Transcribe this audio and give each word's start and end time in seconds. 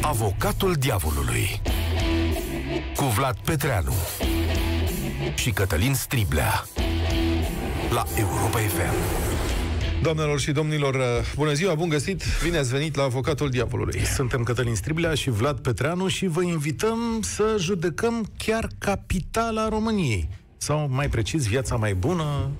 Avocatul 0.00 0.74
diavolului 0.74 1.60
cu 2.96 3.04
Vlad 3.04 3.36
Petreanu 3.44 3.92
și 5.34 5.50
Cătălin 5.50 5.94
Striblea 5.94 6.64
la 7.90 8.04
Europa 8.16 8.58
FM. 8.58 9.26
Doamnelor 10.02 10.40
și 10.40 10.52
domnilor, 10.52 10.94
uh, 10.94 11.02
bună 11.34 11.52
ziua, 11.52 11.74
bun 11.74 11.88
găsit! 11.88 12.22
Bine 12.42 12.58
ați 12.58 12.70
venit 12.70 12.96
la 12.96 13.02
Avocatul 13.02 13.50
Diavolului. 13.50 14.04
Suntem 14.04 14.42
Cătălin 14.42 14.74
Striblea 14.74 15.14
și 15.14 15.30
Vlad 15.30 15.58
Petreanu 15.58 16.08
și 16.08 16.26
vă 16.26 16.42
invităm 16.42 16.98
să 17.20 17.56
judecăm 17.58 18.30
chiar 18.36 18.68
capitala 18.78 19.68
României. 19.68 20.28
Sau, 20.56 20.88
mai 20.90 21.08
precis, 21.08 21.46
viața 21.46 21.76
mai 21.76 21.94
bună, 21.94 22.50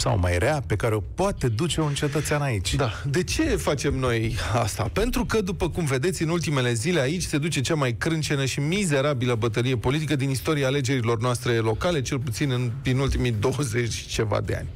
sau 0.00 0.18
mai 0.18 0.38
rea 0.38 0.62
pe 0.66 0.76
care 0.76 0.94
o 0.94 1.00
poate 1.14 1.48
duce 1.48 1.80
un 1.80 1.94
cetățean 1.94 2.42
aici. 2.42 2.74
Da. 2.74 2.92
De 3.04 3.22
ce 3.22 3.42
facem 3.42 3.94
noi 3.94 4.36
asta? 4.52 4.90
Pentru 4.92 5.24
că, 5.24 5.40
după 5.40 5.70
cum 5.70 5.84
vedeți, 5.84 6.22
în 6.22 6.28
ultimele 6.28 6.72
zile 6.72 7.00
aici 7.00 7.22
se 7.22 7.38
duce 7.38 7.60
cea 7.60 7.74
mai 7.74 7.92
crâncenă 7.92 8.44
și 8.44 8.60
mizerabilă 8.60 9.34
bătălie 9.34 9.76
politică 9.76 10.16
din 10.16 10.30
istoria 10.30 10.66
alegerilor 10.66 11.20
noastre 11.20 11.58
locale, 11.58 12.02
cel 12.02 12.18
puțin 12.18 12.50
în, 12.50 12.70
din 12.82 12.98
ultimii 12.98 13.30
20 13.40 13.94
ceva 14.06 14.40
de 14.40 14.54
ani. 14.54 14.68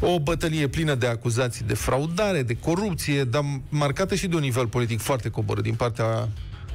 O 0.00 0.20
bătălie 0.20 0.68
plină 0.68 0.94
de 0.94 1.06
acuzații 1.06 1.64
de 1.64 1.74
fraudare, 1.74 2.42
de 2.42 2.54
corupție, 2.54 3.24
dar 3.24 3.44
marcată 3.68 4.14
și 4.14 4.26
de 4.26 4.34
un 4.34 4.40
nivel 4.40 4.66
politic 4.66 5.00
foarte 5.00 5.28
coborât 5.28 5.62
din 5.62 5.74
partea 5.74 6.28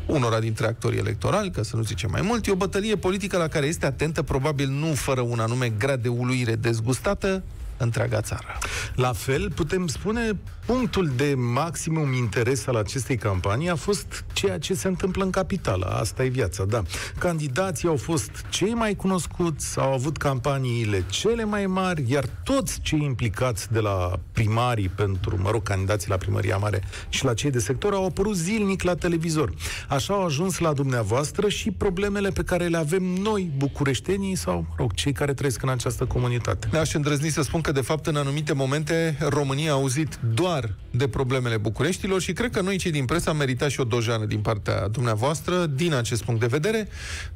unora 0.05 0.39
dintre 0.39 0.67
actorii 0.67 0.99
electorali, 0.99 1.51
ca 1.51 1.63
să 1.63 1.75
nu 1.75 1.83
zicem 1.83 2.09
mai 2.11 2.21
mult, 2.21 2.47
e 2.47 2.51
o 2.51 2.55
bătălie 2.55 2.95
politică 2.95 3.37
la 3.37 3.47
care 3.47 3.65
este 3.65 3.85
atentă, 3.85 4.21
probabil 4.21 4.69
nu 4.69 4.93
fără 4.93 5.21
un 5.21 5.39
anume 5.39 5.69
grad 5.77 6.01
de 6.01 6.07
uluire 6.07 6.55
dezgustată, 6.55 7.43
întreaga 7.77 8.21
țară. 8.21 8.57
La 8.95 9.13
fel, 9.13 9.51
putem 9.51 9.87
spune, 9.87 10.37
punctul 10.65 11.11
de 11.15 11.33
maximum 11.37 12.13
interes 12.13 12.67
al 12.67 12.75
acestei 12.75 13.17
campanii 13.17 13.69
a 13.69 13.75
fost 13.75 14.25
ceea 14.33 14.59
ce 14.59 14.73
se 14.73 14.87
întâmplă 14.87 15.23
în 15.23 15.29
capitală. 15.29 15.85
Asta 15.85 16.23
e 16.23 16.27
viața, 16.27 16.65
da. 16.65 16.83
Candidații 17.17 17.87
au 17.87 17.95
fost 17.95 18.31
cei 18.49 18.73
mai 18.73 18.95
cunoscuți, 18.95 19.79
au 19.79 19.93
avut 19.93 20.17
campaniile 20.17 21.03
cele 21.09 21.43
mai 21.43 21.65
mari, 21.65 22.03
iar 22.07 22.25
toți 22.43 22.81
cei 22.81 23.03
implicați 23.03 23.71
de 23.71 23.79
la 23.79 24.19
primarii 24.31 24.89
pentru, 24.89 25.39
mă 25.41 25.49
rog, 25.51 25.63
candidații 25.63 26.09
la 26.09 26.17
primăria 26.17 26.57
mare 26.57 26.83
și 27.09 27.25
la 27.25 27.33
cei 27.33 27.51
de 27.51 27.59
sector 27.59 27.93
au 27.93 28.05
apărut 28.05 28.35
zilnic 28.35 28.81
la 28.83 28.95
televizor. 28.95 29.53
Așa 29.89 30.13
au 30.13 30.25
ajuns 30.25 30.57
la 30.57 30.73
dumneavoastră 30.73 31.49
și 31.49 31.71
problemele 31.71 32.29
pe 32.29 32.43
care 32.43 32.67
le 32.67 32.77
avem 32.77 33.03
noi, 33.03 33.51
bucureștenii 33.57 34.35
sau, 34.35 34.65
mă 34.69 34.75
rog, 34.77 34.93
cei 34.93 35.11
care 35.11 35.33
trăiesc 35.33 35.61
în 35.61 35.69
această 35.69 36.05
comunitate. 36.05 36.77
Aș 36.77 36.93
îndrăzni 36.93 37.29
să 37.29 37.41
spun 37.41 37.61
că, 37.61 37.71
de 37.73 37.81
fapt, 37.81 38.05
în 38.05 38.15
anumite 38.15 38.53
momente, 38.53 39.17
România 39.19 39.71
a 39.71 39.73
auzit 39.73 40.19
doar 40.33 40.75
de 40.95 41.07
problemele 41.07 41.57
Bucureștilor 41.57 42.21
și 42.21 42.33
cred 42.33 42.51
că 42.51 42.61
noi, 42.61 42.77
cei 42.77 42.91
din 42.91 43.05
presă, 43.05 43.29
am 43.29 43.37
meritat 43.37 43.69
și 43.69 43.79
o 43.79 43.83
dojană 43.83 44.25
din 44.25 44.39
partea 44.39 44.87
dumneavoastră, 44.87 45.65
din 45.65 45.93
acest 45.93 46.23
punct 46.23 46.39
de 46.39 46.45
vedere. 46.45 46.87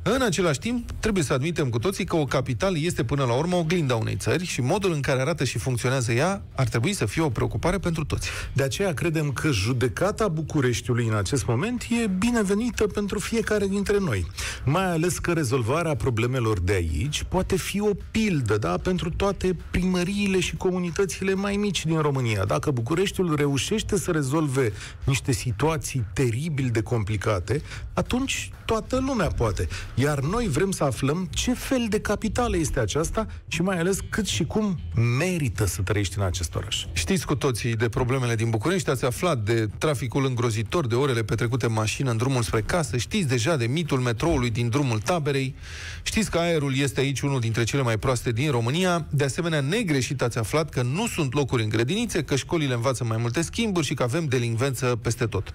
În 0.01 0.21
același 0.21 0.59
timp, 0.59 0.91
trebuie 0.99 1.23
să 1.23 1.33
admitem 1.33 1.69
cu 1.69 1.79
toții 1.79 2.05
că 2.05 2.15
o 2.15 2.25
capitală 2.25 2.77
este, 2.79 3.03
până 3.03 3.23
la 3.23 3.33
urmă, 3.33 3.55
oglinda 3.55 3.95
unei 3.95 4.15
țări 4.15 4.45
și 4.45 4.61
modul 4.61 4.91
în 4.91 5.01
care 5.01 5.21
arată 5.21 5.43
și 5.43 5.57
funcționează 5.57 6.11
ea 6.11 6.41
ar 6.55 6.67
trebui 6.67 6.93
să 6.93 7.05
fie 7.05 7.21
o 7.21 7.29
preocupare 7.29 7.77
pentru 7.77 8.05
toți. 8.05 8.29
De 8.53 8.63
aceea 8.63 8.93
credem 8.93 9.31
că 9.31 9.49
judecata 9.51 10.27
Bucureștiului 10.27 11.07
în 11.07 11.15
acest 11.15 11.45
moment 11.45 11.85
e 12.03 12.07
binevenită 12.07 12.87
pentru 12.87 13.19
fiecare 13.19 13.67
dintre 13.67 13.97
noi. 13.99 14.25
Mai 14.65 14.91
ales 14.91 15.17
că 15.17 15.31
rezolvarea 15.31 15.95
problemelor 15.95 16.59
de 16.59 16.73
aici 16.73 17.23
poate 17.23 17.55
fi 17.57 17.81
o 17.81 17.91
pildă, 18.11 18.57
da, 18.57 18.77
pentru 18.77 19.09
toate 19.09 19.57
primăriile 19.71 20.39
și 20.39 20.55
comunitățile 20.55 21.33
mai 21.33 21.55
mici 21.55 21.85
din 21.85 21.99
România. 21.99 22.45
Dacă 22.45 22.71
Bucureștiul 22.71 23.35
reușește 23.47 23.97
să 23.97 24.11
rezolve 24.11 24.71
niște 25.03 25.31
situații 25.31 26.05
teribil 26.13 26.69
de 26.71 26.81
complicate, 26.81 27.61
atunci 27.93 28.51
toată 28.67 29.03
lumea 29.07 29.27
poate. 29.27 29.67
Iar 29.95 30.19
noi 30.19 30.47
vrem 30.47 30.71
să 30.71 30.83
aflăm 30.83 31.27
ce 31.31 31.53
fel 31.53 31.85
de 31.89 31.99
capitală 31.99 32.57
este 32.57 32.79
aceasta 32.79 33.27
și 33.47 33.61
mai 33.61 33.79
ales 33.79 33.97
cât 34.09 34.25
și 34.25 34.45
cum 34.45 34.79
merită 35.17 35.65
să 35.65 35.81
trăiești 35.81 36.17
în 36.17 36.23
acest 36.23 36.55
oraș. 36.55 36.85
Știți 36.93 37.25
cu 37.25 37.35
toții 37.35 37.75
de 37.75 37.89
problemele 37.89 38.35
din 38.35 38.49
București, 38.49 38.89
ați 38.89 39.05
aflat 39.05 39.37
de 39.37 39.67
traficul 39.77 40.25
îngrozitor, 40.25 40.87
de 40.87 40.95
orele 40.95 41.23
petrecute 41.23 41.65
în 41.65 41.73
mașină 41.73 42.11
în 42.11 42.17
drumul 42.17 42.41
spre 42.41 42.61
casă, 42.61 42.97
știți 42.97 43.27
deja 43.27 43.55
de 43.55 43.65
mitul 43.65 43.99
metroului 43.99 44.49
din 44.49 44.69
drumul 44.69 44.99
taberei, 44.99 45.55
știți 46.03 46.31
că 46.31 46.37
aerul 46.37 46.77
este 46.77 46.99
aici 46.99 47.21
unul 47.21 47.39
dintre 47.39 47.63
cele 47.63 47.81
mai 47.81 47.97
proaste 47.97 48.31
din 48.31 48.51
România, 48.51 49.05
de 49.09 49.23
asemenea 49.23 49.61
negreșit 49.61 50.21
ați 50.21 50.37
aflat 50.37 50.69
că 50.69 50.81
nu 50.81 51.07
sunt 51.07 51.33
locuri 51.33 51.63
în 51.63 51.69
grădinițe, 51.69 52.23
că 52.23 52.35
școlile 52.35 52.73
învață 52.73 53.03
mai 53.03 53.17
multe 53.19 53.41
schimburi 53.41 53.85
și 53.85 53.93
că 53.93 54.03
avem 54.03 54.25
delinvență 54.25 54.99
peste 55.01 55.25
tot. 55.25 55.51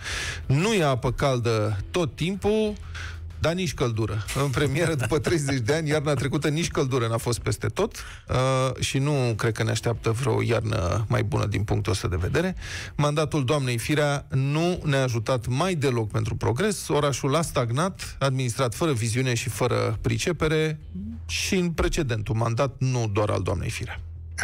Nu 0.47 0.73
e 0.73 0.85
apă 0.85 1.13
caldă 1.13 1.79
tot 1.91 2.17
timpul, 2.17 2.73
dar 3.43 3.55
nici 3.55 3.75
căldură. 3.75 4.25
În 4.45 4.51
premieră, 4.51 4.95
după 4.95 5.19
30 5.29 5.59
de 5.59 5.75
ani, 5.75 5.89
iarna 5.89 6.15
trecută, 6.15 6.49
nici 6.49 6.69
căldură 6.69 7.07
n-a 7.07 7.17
fost 7.17 7.39
peste 7.39 7.67
tot 7.67 7.97
uh, 8.29 8.83
și 8.83 8.99
nu 8.99 9.35
cred 9.37 9.53
că 9.53 9.63
ne 9.63 9.71
așteaptă 9.71 10.11
vreo 10.11 10.43
iarnă 10.43 11.05
mai 11.09 11.23
bună 11.23 11.47
din 11.47 11.63
punctul 11.63 11.93
ăsta 11.93 12.09
de 12.09 12.17
vedere. 12.17 12.55
Mandatul 12.97 13.45
doamnei 13.45 13.79
Firea 13.79 14.27
nu 14.31 14.81
ne-a 14.85 15.03
ajutat 15.03 15.47
mai 15.47 15.75
deloc 15.75 16.11
pentru 16.11 16.35
progres. 16.37 16.89
Orașul 16.89 17.37
a 17.37 17.43
stagnat, 17.43 18.17
administrat 18.19 18.75
fără 18.75 18.93
viziune 18.93 19.35
și 19.35 19.49
fără 19.49 19.99
pricepere 20.01 20.79
și 21.27 21.55
în 21.55 21.71
precedentul 21.71 22.35
mandat, 22.35 22.75
nu 22.79 23.11
doar 23.13 23.31
al 23.31 23.43
doamnei 23.43 23.71
Firea 23.71 24.01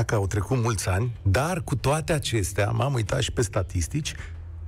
că 0.07 0.15
au 0.15 0.27
trecut 0.27 0.63
mulți 0.63 0.89
ani, 0.89 1.13
dar 1.23 1.63
cu 1.63 1.77
toate 1.77 2.13
acestea, 2.13 2.71
m-am 2.71 2.95
uitat 2.95 3.21
și 3.21 3.33
pe 3.33 3.43
statistici, 3.43 4.15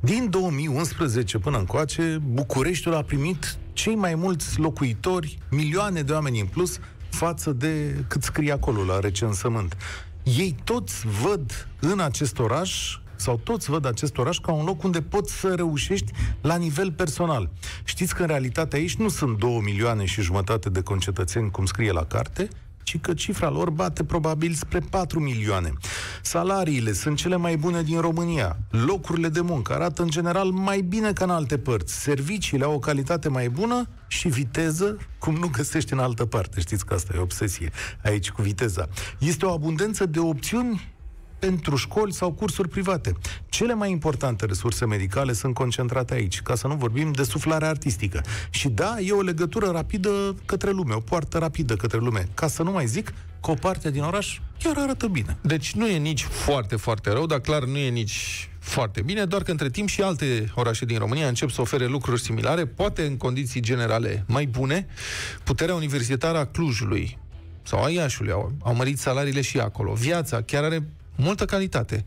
din 0.00 0.30
2011 0.30 1.38
până 1.38 1.58
încoace, 1.58 2.20
Bucureștiul 2.24 2.94
a 2.94 3.02
primit 3.02 3.56
cei 3.72 3.94
mai 3.94 4.14
mulți 4.14 4.58
locuitori, 4.58 5.38
milioane 5.50 6.02
de 6.02 6.12
oameni 6.12 6.40
în 6.40 6.46
plus, 6.46 6.78
față 7.10 7.52
de 7.52 8.04
cât 8.08 8.22
scrie 8.22 8.52
acolo 8.52 8.84
la 8.84 8.98
recensământ. 8.98 9.76
Ei 10.22 10.56
toți 10.64 11.06
văd 11.06 11.68
în 11.80 12.00
acest 12.00 12.38
oraș 12.38 12.98
sau 13.16 13.40
toți 13.44 13.70
văd 13.70 13.86
acest 13.86 14.18
oraș 14.18 14.38
ca 14.38 14.52
un 14.52 14.64
loc 14.64 14.82
unde 14.82 15.02
poți 15.02 15.32
să 15.32 15.54
reușești 15.54 16.12
la 16.40 16.56
nivel 16.56 16.92
personal. 16.92 17.50
Știți 17.84 18.14
că 18.14 18.22
în 18.22 18.28
realitate 18.28 18.76
aici 18.76 18.96
nu 18.96 19.08
sunt 19.08 19.38
2 19.38 19.60
milioane 19.64 20.04
și 20.04 20.22
jumătate 20.22 20.68
de 20.70 20.82
concetățeni, 20.82 21.50
cum 21.50 21.66
scrie 21.66 21.92
la 21.92 22.04
carte, 22.04 22.48
ci 22.90 22.98
că 23.00 23.14
cifra 23.14 23.48
lor 23.48 23.70
bate 23.70 24.04
probabil 24.04 24.52
spre 24.52 24.78
4 24.78 25.20
milioane. 25.20 25.72
Salariile 26.22 26.92
sunt 26.92 27.16
cele 27.16 27.36
mai 27.36 27.56
bune 27.56 27.82
din 27.82 28.00
România. 28.00 28.56
Locurile 28.70 29.28
de 29.28 29.40
muncă 29.40 29.72
arată 29.72 30.02
în 30.02 30.08
general 30.08 30.50
mai 30.50 30.80
bine 30.80 31.12
ca 31.12 31.24
în 31.24 31.30
alte 31.30 31.58
părți. 31.58 32.00
Serviciile 32.00 32.64
au 32.64 32.74
o 32.74 32.78
calitate 32.78 33.28
mai 33.28 33.48
bună 33.48 33.88
și 34.06 34.28
viteză, 34.28 34.96
cum 35.18 35.34
nu 35.34 35.48
găsești 35.48 35.92
în 35.92 35.98
altă 35.98 36.24
parte. 36.24 36.60
Știți 36.60 36.86
că 36.86 36.94
asta 36.94 37.12
e 37.16 37.20
obsesie 37.20 37.70
aici 38.02 38.30
cu 38.30 38.42
viteza. 38.42 38.88
Este 39.18 39.46
o 39.46 39.52
abundență 39.52 40.06
de 40.06 40.18
opțiuni 40.18 40.92
pentru 41.40 41.76
școli 41.76 42.12
sau 42.12 42.32
cursuri 42.32 42.68
private. 42.68 43.12
Cele 43.48 43.74
mai 43.74 43.90
importante 43.90 44.46
resurse 44.46 44.86
medicale 44.86 45.32
sunt 45.32 45.54
concentrate 45.54 46.14
aici, 46.14 46.42
ca 46.42 46.54
să 46.54 46.66
nu 46.66 46.74
vorbim 46.74 47.12
de 47.12 47.22
suflare 47.22 47.66
artistică. 47.66 48.22
Și 48.50 48.68
da, 48.68 48.96
e 49.00 49.12
o 49.12 49.20
legătură 49.20 49.66
rapidă 49.66 50.34
către 50.46 50.70
lume, 50.70 50.94
o 50.94 51.00
poartă 51.00 51.38
rapidă 51.38 51.76
către 51.76 51.98
lume. 51.98 52.28
Ca 52.34 52.48
să 52.48 52.62
nu 52.62 52.70
mai 52.70 52.86
zic 52.86 53.12
că 53.40 53.50
o 53.50 53.54
parte 53.54 53.90
din 53.90 54.02
oraș 54.02 54.40
chiar 54.62 54.76
arată 54.76 55.06
bine. 55.06 55.36
Deci 55.40 55.72
nu 55.72 55.88
e 55.88 55.96
nici 55.96 56.22
foarte, 56.22 56.76
foarte 56.76 57.10
rău, 57.10 57.26
dar 57.26 57.40
clar 57.40 57.64
nu 57.64 57.76
e 57.76 57.88
nici 57.88 58.50
foarte 58.58 59.02
bine, 59.02 59.24
doar 59.24 59.42
că 59.42 59.50
între 59.50 59.70
timp 59.70 59.88
și 59.88 60.02
alte 60.02 60.52
orașe 60.54 60.84
din 60.84 60.98
România 60.98 61.28
încep 61.28 61.50
să 61.50 61.60
ofere 61.60 61.86
lucruri 61.86 62.20
similare, 62.20 62.66
poate 62.66 63.02
în 63.06 63.16
condiții 63.16 63.60
generale 63.60 64.24
mai 64.28 64.46
bune. 64.46 64.86
Puterea 65.44 65.74
universitară 65.74 66.38
a 66.38 66.44
Clujului 66.44 67.18
sau 67.62 67.82
a 67.82 67.90
Iașului 67.90 68.32
au, 68.32 68.52
au 68.62 68.74
mărit 68.74 68.98
salariile 68.98 69.40
și 69.40 69.58
acolo. 69.58 69.92
Viața 69.92 70.42
chiar 70.42 70.64
are 70.64 70.88
multă 71.22 71.44
calitate. 71.44 72.04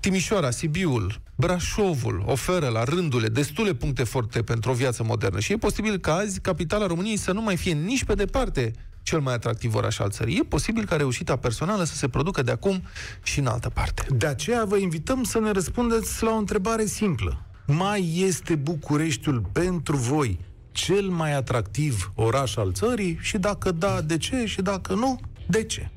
Timișoara, 0.00 0.50
Sibiul, 0.50 1.20
Brașovul 1.34 2.22
oferă 2.26 2.68
la 2.68 2.84
rândule 2.84 3.28
destule 3.28 3.74
puncte 3.74 4.04
forte 4.04 4.42
pentru 4.42 4.70
o 4.70 4.74
viață 4.74 5.02
modernă 5.02 5.40
și 5.40 5.52
e 5.52 5.56
posibil 5.56 5.98
ca 5.98 6.14
azi 6.14 6.40
capitala 6.40 6.86
României 6.86 7.16
să 7.16 7.32
nu 7.32 7.42
mai 7.42 7.56
fie 7.56 7.72
nici 7.72 8.04
pe 8.04 8.14
departe 8.14 8.72
cel 9.02 9.20
mai 9.20 9.34
atractiv 9.34 9.74
oraș 9.74 9.98
al 9.98 10.10
țării. 10.10 10.38
E 10.38 10.42
posibil 10.42 10.84
ca 10.84 10.96
reușita 10.96 11.36
personală 11.36 11.84
să 11.84 11.94
se 11.94 12.08
producă 12.08 12.42
de 12.42 12.50
acum 12.50 12.82
și 13.22 13.38
în 13.38 13.46
altă 13.46 13.68
parte. 13.68 14.06
De 14.10 14.26
aceea 14.26 14.64
vă 14.64 14.76
invităm 14.76 15.22
să 15.22 15.40
ne 15.40 15.50
răspundeți 15.50 16.22
la 16.22 16.30
o 16.30 16.36
întrebare 16.36 16.84
simplă. 16.84 17.42
Mai 17.66 18.12
este 18.16 18.54
Bucureștiul 18.54 19.44
pentru 19.52 19.96
voi 19.96 20.38
cel 20.72 21.08
mai 21.08 21.34
atractiv 21.34 22.12
oraș 22.14 22.56
al 22.56 22.72
țării? 22.72 23.18
Și 23.20 23.38
dacă 23.38 23.70
da, 23.70 24.00
de 24.00 24.16
ce? 24.16 24.46
Și 24.46 24.62
dacă 24.62 24.94
nu, 24.94 25.20
de 25.46 25.64
ce? 25.64 25.90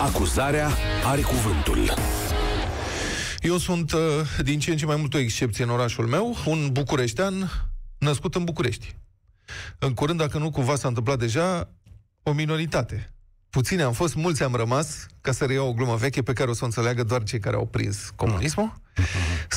Acuzarea 0.00 0.70
are 1.04 1.20
cuvântul. 1.20 1.94
Eu 3.40 3.56
sunt 3.56 3.92
uh, 3.92 4.00
din 4.42 4.58
ce 4.58 4.70
în 4.70 4.76
ce 4.76 4.86
mai 4.86 4.96
mult 4.96 5.14
o 5.14 5.18
excepție 5.18 5.64
în 5.64 5.70
orașul 5.70 6.06
meu, 6.06 6.36
un 6.46 6.68
bucureștean 6.72 7.50
născut 7.98 8.34
în 8.34 8.44
București. 8.44 8.96
În 9.78 9.94
curând, 9.94 10.18
dacă 10.18 10.38
nu 10.38 10.50
cumva 10.50 10.76
s-a 10.76 10.88
întâmplat 10.88 11.18
deja, 11.18 11.70
o 12.22 12.32
minoritate 12.32 13.14
puțini 13.50 13.82
am 13.82 13.92
fost, 13.92 14.14
mulți 14.14 14.42
am 14.42 14.54
rămas, 14.54 15.06
ca 15.20 15.32
să 15.32 15.44
reiau 15.44 15.68
o 15.68 15.72
glumă 15.72 15.96
veche 15.96 16.22
pe 16.22 16.32
care 16.32 16.50
o 16.50 16.52
să 16.52 16.60
o 16.62 16.66
înțeleagă 16.66 17.02
doar 17.02 17.22
cei 17.22 17.38
care 17.38 17.56
au 17.56 17.66
prins 17.66 18.10
comunismul. 18.16 18.72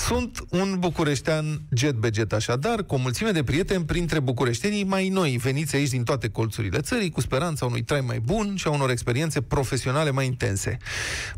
Sunt 0.08 0.46
un 0.50 0.76
bucureștean 0.80 1.62
jet 1.76 1.96
beget 1.96 2.34
așadar, 2.34 2.84
cu 2.84 2.96
o 2.96 2.98
mulțime 2.98 3.32
de 3.32 3.44
prieteni 3.44 3.86
printre 3.86 4.20
bucureștenii 4.20 4.84
mai 4.84 5.10
noi, 5.10 5.38
veniți 5.38 5.76
aici 5.76 5.90
din 5.90 6.04
toate 6.04 6.30
colțurile 6.30 6.80
țării, 6.80 7.10
cu 7.10 7.22
speranța 7.22 7.66
unui 7.66 7.84
trai 7.84 8.02
mai 8.02 8.20
bun 8.20 8.56
și 8.56 8.68
a 8.68 8.70
unor 8.70 8.90
experiențe 8.90 9.42
profesionale 9.42 10.12
mai 10.12 10.26
intense. 10.26 10.78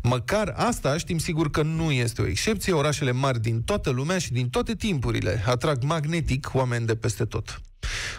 Măcar 0.02 0.54
asta 0.56 0.96
știm 0.96 1.18
sigur 1.18 1.50
că 1.50 1.62
nu 1.62 1.90
este 1.90 2.22
o 2.22 2.26
excepție, 2.26 2.72
orașele 2.72 3.12
mari 3.12 3.40
din 3.40 3.62
toată 3.62 3.90
lumea 3.90 4.18
și 4.18 4.32
din 4.32 4.48
toate 4.48 4.74
timpurile 4.74 5.42
atrag 5.46 5.82
magnetic 5.82 6.50
oameni 6.52 6.86
de 6.86 6.94
peste 6.94 7.24
tot. 7.24 7.60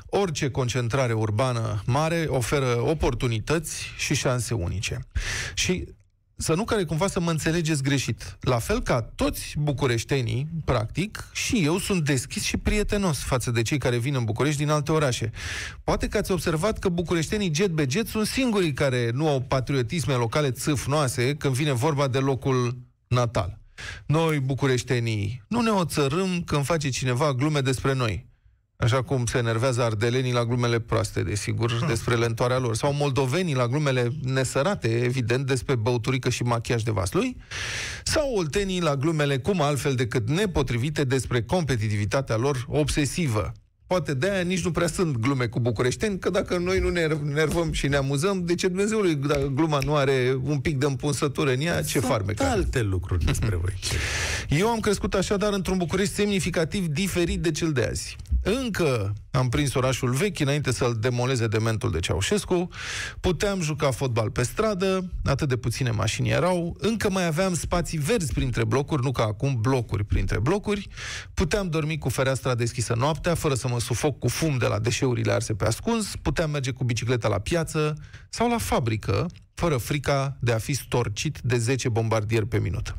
Orice 0.06 0.50
concentrare 0.50 1.14
urbană 1.14 1.82
mare 1.86 2.26
oferă 2.28 2.82
oportunități 2.82 3.92
și 3.98 4.16
șanse 4.16 4.54
unice. 4.54 5.00
Și 5.54 5.88
să 6.38 6.54
nu 6.54 6.64
care 6.64 6.84
cumva 6.84 7.08
să 7.08 7.20
mă 7.20 7.32
înțelegeți 7.32 7.84
greșit. 7.84 8.38
La 8.42 8.60
fel 8.60 8.82
ca 8.82 9.02
toți 9.02 9.56
bucureștenii, 9.58 10.48
practic, 10.66 11.30
și 11.34 11.64
eu 11.64 11.78
sunt 11.78 12.06
deschis 12.06 12.44
și 12.44 12.58
prietenos 12.58 13.18
față 13.18 13.52
de 13.52 13.62
cei 13.62 13.78
care 13.78 13.98
vin 13.98 14.16
în 14.16 14.24
București 14.24 14.60
din 14.60 14.70
alte 14.70 14.92
orașe. 14.92 15.32
Poate 15.84 16.08
că 16.08 16.18
ați 16.18 16.32
observat 16.32 16.80
că 16.80 16.90
bucureștenii 16.90 17.52
jet 17.54 17.70
be 17.70 17.86
jet 17.90 18.08
sunt 18.08 18.28
singurii 18.28 18.74
care 18.74 19.12
nu 19.14 19.28
au 19.28 19.42
patriotisme 19.42 20.14
locale 20.14 20.52
țâfnoase 20.52 21.36
când 21.36 21.54
vine 21.54 21.72
vorba 21.72 22.08
de 22.08 22.18
locul 22.18 22.78
natal. 23.08 23.60
Noi, 24.06 24.40
bucureștenii, 24.40 25.44
nu 25.48 25.62
ne 25.62 25.70
oțărâm 25.70 26.44
când 26.46 26.66
face 26.66 26.90
cineva 26.90 27.34
glume 27.34 27.62
despre 27.62 27.94
noi. 27.94 28.27
Așa 28.80 29.04
cum 29.04 29.26
se 29.26 29.38
enervează 29.38 29.84
ardelenii 29.84 30.34
la 30.34 30.46
glumele 30.46 30.80
proaste, 30.80 31.24
desigur, 31.24 31.72
hmm. 31.72 31.88
despre 31.88 32.16
lentoarea 32.16 32.58
lor. 32.58 32.76
Sau 32.76 32.94
moldovenii 32.94 33.56
la 33.56 33.68
glumele 33.68 34.12
nesărate, 34.22 34.88
evident, 35.04 35.46
despre 35.46 35.76
băuturică 35.76 36.30
și 36.30 36.44
machiaj 36.44 36.84
de 36.84 36.92
vaslui. 36.92 37.38
Sau 38.04 38.34
oltenii 38.34 38.82
la 38.82 38.96
glumele 38.96 39.38
cum 39.38 39.62
altfel 39.62 39.96
decât 39.96 40.30
nepotrivite 40.30 41.04
despre 41.04 41.42
competitivitatea 41.42 42.36
lor 42.36 42.66
obsesivă. 42.68 43.52
Poate 43.88 44.14
de 44.14 44.30
aia 44.30 44.42
nici 44.42 44.64
nu 44.64 44.72
prea 44.72 44.88
sunt 44.88 45.18
glume 45.18 45.48
cu 45.48 45.60
bucureșteni, 45.60 46.20
că 46.20 46.30
dacă 46.30 46.58
noi 46.58 46.80
nu 46.80 46.90
ne 46.90 47.08
nervăm 47.24 47.72
și 47.72 47.88
ne 47.88 47.96
amuzăm, 47.96 48.46
de 48.46 48.56
ce 48.56 48.68
Dumnezeului, 48.68 49.16
dacă 49.16 49.52
gluma 49.54 49.80
nu 49.80 49.96
are 49.96 50.40
un 50.44 50.60
pic 50.60 50.78
de 50.78 50.86
împunsătură 50.86 51.52
în 51.52 51.62
ea, 51.62 51.82
ce 51.82 52.00
farmec 52.00 52.42
alte 52.42 52.82
lucruri 52.82 53.26
despre 53.26 53.56
voi. 53.56 53.74
Eu 54.60 54.68
am 54.68 54.80
crescut 54.80 55.14
așadar 55.14 55.54
într-un 55.54 55.78
București 55.78 56.14
semnificativ 56.14 56.88
diferit 56.88 57.40
de 57.40 57.52
cel 57.52 57.72
de 57.72 57.88
azi. 57.90 58.16
Încă 58.44 59.14
am 59.32 59.50
prins 59.50 59.74
orașul 59.74 60.10
vechi 60.10 60.40
înainte 60.40 60.72
să-l 60.72 60.98
demoleze 61.00 61.48
dementul 61.48 61.92
de 61.92 62.00
Ceaușescu, 62.00 62.68
puteam 63.20 63.62
juca 63.62 63.92
fotbal 63.92 64.32
pe 64.32 64.44
stradă, 64.44 65.12
atât 65.24 65.48
de 65.48 65.58
puține 65.58 65.92
mașini 65.92 66.30
erau, 66.30 66.76
încă 66.80 67.10
mai 67.10 67.26
aveam 67.26 67.54
spații 67.54 67.98
verzi 67.98 68.34
printre 68.34 68.64
blocuri, 68.64 69.04
nu 69.04 69.12
ca 69.12 69.24
acum 69.24 69.58
blocuri 69.62 70.04
printre 70.04 70.40
blocuri, 70.40 70.88
puteam 71.34 71.70
dormi 71.70 71.98
cu 71.98 72.10
fereastra 72.10 72.56
deschisă 72.56 72.96
noaptea, 72.98 73.36
fără 73.36 73.54
să 73.54 73.68
mă 73.68 73.80
sufoc 73.80 74.20
cu 74.20 74.28
fum 74.28 74.58
de 74.58 74.66
la 74.66 74.80
deșeurile 74.80 75.32
arse 75.32 75.54
pe 75.54 75.66
ascuns, 75.66 76.16
puteam 76.22 76.50
merge 76.50 76.72
cu 76.72 76.84
bicicleta 76.84 77.28
la 77.28 77.40
piață 77.40 77.94
sau 78.30 78.50
la 78.50 78.58
fabrică, 78.58 79.26
fără 79.54 79.78
frica 79.78 80.38
de 80.40 80.52
a 80.52 80.58
fi 80.58 80.74
storcit 80.74 81.40
de 81.44 81.58
10 81.58 81.90
bombardieri 81.90 82.48
pe 82.48 82.60
minut. 82.60 82.96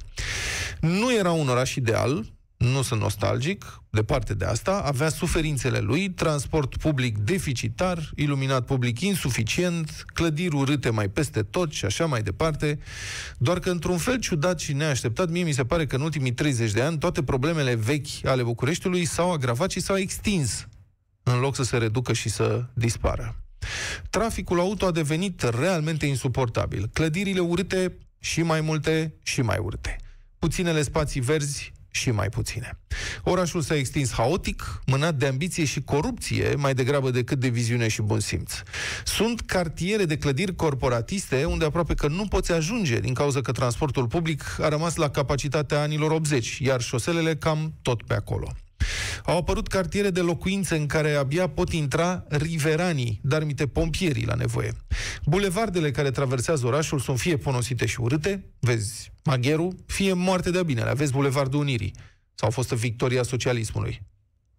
Nu 0.80 1.14
era 1.14 1.30
un 1.30 1.48
oraș 1.48 1.74
ideal, 1.74 2.24
nu 2.58 2.82
sunt 2.82 3.00
nostalgic, 3.00 3.82
departe 3.90 4.34
de 4.34 4.44
asta, 4.44 4.82
avea 4.84 5.08
suferințele 5.08 5.78
lui, 5.78 6.10
transport 6.10 6.76
public 6.76 7.18
deficitar, 7.18 8.10
iluminat 8.14 8.64
public 8.64 9.00
insuficient, 9.00 10.04
clădiri 10.06 10.56
urâte 10.56 10.90
mai 10.90 11.08
peste 11.08 11.42
tot 11.42 11.72
și 11.72 11.84
așa 11.84 12.06
mai 12.06 12.22
departe, 12.22 12.78
doar 13.38 13.58
că 13.58 13.70
într-un 13.70 13.98
fel 13.98 14.18
ciudat 14.18 14.60
și 14.60 14.72
neașteptat, 14.72 15.30
mie 15.30 15.42
mi 15.42 15.52
se 15.52 15.64
pare 15.64 15.86
că 15.86 15.96
în 15.96 16.02
ultimii 16.02 16.32
30 16.32 16.72
de 16.72 16.82
ani 16.82 16.98
toate 16.98 17.22
problemele 17.22 17.74
vechi 17.74 18.24
ale 18.24 18.42
Bucureștiului 18.42 19.04
s-au 19.04 19.32
agravat 19.32 19.70
și 19.70 19.80
s-au 19.80 19.96
extins, 19.96 20.66
în 21.22 21.38
loc 21.38 21.54
să 21.54 21.62
se 21.62 21.76
reducă 21.76 22.12
și 22.12 22.28
să 22.28 22.64
dispară. 22.74 23.42
Traficul 24.10 24.60
auto 24.60 24.86
a 24.86 24.90
devenit 24.90 25.42
realmente 25.42 26.06
insuportabil. 26.06 26.88
Clădirile 26.92 27.40
urâte 27.40 27.96
și 28.18 28.42
mai 28.42 28.60
multe 28.60 29.14
și 29.22 29.42
mai 29.42 29.58
urâte. 29.58 29.96
Puținele 30.38 30.82
spații 30.82 31.20
verzi 31.20 31.72
și 31.90 32.10
mai 32.10 32.28
puține. 32.28 32.78
Orașul 33.22 33.60
s-a 33.60 33.76
extins 33.76 34.12
haotic, 34.12 34.82
mânat 34.86 35.14
de 35.14 35.26
ambiție 35.26 35.64
și 35.64 35.80
corupție, 35.80 36.54
mai 36.54 36.74
degrabă 36.74 37.10
decât 37.10 37.38
de 37.38 37.48
viziune 37.48 37.88
și 37.88 38.02
bun 38.02 38.20
simț. 38.20 38.52
Sunt 39.04 39.40
cartiere 39.40 40.04
de 40.04 40.18
clădiri 40.18 40.54
corporatiste 40.54 41.44
unde 41.44 41.64
aproape 41.64 41.94
că 41.94 42.08
nu 42.08 42.26
poți 42.26 42.52
ajunge 42.52 42.98
din 43.00 43.14
cauza 43.14 43.40
că 43.40 43.52
transportul 43.52 44.06
public 44.06 44.42
a 44.60 44.68
rămas 44.68 44.96
la 44.96 45.10
capacitatea 45.10 45.80
anilor 45.80 46.10
80, 46.10 46.58
iar 46.58 46.80
șoselele 46.80 47.36
cam 47.36 47.74
tot 47.82 48.02
pe 48.02 48.14
acolo. 48.14 48.52
Au 49.24 49.36
apărut 49.36 49.68
cartiere 49.68 50.10
de 50.10 50.20
locuințe 50.20 50.76
în 50.76 50.86
care 50.86 51.14
abia 51.14 51.48
pot 51.48 51.72
intra 51.72 52.24
riveranii, 52.28 53.20
dar 53.22 53.44
mite 53.44 53.66
pompierii 53.66 54.26
la 54.26 54.34
nevoie. 54.34 54.72
Bulevardele 55.24 55.90
care 55.90 56.10
traversează 56.10 56.66
orașul 56.66 56.98
sunt 56.98 57.18
fie 57.18 57.36
ponosite 57.36 57.86
și 57.86 58.00
urâte, 58.00 58.44
vezi 58.60 59.12
Magheru, 59.24 59.76
fie 59.86 60.12
moarte 60.12 60.50
de-a 60.50 60.62
binele, 60.62 60.94
vezi 60.94 61.12
Bulevardul 61.12 61.60
Unirii, 61.60 61.94
sau 62.34 62.50
fostă 62.50 62.74
victoria 62.74 63.22
socialismului 63.22 64.02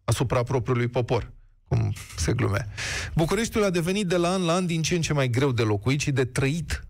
asupra 0.04 0.44
propriului 0.44 0.88
popor 0.88 1.32
cum 1.70 1.94
se 2.16 2.34
glume. 2.34 2.68
Bucureștiul 3.16 3.64
a 3.64 3.70
devenit 3.70 4.08
de 4.08 4.18
la 4.18 4.34
an 4.34 4.46
la 4.46 4.54
an 4.54 4.66
din 4.66 4.82
ce 4.82 4.96
în 4.96 5.02
ce 5.02 5.14
mai 5.14 5.30
greu 5.30 5.52
de 5.52 5.62
locuit 5.62 6.00
și 6.00 6.12
de 6.12 6.26
trăit, 6.26 6.86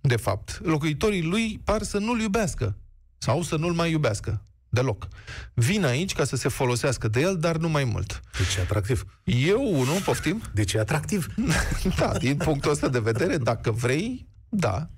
de 0.00 0.16
fapt. 0.16 0.60
Locuitorii 0.62 1.22
lui 1.22 1.60
par 1.64 1.82
să 1.82 1.98
nu-l 1.98 2.20
iubească 2.20 2.76
sau 3.18 3.42
să 3.42 3.56
nu-l 3.56 3.72
mai 3.72 3.90
iubească. 3.90 4.42
Deloc. 4.72 5.08
Vin 5.54 5.84
aici 5.84 6.12
ca 6.12 6.24
să 6.24 6.36
se 6.36 6.48
folosească 6.48 7.08
de 7.08 7.20
el, 7.20 7.36
dar 7.38 7.56
nu 7.56 7.68
mai 7.68 7.84
mult. 7.84 8.20
Deci 8.38 8.54
e 8.54 8.60
atractiv. 8.60 9.04
Eu, 9.24 9.84
nu, 9.84 10.00
poftim? 10.04 10.42
Deci 10.54 10.72
e 10.72 10.78
atractiv. 10.78 11.26
da, 11.98 12.12
din 12.18 12.36
punctul 12.36 12.70
ăsta 12.70 12.88
de 12.88 12.98
vedere, 12.98 13.36
dacă 13.36 13.70
vrei, 13.70 14.28
da. 14.48 14.90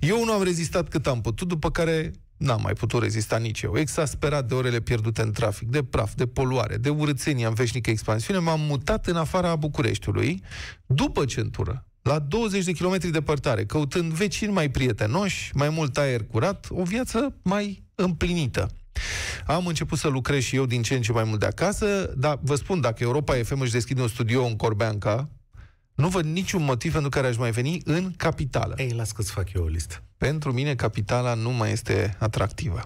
Eu 0.00 0.24
nu 0.24 0.32
am 0.32 0.42
rezistat 0.42 0.88
cât 0.88 1.06
am 1.06 1.20
putut, 1.20 1.48
după 1.48 1.70
care 1.70 2.12
n-am 2.36 2.60
mai 2.62 2.72
putut 2.72 3.02
rezista 3.02 3.36
nici 3.36 3.62
eu. 3.62 3.76
Exasperat 3.76 4.48
de 4.48 4.54
orele 4.54 4.80
pierdute 4.80 5.22
în 5.22 5.32
trafic, 5.32 5.68
de 5.68 5.82
praf, 5.82 6.14
de 6.14 6.26
poluare, 6.26 6.76
de 6.76 6.88
urățenie 6.88 7.46
în 7.46 7.54
veșnică 7.54 7.90
expansiune, 7.90 8.38
m-am 8.38 8.60
mutat 8.60 9.06
în 9.06 9.16
afara 9.16 9.56
Bucureștiului, 9.56 10.42
după 10.86 11.24
centură, 11.24 11.86
la 12.02 12.18
20 12.18 12.64
de 12.64 12.72
kilometri 12.72 13.10
departare, 13.10 13.64
căutând 13.64 14.12
vecini 14.12 14.52
mai 14.52 14.70
prietenoși, 14.70 15.50
mai 15.54 15.68
mult 15.68 15.98
aer 15.98 16.24
curat, 16.24 16.66
o 16.70 16.82
viață 16.82 17.34
mai 17.42 17.82
împlinită. 17.94 18.68
Am 19.46 19.66
început 19.66 19.98
să 19.98 20.08
lucrez 20.08 20.42
și 20.42 20.56
eu 20.56 20.66
din 20.66 20.82
ce 20.82 20.94
în 20.94 21.02
ce 21.02 21.12
mai 21.12 21.24
mult 21.24 21.40
de 21.40 21.46
acasă, 21.46 22.12
dar 22.16 22.38
vă 22.42 22.54
spun, 22.54 22.80
dacă 22.80 23.02
Europa 23.02 23.34
FM 23.34 23.60
își 23.60 23.72
deschide 23.72 24.00
un 24.00 24.08
studio 24.08 24.44
în 24.44 24.56
Corbeanca, 24.56 25.28
nu 25.94 26.08
văd 26.08 26.24
niciun 26.24 26.64
motiv 26.64 26.92
pentru 26.92 27.08
care 27.08 27.26
aș 27.26 27.36
mai 27.36 27.50
veni 27.50 27.80
în 27.84 28.12
capitală. 28.16 28.74
Ei, 28.76 28.92
las 28.96 29.12
că-ți 29.12 29.30
fac 29.30 29.52
eu 29.52 29.62
o 29.62 29.66
listă. 29.66 30.02
Pentru 30.16 30.52
mine, 30.52 30.74
capitala 30.74 31.34
nu 31.34 31.50
mai 31.50 31.72
este 31.72 32.16
atractivă. 32.18 32.80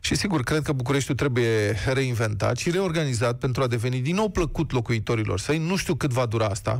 Și 0.00 0.14
sigur, 0.14 0.42
cred 0.42 0.62
că 0.62 0.72
Bucureștiul 0.72 1.16
trebuie 1.16 1.76
reinventat 1.92 2.56
și 2.56 2.70
reorganizat 2.70 3.38
pentru 3.38 3.62
a 3.62 3.66
deveni 3.66 4.00
din 4.00 4.14
nou 4.14 4.28
plăcut 4.28 4.72
locuitorilor 4.72 5.38
săi. 5.38 5.58
Nu 5.58 5.76
știu 5.76 5.94
cât 5.94 6.10
va 6.10 6.26
dura 6.26 6.46
asta, 6.46 6.76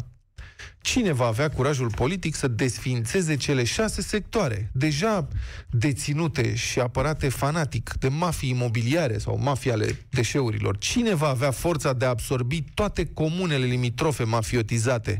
Cine 0.81 1.13
va 1.13 1.27
avea 1.27 1.51
curajul 1.51 1.91
politic 1.95 2.35
să 2.35 2.49
desfințeze 2.49 3.37
cele 3.37 3.65
șase 3.65 4.03
sectoare, 4.03 4.71
deja 4.73 5.29
deținute 5.71 6.55
și 6.55 6.81
apărate 6.81 7.29
fanatic 7.29 7.93
de 7.99 8.09
mafii 8.09 8.49
imobiliare 8.49 9.19
sau 9.19 9.39
mafii 9.43 9.71
ale 9.71 10.07
deșeurilor? 10.11 10.79
Cine 10.79 11.15
va 11.15 11.29
avea 11.29 11.51
forța 11.51 11.93
de 11.93 12.05
a 12.05 12.09
absorbi 12.09 12.63
toate 12.75 13.07
comunele 13.07 13.65
limitrofe 13.65 14.25
mafiotizate 14.25 15.19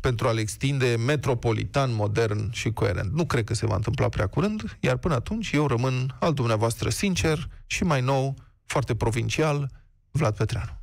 pentru 0.00 0.28
a 0.28 0.32
le 0.32 0.40
extinde 0.40 0.96
metropolitan, 1.06 1.94
modern 1.94 2.52
și 2.52 2.70
coerent? 2.70 3.12
Nu 3.12 3.26
cred 3.26 3.44
că 3.44 3.54
se 3.54 3.66
va 3.66 3.74
întâmpla 3.74 4.08
prea 4.08 4.26
curând, 4.26 4.76
iar 4.80 4.96
până 4.96 5.14
atunci 5.14 5.50
eu 5.52 5.66
rămân 5.66 6.16
al 6.20 6.32
dumneavoastră 6.32 6.88
sincer 6.88 7.48
și 7.66 7.82
mai 7.82 8.00
nou, 8.00 8.34
foarte 8.66 8.94
provincial, 8.94 9.70
Vlad 10.10 10.36
Petreanu. 10.36 10.79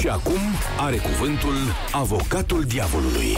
Și 0.00 0.08
acum 0.08 0.38
are 0.78 0.96
cuvântul 0.96 1.54
avocatul 1.92 2.62
diavolului. 2.62 3.36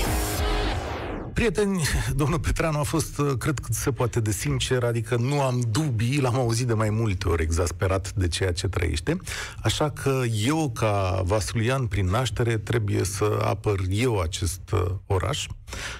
Prieteni, 1.33 1.83
domnul 2.14 2.38
Petreanu 2.38 2.78
a 2.78 2.83
fost, 2.83 3.19
uh, 3.19 3.33
cred 3.38 3.59
că 3.59 3.69
se 3.71 3.92
poate 3.92 4.21
de 4.21 4.31
sincer, 4.31 4.85
adică 4.85 5.16
nu 5.16 5.40
am 5.40 5.61
dubii, 5.71 6.21
l-am 6.21 6.35
auzit 6.35 6.66
de 6.66 6.73
mai 6.75 6.90
multe 6.90 7.28
ori 7.28 7.42
exasperat 7.42 8.12
de 8.12 8.28
ceea 8.28 8.52
ce 8.52 8.69
trăiește, 8.69 9.16
așa 9.62 9.90
că 9.90 10.23
eu, 10.45 10.71
ca 10.71 11.23
vasulian 11.25 11.87
prin 11.87 12.07
naștere, 12.07 12.59
trebuie 12.59 13.04
să 13.04 13.38
apăr 13.45 13.81
eu 13.88 14.21
acest 14.21 14.71
uh, 14.73 14.85
oraș 15.07 15.47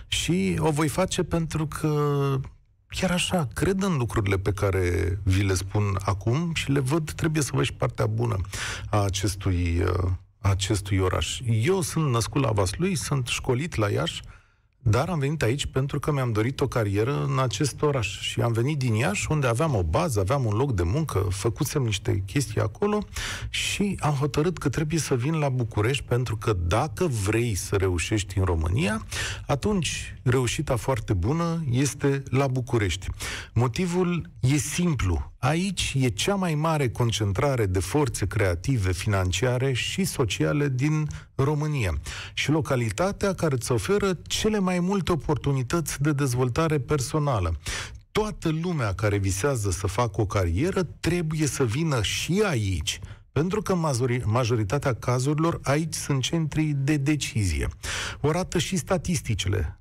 și 0.07 0.57
o 0.59 0.71
voi 0.71 0.89
face 0.89 1.23
pentru 1.23 1.67
că 1.67 1.95
chiar 2.89 3.11
așa, 3.11 3.49
cred 3.55 3.83
în 3.83 3.97
lucrurile 3.97 4.37
pe 4.37 4.53
care 4.53 5.19
vi 5.23 5.43
le 5.43 5.55
spun 5.55 5.99
acum 6.05 6.51
și 6.55 6.71
le 6.71 6.81
văd, 6.81 7.11
trebuie 7.11 7.43
să 7.43 7.51
văd 7.55 7.65
și 7.65 7.73
partea 7.73 8.07
bună 8.07 8.37
a 8.91 9.03
acestui 9.03 9.83
uh, 9.85 10.11
acestui 10.43 10.99
oraș. 10.99 11.41
Eu 11.63 11.81
sunt 11.81 12.11
născut 12.11 12.43
la 12.43 12.51
Vaslui, 12.51 12.95
sunt 12.95 13.27
școlit 13.27 13.75
la 13.75 13.91
Iași, 13.91 14.23
dar 14.85 15.09
am 15.09 15.19
venit 15.19 15.43
aici 15.43 15.67
pentru 15.67 15.99
că 15.99 16.13
mi-am 16.13 16.33
dorit 16.33 16.61
o 16.61 16.67
carieră 16.67 17.27
în 17.29 17.39
acest 17.39 17.83
oraș. 17.83 18.21
Și 18.21 18.41
am 18.41 18.53
venit 18.53 18.79
din 18.79 18.95
Iași, 18.95 19.27
unde 19.31 19.47
aveam 19.47 19.75
o 19.75 19.83
bază, 19.83 20.21
aveam 20.21 20.45
un 20.45 20.57
loc 20.57 20.73
de 20.75 20.83
muncă, 20.83 21.27
făcusem 21.31 21.83
niște 21.83 22.23
chestii 22.27 22.61
acolo 22.61 22.99
și 23.51 23.97
am 24.01 24.15
hotărât 24.15 24.59
că 24.59 24.69
trebuie 24.69 24.99
să 24.99 25.17
vin 25.17 25.35
la 25.35 25.49
București 25.49 26.05
pentru 26.05 26.37
că 26.37 26.53
dacă 26.53 27.07
vrei 27.07 27.55
să 27.55 27.77
reușești 27.77 28.39
în 28.39 28.45
România, 28.45 29.07
atunci 29.47 30.15
reușita 30.23 30.77
foarte 30.77 31.13
bună 31.13 31.65
este 31.71 32.23
la 32.31 32.47
București. 32.47 33.09
Motivul 33.55 34.31
e 34.41 34.57
simplu. 34.57 35.33
Aici 35.39 35.95
e 35.99 36.09
cea 36.09 36.35
mai 36.35 36.55
mare 36.55 36.89
concentrare 36.89 37.67
de 37.67 37.79
forțe 37.79 38.27
creative, 38.27 38.93
financiare 38.93 39.73
și 39.73 40.05
sociale 40.05 40.69
din 40.69 41.07
România. 41.35 41.99
Și 42.35 42.51
localitatea 42.51 43.35
care 43.35 43.55
îți 43.55 43.73
oferă 43.73 44.19
cele 44.23 44.59
mai 44.59 44.81
multe 44.81 45.13
oportunități 45.13 46.03
de 46.03 46.13
dezvoltare 46.13 46.79
personală. 46.79 47.59
Toată 48.13 48.49
lumea 48.63 48.95
care 48.95 49.17
visează 49.17 49.71
să 49.71 49.87
facă 49.87 50.21
o 50.21 50.27
carieră 50.27 50.83
trebuie 50.83 51.47
să 51.47 51.65
vină 51.65 52.03
și 52.03 52.43
aici. 52.47 53.01
Pentru 53.33 53.63
că 53.63 53.75
majoritatea 54.25 54.95
cazurilor 54.95 55.61
aici 55.63 55.95
sunt 55.95 56.23
centrii 56.23 56.75
de 56.75 56.97
decizie. 56.97 57.69
O 58.21 58.29
arată 58.29 58.59
și 58.59 58.77
statisticile. 58.77 59.77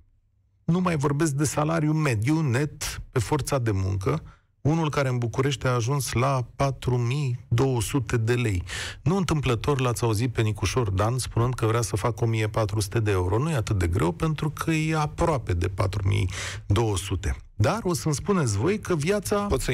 Nu 0.71 0.79
mai 0.79 0.97
vorbesc 0.97 1.31
de 1.31 1.43
salariu 1.43 1.91
mediu 1.91 2.41
net 2.41 3.01
pe 3.11 3.19
forța 3.19 3.59
de 3.59 3.71
muncă, 3.71 4.23
unul 4.61 4.89
care 4.89 5.09
în 5.09 5.17
București 5.17 5.67
a 5.67 5.73
ajuns 5.73 6.11
la 6.11 6.47
4200 6.55 8.17
de 8.17 8.33
lei. 8.33 8.63
Nu 9.01 9.15
întâmplător 9.17 9.79
l-ați 9.79 10.03
auzit 10.03 10.33
pe 10.33 10.41
Nicușor 10.41 10.89
Dan 10.89 11.17
spunând 11.17 11.53
că 11.53 11.65
vrea 11.65 11.81
să 11.81 11.95
facă 11.95 12.23
1400 12.23 12.99
de 12.99 13.11
euro. 13.11 13.37
Nu 13.37 13.49
e 13.49 13.55
atât 13.55 13.77
de 13.77 13.87
greu 13.87 14.11
pentru 14.11 14.49
că 14.49 14.71
e 14.71 14.95
aproape 14.95 15.53
de 15.53 15.67
4200. 15.67 17.35
Dar 17.55 17.79
o 17.83 17.93
să-mi 17.93 18.13
spuneți 18.13 18.57
voi 18.57 18.79
că 18.79 18.95
viața... 18.95 19.41
Pot 19.41 19.61
să 19.61 19.73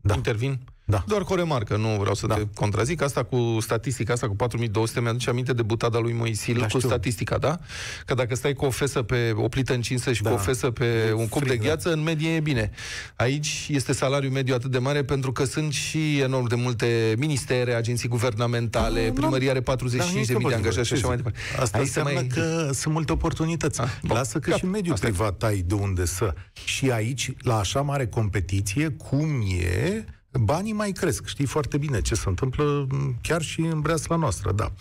da. 0.00 0.14
intervin? 0.14 0.60
Da. 0.90 1.04
Doar 1.06 1.22
cu 1.22 1.32
o 1.32 1.36
remarcă, 1.36 1.76
nu 1.76 1.88
vreau 1.88 2.14
să 2.14 2.26
da. 2.26 2.34
te 2.34 2.46
contrazic. 2.54 3.02
Asta 3.02 3.22
cu 3.22 3.58
statistica 3.60 4.12
asta 4.12 4.26
cu 4.26 4.36
4200 4.36 5.00
mi-aduce 5.00 5.30
aminte 5.30 5.52
de 5.52 5.62
butada 5.62 5.98
lui 5.98 6.12
Moisil 6.12 6.54
da, 6.54 6.62
cu 6.62 6.76
știu. 6.76 6.88
statistica, 6.88 7.38
da? 7.38 7.58
Că 8.06 8.14
dacă 8.14 8.34
stai 8.34 8.52
cu 8.52 8.64
o 8.64 8.70
fesă 8.70 9.02
pe 9.02 9.32
o 9.36 9.48
plită 9.48 9.74
încinsă 9.74 10.12
și 10.12 10.22
da. 10.22 10.28
cu 10.28 10.34
o 10.34 10.38
fesă 10.38 10.70
pe 10.70 10.84
e 11.08 11.12
un 11.12 11.28
cup 11.28 11.46
de 11.46 11.54
da. 11.54 11.62
gheață, 11.64 11.88
da. 11.88 11.94
în 11.94 12.02
medie 12.02 12.34
e 12.34 12.40
bine. 12.40 12.70
Aici 13.16 13.66
este 13.70 13.92
salariul 13.92 14.32
mediu 14.32 14.54
atât 14.54 14.70
de 14.70 14.78
mare 14.78 15.04
pentru 15.04 15.32
că 15.32 15.44
sunt 15.44 15.72
și 15.72 16.18
enorm 16.18 16.46
de 16.48 16.54
multe 16.54 17.14
ministere, 17.18 17.74
agenții 17.74 18.08
guvernamentale, 18.08 19.04
da, 19.06 19.12
primăria 19.12 19.50
are 19.50 19.60
45 19.60 20.26
de 20.26 20.34
mii 20.36 20.48
de 20.48 20.54
angajați 20.54 20.88
și 20.88 20.94
așa 20.94 21.06
mai 21.06 21.16
departe. 21.16 21.38
Asta 21.60 21.78
Aici 21.78 21.86
înseamnă 21.86 22.12
mai... 22.12 22.26
că 22.26 22.70
sunt 22.72 22.94
multe 22.94 23.12
oportunități. 23.12 23.80
Ah, 23.80 23.88
Lasă 24.02 24.38
că 24.38 24.50
Cap. 24.50 24.58
și 24.58 24.66
mediul 24.66 24.94
Asta 24.94 25.06
privat 25.06 25.42
ai 25.42 25.58
de 25.66 25.74
unde 25.74 26.04
să. 26.04 26.34
Și 26.64 26.90
aici, 26.90 27.32
la 27.38 27.58
așa 27.58 27.80
mare 27.80 28.06
competiție, 28.06 28.88
cum 28.88 29.44
e, 29.60 30.04
banii 30.38 30.72
mai 30.72 30.92
cresc. 30.92 31.26
Știi 31.26 31.46
foarte 31.46 31.78
bine 31.78 32.00
ce 32.00 32.14
se 32.14 32.28
întâmplă 32.28 32.86
chiar 33.22 33.42
și 33.42 33.60
în 33.60 33.80
breasla 33.80 34.16
noastră, 34.16 34.52
da. 34.52 34.72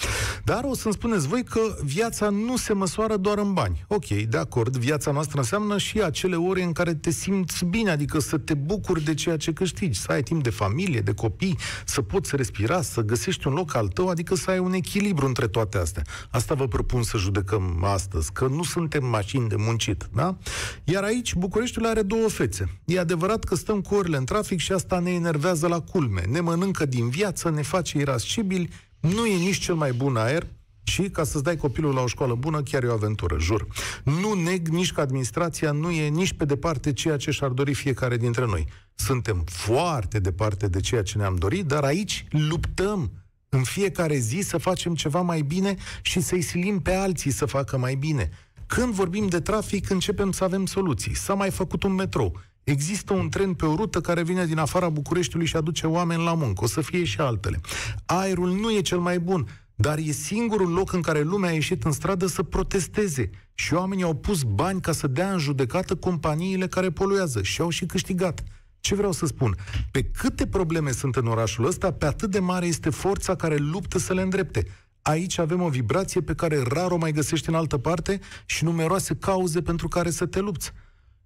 Dar 0.43 0.63
o 0.63 0.75
să-mi 0.75 0.93
spuneți 0.93 1.27
voi 1.27 1.43
că 1.43 1.59
viața 1.83 2.29
nu 2.29 2.57
se 2.57 2.73
măsoară 2.73 3.17
doar 3.17 3.37
în 3.37 3.53
bani. 3.53 3.85
Ok, 3.87 4.07
de 4.07 4.37
acord, 4.37 4.77
viața 4.77 5.11
noastră 5.11 5.39
înseamnă 5.39 5.77
și 5.77 6.01
acele 6.01 6.35
ore 6.35 6.63
în 6.63 6.71
care 6.71 6.93
te 6.93 7.09
simți 7.09 7.65
bine, 7.65 7.89
adică 7.89 8.19
să 8.19 8.37
te 8.37 8.53
bucuri 8.53 9.03
de 9.03 9.13
ceea 9.13 9.37
ce 9.37 9.53
câștigi, 9.53 9.99
să 9.99 10.11
ai 10.11 10.23
timp 10.23 10.43
de 10.43 10.49
familie, 10.49 10.99
de 10.99 11.13
copii, 11.13 11.57
să 11.85 12.01
poți 12.01 12.35
respira, 12.35 12.81
să 12.81 13.01
găsești 13.01 13.47
un 13.47 13.53
loc 13.53 13.75
al 13.75 13.87
tău, 13.87 14.07
adică 14.07 14.35
să 14.35 14.51
ai 14.51 14.59
un 14.59 14.73
echilibru 14.73 15.25
între 15.25 15.47
toate 15.47 15.77
astea. 15.77 16.03
Asta 16.29 16.53
vă 16.53 16.67
propun 16.67 17.03
să 17.03 17.17
judecăm 17.17 17.83
astăzi, 17.83 18.31
că 18.31 18.47
nu 18.47 18.63
suntem 18.63 19.05
mașini 19.05 19.49
de 19.49 19.55
muncit, 19.57 20.09
da? 20.13 20.37
Iar 20.83 21.03
aici 21.03 21.33
Bucureștiul 21.33 21.85
are 21.85 22.01
două 22.01 22.27
fețe. 22.27 22.79
E 22.85 22.99
adevărat 22.99 23.43
că 23.43 23.55
stăm 23.55 23.81
cu 23.81 23.95
orele 23.95 24.17
în 24.17 24.25
trafic 24.25 24.59
și 24.59 24.71
asta 24.71 24.99
ne 24.99 25.09
enervează 25.09 25.37
enervează 25.39 25.67
la 25.67 25.81
culme, 25.81 26.21
ne 26.27 26.39
mănâncă 26.39 26.85
din 26.85 27.09
viață, 27.09 27.49
ne 27.49 27.61
face 27.61 27.97
irascibili, 27.97 28.69
nu 28.99 29.25
e 29.25 29.35
nici 29.35 29.59
cel 29.59 29.75
mai 29.75 29.91
bun 29.91 30.15
aer, 30.15 30.47
și 30.83 31.01
ca 31.01 31.23
să-ți 31.23 31.43
dai 31.43 31.55
copilul 31.55 31.93
la 31.93 32.01
o 32.01 32.07
școală 32.07 32.35
bună, 32.35 32.61
chiar 32.63 32.83
e 32.83 32.87
o 32.87 32.93
aventură, 32.93 33.39
jur. 33.39 33.67
Nu 34.03 34.33
neg 34.33 34.67
nici 34.67 34.91
că 34.91 35.01
administrația 35.01 35.71
nu 35.71 35.91
e 35.91 36.07
nici 36.07 36.33
pe 36.33 36.45
departe 36.45 36.93
ceea 36.93 37.17
ce 37.17 37.31
și-ar 37.31 37.49
dori 37.49 37.73
fiecare 37.73 38.17
dintre 38.17 38.45
noi. 38.45 38.67
Suntem 38.95 39.43
foarte 39.45 40.19
departe 40.19 40.67
de 40.67 40.79
ceea 40.79 41.03
ce 41.03 41.17
ne-am 41.17 41.35
dorit, 41.35 41.65
dar 41.65 41.83
aici 41.83 42.25
luptăm 42.29 43.11
în 43.49 43.63
fiecare 43.63 44.17
zi 44.17 44.39
să 44.39 44.57
facem 44.57 44.95
ceva 44.95 45.21
mai 45.21 45.41
bine 45.41 45.75
și 46.01 46.21
să-i 46.21 46.41
silim 46.41 46.79
pe 46.79 46.93
alții 46.93 47.31
să 47.31 47.45
facă 47.45 47.77
mai 47.77 47.95
bine. 47.95 48.29
Când 48.67 48.93
vorbim 48.93 49.27
de 49.27 49.39
trafic, 49.39 49.89
începem 49.89 50.31
să 50.31 50.43
avem 50.43 50.65
soluții. 50.65 51.15
S-a 51.15 51.33
mai 51.33 51.49
făcut 51.49 51.83
un 51.83 51.93
metrou. 51.93 52.39
Există 52.69 53.13
un 53.13 53.29
tren 53.29 53.53
pe 53.53 53.65
o 53.65 53.75
rută 53.75 54.01
care 54.01 54.23
vine 54.23 54.45
din 54.45 54.57
afara 54.57 54.89
Bucureștiului 54.89 55.47
și 55.47 55.55
aduce 55.55 55.87
oameni 55.87 56.23
la 56.23 56.33
muncă. 56.33 56.63
O 56.63 56.67
să 56.67 56.81
fie 56.81 57.03
și 57.03 57.19
altele. 57.19 57.59
Aerul 58.05 58.51
nu 58.51 58.71
e 58.71 58.81
cel 58.81 58.99
mai 58.99 59.19
bun, 59.19 59.47
dar 59.75 59.97
e 59.97 60.11
singurul 60.11 60.71
loc 60.71 60.93
în 60.93 61.01
care 61.01 61.21
lumea 61.21 61.49
a 61.49 61.53
ieșit 61.53 61.83
în 61.83 61.91
stradă 61.91 62.25
să 62.25 62.43
protesteze. 62.43 63.29
Și 63.53 63.73
oamenii 63.73 64.03
au 64.03 64.15
pus 64.15 64.43
bani 64.43 64.81
ca 64.81 64.91
să 64.91 65.07
dea 65.07 65.31
în 65.31 65.37
judecată 65.37 65.95
companiile 65.95 66.67
care 66.67 66.89
poluează 66.89 67.41
și 67.41 67.61
au 67.61 67.69
și 67.69 67.85
câștigat. 67.85 68.43
Ce 68.79 68.95
vreau 68.95 69.11
să 69.11 69.25
spun? 69.25 69.55
Pe 69.91 70.03
câte 70.03 70.47
probleme 70.47 70.91
sunt 70.91 71.15
în 71.15 71.27
orașul 71.27 71.65
ăsta, 71.65 71.91
pe 71.91 72.05
atât 72.05 72.31
de 72.31 72.39
mare 72.39 72.65
este 72.65 72.89
forța 72.89 73.35
care 73.35 73.55
luptă 73.55 73.99
să 73.99 74.13
le 74.13 74.21
îndrepte. 74.21 74.65
Aici 75.01 75.37
avem 75.37 75.61
o 75.61 75.69
vibrație 75.69 76.21
pe 76.21 76.35
care 76.35 76.63
rar 76.67 76.91
o 76.91 76.97
mai 76.97 77.11
găsești 77.11 77.49
în 77.49 77.55
altă 77.55 77.77
parte 77.77 78.19
și 78.45 78.63
numeroase 78.63 79.15
cauze 79.15 79.61
pentru 79.61 79.87
care 79.87 80.09
să 80.09 80.25
te 80.25 80.39
lupți. 80.39 80.73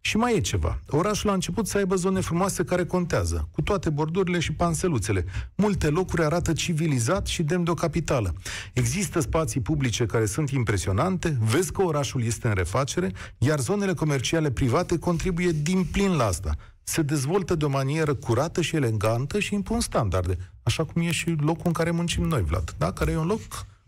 Și 0.06 0.18
mai 0.18 0.36
e 0.36 0.40
ceva. 0.40 0.80
Orașul 0.90 1.30
a 1.30 1.34
început 1.34 1.68
să 1.68 1.78
aibă 1.78 1.96
zone 1.96 2.20
frumoase 2.20 2.64
care 2.64 2.86
contează, 2.86 3.50
cu 3.52 3.62
toate 3.62 3.90
bordurile 3.90 4.40
și 4.40 4.54
panseluțele. 4.54 5.26
Multe 5.56 5.90
locuri 5.90 6.24
arată 6.24 6.54
civilizat 6.54 7.28
și 7.28 7.44
demn 7.44 7.64
de 7.64 7.70
o 7.70 7.74
capitală. 7.74 8.34
Există 8.74 9.20
spații 9.20 9.62
publice 9.62 10.06
care 10.06 10.26
sunt 10.26 10.50
impresionante, 10.50 11.38
vezi 11.40 11.72
că 11.72 11.82
orașul 11.82 12.24
este 12.24 12.48
în 12.48 12.54
refacere, 12.54 13.12
iar 13.38 13.60
zonele 13.60 13.94
comerciale 13.94 14.52
private 14.52 15.00
contribuie 15.00 15.52
din 15.52 15.84
plin 15.92 16.16
la 16.16 16.26
asta. 16.26 16.56
Se 16.84 17.02
dezvoltă 17.02 17.56
de 17.56 17.66
o 17.66 17.70
manieră 17.70 18.14
curată 18.14 18.62
și 18.62 18.76
elegantă 18.76 19.40
și 19.40 19.54
impun 19.54 19.80
standarde, 19.80 20.38
așa 20.64 20.86
cum 20.86 21.02
e 21.02 21.12
și 21.12 21.36
locul 21.40 21.66
în 21.66 21.74
care 21.74 21.92
muncim 21.92 22.24
noi, 22.24 22.44
Vlad, 22.44 22.76
da? 22.78 22.92
care 22.92 23.12
e 23.12 23.18
un 23.18 23.28
loc 23.28 23.42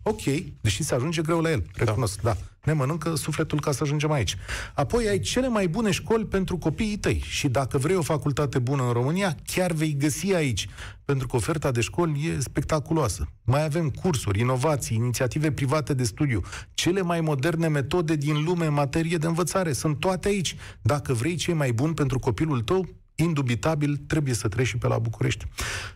ok, 0.07 0.21
deși 0.61 0.83
se 0.83 0.95
ajunge 0.95 1.21
greu 1.21 1.41
la 1.41 1.51
el, 1.51 1.63
recunosc, 1.73 2.21
da. 2.21 2.29
da. 2.29 2.37
Ne 2.63 2.73
mănâncă 2.73 3.15
sufletul 3.15 3.59
ca 3.59 3.71
să 3.71 3.79
ajungem 3.83 4.11
aici. 4.11 4.35
Apoi 4.73 5.07
ai 5.07 5.19
cele 5.19 5.47
mai 5.47 5.67
bune 5.67 5.91
școli 5.91 6.25
pentru 6.25 6.57
copiii 6.57 6.97
tăi 6.97 7.23
și 7.27 7.47
dacă 7.47 7.77
vrei 7.77 7.95
o 7.95 8.01
facultate 8.01 8.59
bună 8.59 8.83
în 8.83 8.91
România, 8.91 9.35
chiar 9.45 9.71
vei 9.71 9.95
găsi 9.97 10.33
aici, 10.33 10.67
pentru 11.05 11.27
că 11.27 11.35
oferta 11.35 11.71
de 11.71 11.81
școli 11.81 12.27
e 12.35 12.39
spectaculoasă. 12.39 13.27
Mai 13.43 13.63
avem 13.63 13.89
cursuri, 13.89 14.39
inovații, 14.39 14.95
inițiative 14.95 15.51
private 15.51 15.93
de 15.93 16.03
studiu, 16.03 16.41
cele 16.73 17.01
mai 17.01 17.21
moderne 17.21 17.67
metode 17.67 18.15
din 18.15 18.43
lume 18.43 18.65
în 18.65 18.73
materie 18.73 19.17
de 19.17 19.27
învățare, 19.27 19.73
sunt 19.73 19.99
toate 19.99 20.27
aici. 20.27 20.55
Dacă 20.81 21.13
vrei 21.13 21.35
ce 21.35 21.53
mai 21.53 21.71
bun 21.71 21.93
pentru 21.93 22.19
copilul 22.19 22.61
tău, 22.61 22.87
indubitabil 23.15 23.97
trebuie 24.07 24.33
să 24.33 24.47
treci 24.47 24.67
și 24.67 24.77
pe 24.77 24.87
la 24.87 24.99
București. 24.99 25.45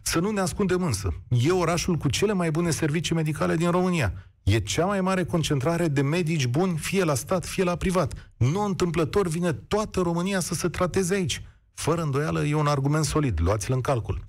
Să 0.01 0.19
nu 0.19 0.31
ne 0.31 0.39
ascundem 0.39 0.83
însă. 0.83 1.13
E 1.27 1.51
orașul 1.51 1.95
cu 1.95 2.09
cele 2.09 2.33
mai 2.33 2.51
bune 2.51 2.69
servicii 2.69 3.15
medicale 3.15 3.55
din 3.55 3.71
România. 3.71 4.13
E 4.43 4.59
cea 4.59 4.85
mai 4.85 5.01
mare 5.01 5.23
concentrare 5.23 5.87
de 5.87 6.01
medici 6.01 6.47
buni, 6.47 6.77
fie 6.77 7.03
la 7.03 7.15
stat, 7.15 7.45
fie 7.45 7.63
la 7.63 7.75
privat. 7.75 8.31
Nu 8.37 8.63
întâmplător 8.63 9.27
vine 9.27 9.53
toată 9.53 10.01
România 10.01 10.39
să 10.39 10.53
se 10.53 10.67
trateze 10.67 11.13
aici. 11.13 11.41
Fără 11.73 12.01
îndoială, 12.01 12.45
e 12.45 12.53
un 12.53 12.67
argument 12.67 13.05
solid. 13.05 13.39
Luați-l 13.41 13.73
în 13.73 13.81
calcul. 13.81 14.25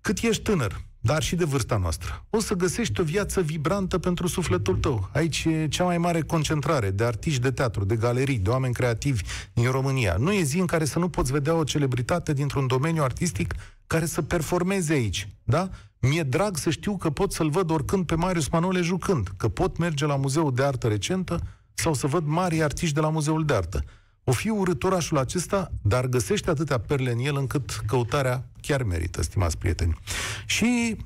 Cât 0.00 0.18
ești 0.18 0.42
tânăr, 0.42 0.80
dar 1.00 1.22
și 1.22 1.36
de 1.36 1.44
vârsta 1.44 1.76
noastră. 1.76 2.24
O 2.30 2.40
să 2.40 2.54
găsești 2.54 3.00
o 3.00 3.04
viață 3.04 3.40
vibrantă 3.40 3.98
pentru 3.98 4.26
sufletul 4.26 4.76
tău. 4.76 5.08
Aici 5.12 5.44
e 5.44 5.68
cea 5.68 5.84
mai 5.84 5.98
mare 5.98 6.20
concentrare 6.20 6.90
de 6.90 7.04
artiști 7.04 7.40
de 7.40 7.50
teatru, 7.50 7.84
de 7.84 7.96
galerii, 7.96 8.38
de 8.38 8.50
oameni 8.50 8.74
creativi 8.74 9.22
din 9.52 9.70
România. 9.70 10.16
Nu 10.18 10.32
e 10.32 10.42
zi 10.42 10.58
în 10.58 10.66
care 10.66 10.84
să 10.84 10.98
nu 10.98 11.08
poți 11.08 11.32
vedea 11.32 11.54
o 11.54 11.64
celebritate 11.64 12.32
dintr-un 12.32 12.66
domeniu 12.66 13.02
artistic 13.02 13.54
care 13.86 14.06
să 14.06 14.22
performeze 14.22 14.92
aici, 14.92 15.28
da? 15.44 15.68
Mi-e 16.00 16.22
drag 16.22 16.56
să 16.56 16.70
știu 16.70 16.96
că 16.96 17.10
pot 17.10 17.32
să-l 17.32 17.50
văd 17.50 17.70
oricând 17.70 18.06
pe 18.06 18.14
Marius 18.14 18.48
Manole 18.48 18.80
jucând, 18.80 19.28
că 19.36 19.48
pot 19.48 19.76
merge 19.76 20.06
la 20.06 20.16
Muzeul 20.16 20.54
de 20.54 20.62
Artă 20.64 20.86
Recentă 20.86 21.40
sau 21.74 21.94
să 21.94 22.06
văd 22.06 22.26
mari 22.26 22.62
artiști 22.62 22.94
de 22.94 23.00
la 23.00 23.10
Muzeul 23.10 23.44
de 23.44 23.54
Artă. 23.54 23.84
O 24.24 24.32
fi 24.32 24.48
urât 24.48 24.84
orașul 24.84 25.18
acesta, 25.18 25.70
dar 25.82 26.06
găsește 26.06 26.50
atâtea 26.50 26.78
perle 26.78 27.10
în 27.10 27.18
el 27.18 27.36
încât 27.36 27.82
căutarea 27.86 28.48
chiar 28.68 28.82
merită, 28.82 29.22
stimați 29.22 29.58
prieteni. 29.58 29.98
Și 30.46 30.96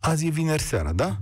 azi 0.00 0.26
e 0.26 0.30
vineri 0.30 0.62
seara, 0.62 0.92
da? 0.92 1.16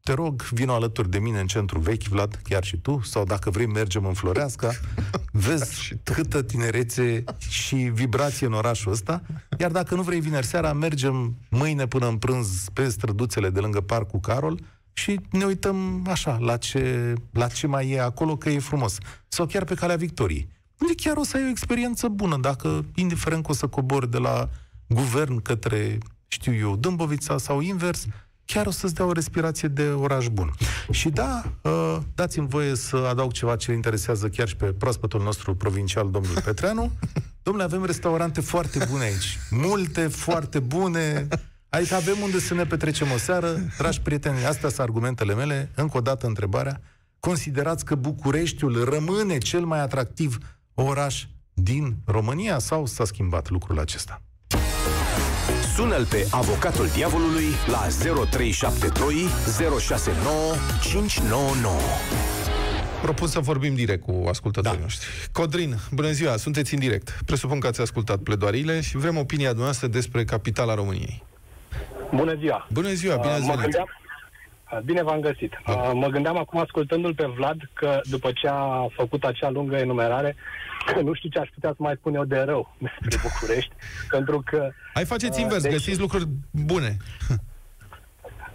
Te 0.00 0.12
rog, 0.12 0.42
vină 0.42 0.72
alături 0.72 1.10
de 1.10 1.18
mine 1.18 1.40
în 1.40 1.46
centru 1.46 1.78
vechi, 1.78 2.02
Vlad, 2.02 2.40
chiar 2.42 2.64
și 2.64 2.76
tu, 2.76 3.00
sau 3.02 3.24
dacă 3.24 3.50
vrei, 3.50 3.66
mergem 3.66 4.06
în 4.06 4.12
Floreasca, 4.12 4.72
vezi 5.46 5.94
câtă 6.02 6.42
tinerețe 6.42 7.24
și 7.38 7.74
vibrație 7.74 8.46
în 8.46 8.52
orașul 8.52 8.92
ăsta, 8.92 9.22
iar 9.58 9.70
dacă 9.70 9.94
nu 9.94 10.02
vrei 10.02 10.20
vineri 10.20 10.46
seara, 10.46 10.72
mergem 10.72 11.36
mâine 11.48 11.86
până 11.86 12.08
în 12.08 12.16
prânz 12.16 12.68
pe 12.72 12.88
străduțele 12.88 13.50
de 13.50 13.60
lângă 13.60 13.80
Parcul 13.80 14.20
Carol, 14.20 14.60
și 14.92 15.20
ne 15.30 15.44
uităm 15.44 16.06
așa, 16.08 16.38
la 16.40 16.56
ce, 16.56 17.14
la 17.30 17.48
ce 17.48 17.66
mai 17.66 17.90
e 17.90 18.00
acolo, 18.00 18.36
că 18.36 18.48
e 18.48 18.58
frumos. 18.58 18.98
Sau 19.28 19.46
chiar 19.46 19.64
pe 19.64 19.74
calea 19.74 19.96
victoriei. 19.96 20.48
Unde 20.78 20.94
chiar 20.96 21.16
o 21.16 21.24
să 21.24 21.36
ai 21.36 21.44
o 21.44 21.48
experiență 21.48 22.08
bună, 22.08 22.38
dacă, 22.40 22.84
indiferent 22.94 23.44
că 23.44 23.50
o 23.50 23.54
să 23.54 23.66
cobori 23.66 24.10
de 24.10 24.18
la 24.18 24.48
guvern 24.88 25.42
către, 25.42 25.98
știu 26.26 26.54
eu, 26.54 26.76
Dâmbovița 26.76 27.38
sau 27.38 27.60
invers, 27.60 28.06
chiar 28.44 28.66
o 28.66 28.70
să-ți 28.70 28.94
dea 28.94 29.04
o 29.04 29.12
respirație 29.12 29.68
de 29.68 29.88
oraș 29.88 30.28
bun. 30.28 30.50
Și 30.90 31.08
da, 31.08 31.42
uh, 31.62 31.96
dați-mi 32.14 32.48
voie 32.48 32.74
să 32.74 32.96
adaug 32.96 33.32
ceva 33.32 33.56
ce 33.56 33.72
interesează 33.72 34.28
chiar 34.28 34.48
și 34.48 34.56
pe 34.56 34.66
proaspătul 34.66 35.22
nostru 35.22 35.54
provincial, 35.54 36.10
domnul 36.10 36.40
Petreanu. 36.44 36.90
Domnule, 37.42 37.64
avem 37.64 37.84
restaurante 37.84 38.40
foarte 38.40 38.86
bune 38.90 39.04
aici. 39.04 39.38
Multe, 39.50 40.08
foarte 40.08 40.58
bune. 40.58 41.28
Adică 41.68 41.94
avem 41.94 42.16
unde 42.22 42.38
să 42.38 42.54
ne 42.54 42.66
petrecem 42.66 43.10
o 43.10 43.16
seară. 43.16 43.58
Dragi 43.78 44.00
prieteni, 44.00 44.44
astea 44.44 44.68
sunt 44.68 44.80
argumentele 44.80 45.34
mele. 45.34 45.70
Încă 45.74 45.96
o 45.96 46.00
dată 46.00 46.26
întrebarea. 46.26 46.80
Considerați 47.20 47.84
că 47.84 47.94
Bucureștiul 47.94 48.84
rămâne 48.84 49.38
cel 49.38 49.64
mai 49.64 49.80
atractiv 49.80 50.38
oraș 50.74 51.24
din 51.54 51.96
România 52.06 52.58
sau 52.58 52.86
s-a 52.86 53.04
schimbat 53.04 53.48
lucrul 53.50 53.78
acesta? 53.78 54.22
Sună-l 55.74 56.04
pe 56.06 56.26
avocatul 56.30 56.86
diavolului 56.94 57.44
la 57.66 57.86
0372 58.30 59.14
069 59.80 60.36
599. 60.82 61.74
Propun 63.02 63.28
să 63.28 63.40
vorbim 63.40 63.74
direct 63.74 64.02
cu 64.02 64.24
ascultătorii 64.28 64.76
Da. 64.78 64.82
noștri. 64.82 65.06
Codrin, 65.32 65.76
bună 65.92 66.10
ziua, 66.10 66.36
sunteți 66.36 66.74
în 66.74 66.80
direct. 66.80 67.18
Presupun 67.26 67.60
că 67.60 67.66
ați 67.66 67.80
ascultat 67.80 68.18
pledoariile 68.18 68.80
și 68.80 68.96
vrem 68.96 69.16
opinia 69.16 69.46
dumneavoastră 69.48 69.86
despre 69.86 70.24
capitala 70.24 70.74
României. 70.74 71.22
Bună 72.14 72.34
ziua! 72.38 72.66
Bună 72.72 72.92
ziua, 72.92 73.16
bine 73.16 73.28
Uh, 73.32 73.36
ați 73.38 73.46
mă 73.46 73.54
venit. 73.54 73.62
gândeam, 73.62 73.86
uh, 73.88 74.03
Bine 74.84 75.02
v-am 75.02 75.20
găsit. 75.20 75.52
Uh, 75.66 75.90
Mă 75.92 76.06
gândeam 76.08 76.36
acum, 76.38 76.60
ascultându-l 76.60 77.14
pe 77.14 77.26
Vlad, 77.36 77.56
că 77.72 78.00
după 78.04 78.30
ce 78.32 78.48
a 78.48 78.86
făcut 78.94 79.24
acea 79.24 79.50
lungă 79.50 79.76
enumerare, 79.76 80.36
că 80.86 81.00
nu 81.00 81.14
știu 81.14 81.28
ce 81.28 81.38
aș 81.38 81.48
putea 81.54 81.70
să 81.70 81.76
mai 81.78 81.94
spun 81.98 82.14
eu 82.14 82.24
de 82.24 82.38
rău 82.40 82.74
despre 82.78 83.18
București, 83.22 83.72
pentru 84.10 84.42
că 84.44 84.70
Hai 84.94 85.04
faceți 85.04 85.36
Uh, 85.38 85.42
invers, 85.42 85.62
deci- 85.62 85.72
găsiți 85.72 86.00
lucruri 86.00 86.24
bune. 86.50 86.96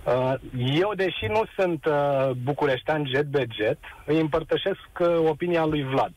uh, 0.06 0.34
eu, 0.80 0.94
deși 0.96 1.26
nu 1.26 1.44
sunt 1.58 1.86
uh, 1.86 2.30
bucureștean 2.44 3.06
jet 3.08 3.26
be 3.26 3.46
jet, 3.56 3.80
îi 4.06 4.20
împărtășesc 4.20 4.80
uh, 5.00 5.08
opinia 5.30 5.66
lui 5.66 5.84
Vlad. 5.84 6.14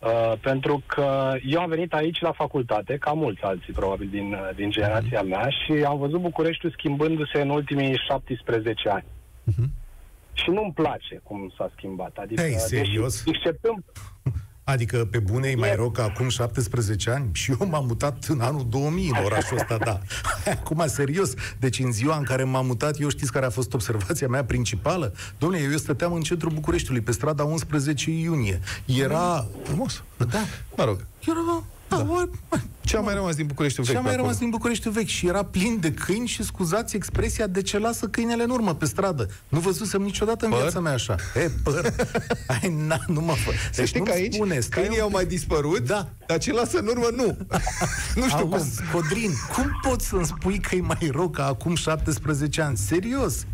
Uh, 0.00 0.32
pentru 0.40 0.82
că 0.86 1.32
eu 1.44 1.60
am 1.60 1.68
venit 1.68 1.92
aici 1.92 2.20
la 2.20 2.32
facultate, 2.32 2.96
ca 2.96 3.12
mulți 3.12 3.42
alții 3.42 3.72
probabil 3.72 4.08
din, 4.10 4.32
uh, 4.32 4.54
din 4.54 4.70
generația 4.70 5.22
mea, 5.22 5.48
și 5.48 5.72
am 5.84 5.98
văzut 5.98 6.20
Bucureștiul 6.20 6.72
schimbându-se 6.72 7.40
în 7.40 7.50
ultimii 7.50 8.00
17 8.08 8.88
ani. 8.88 9.04
Și 10.32 10.50
nu-mi 10.50 10.72
place 10.72 11.20
cum 11.22 11.52
s-a 11.56 11.70
schimbat. 11.76 12.16
Adică, 12.16 12.42
Ei, 12.42 12.58
serios? 12.58 13.22
Deși, 13.24 13.36
exceptând, 13.36 13.84
Adică 14.70 15.08
pe 15.10 15.18
bune 15.18 15.48
e 15.48 15.54
mai 15.54 15.68
E- 15.68 15.74
rău 15.74 15.90
că 15.90 16.00
acum 16.00 16.28
17 16.28 17.10
ani? 17.10 17.28
Și 17.32 17.54
eu 17.60 17.68
m-am 17.68 17.86
mutat 17.86 18.24
în 18.28 18.40
anul 18.40 18.66
2000 18.68 19.08
în 19.08 19.24
orașul 19.24 19.56
ăsta, 19.56 19.76
da. 19.84 20.00
Acum, 20.52 20.84
serios. 20.86 21.34
Deci 21.58 21.78
în 21.78 21.92
ziua 21.92 22.16
în 22.16 22.22
care 22.22 22.44
m-am 22.44 22.66
mutat, 22.66 23.00
eu 23.00 23.08
știți 23.08 23.32
care 23.32 23.46
a 23.46 23.50
fost 23.50 23.74
observația 23.74 24.28
mea 24.28 24.44
principală? 24.44 25.12
Domnule, 25.38 25.62
eu 25.62 25.76
stăteam 25.76 26.12
în 26.12 26.20
centrul 26.20 26.52
Bucureștiului, 26.52 27.02
pe 27.02 27.12
strada 27.12 27.44
11 27.44 28.10
iunie. 28.10 28.60
Era... 28.84 29.46
Frumos. 29.62 30.02
Da. 30.16 30.38
Mă 30.76 30.84
rog, 30.84 31.06
Era... 31.28 31.64
Da, 31.90 32.06
ce 32.80 32.96
a 32.96 33.00
mai 33.00 33.14
rămas 33.14 33.34
din 33.34 33.46
Bucureștiul 33.46 33.84
ce 33.86 33.92
vechi 33.92 34.00
a 34.00 34.04
mai 34.04 34.10
pe 34.10 34.16
acolo? 34.16 34.26
rămas 34.32 34.40
din 34.42 34.50
Bucureștiul 34.50 34.92
vechi 34.92 35.06
și 35.06 35.26
era 35.26 35.44
plin 35.44 35.76
de 35.80 35.92
câini 35.92 36.26
și 36.26 36.44
scuzați 36.44 36.96
expresia 36.96 37.46
de 37.46 37.62
ce 37.62 37.78
lasă 37.78 38.06
câinele 38.06 38.42
în 38.42 38.50
urmă 38.50 38.74
pe 38.74 38.84
stradă. 38.84 39.28
Nu 39.48 39.58
văzusem 39.58 40.02
niciodată 40.02 40.44
în 40.44 40.50
Păr? 40.50 40.60
viața 40.60 40.80
mea 40.80 40.92
așa. 40.92 41.14
E, 41.34 41.50
păr. 41.62 41.94
Ai, 42.62 42.74
na, 42.86 42.98
nu 43.06 43.20
mă 43.20 43.32
fă. 43.32 43.50
Să 43.72 43.84
știi 43.84 43.98
nu-mi 43.98 44.10
că 44.10 44.16
aici 44.16 44.34
spune, 44.34 44.60
stai 44.60 44.80
câinii 44.82 44.98
un 44.98 45.02
au 45.04 45.10
mai 45.10 45.26
dispărut, 45.26 45.78
Da. 45.86 46.08
dar 46.26 46.38
ce 46.38 46.52
lasă 46.52 46.78
în 46.78 46.86
urmă 46.86 47.06
nu. 47.16 47.36
nu 48.20 48.28
știu 48.28 48.46
cum. 48.46 48.52
Auzi, 48.52 48.80
Codrin, 48.92 49.30
cum 49.54 49.78
poți 49.90 50.06
să-mi 50.06 50.26
spui 50.26 50.58
că 50.58 50.74
e 50.74 50.80
mai 50.80 51.10
rău 51.12 51.28
ca 51.28 51.46
acum 51.46 51.74
17 51.74 52.60
ani? 52.62 52.76
Serios? 52.76 53.44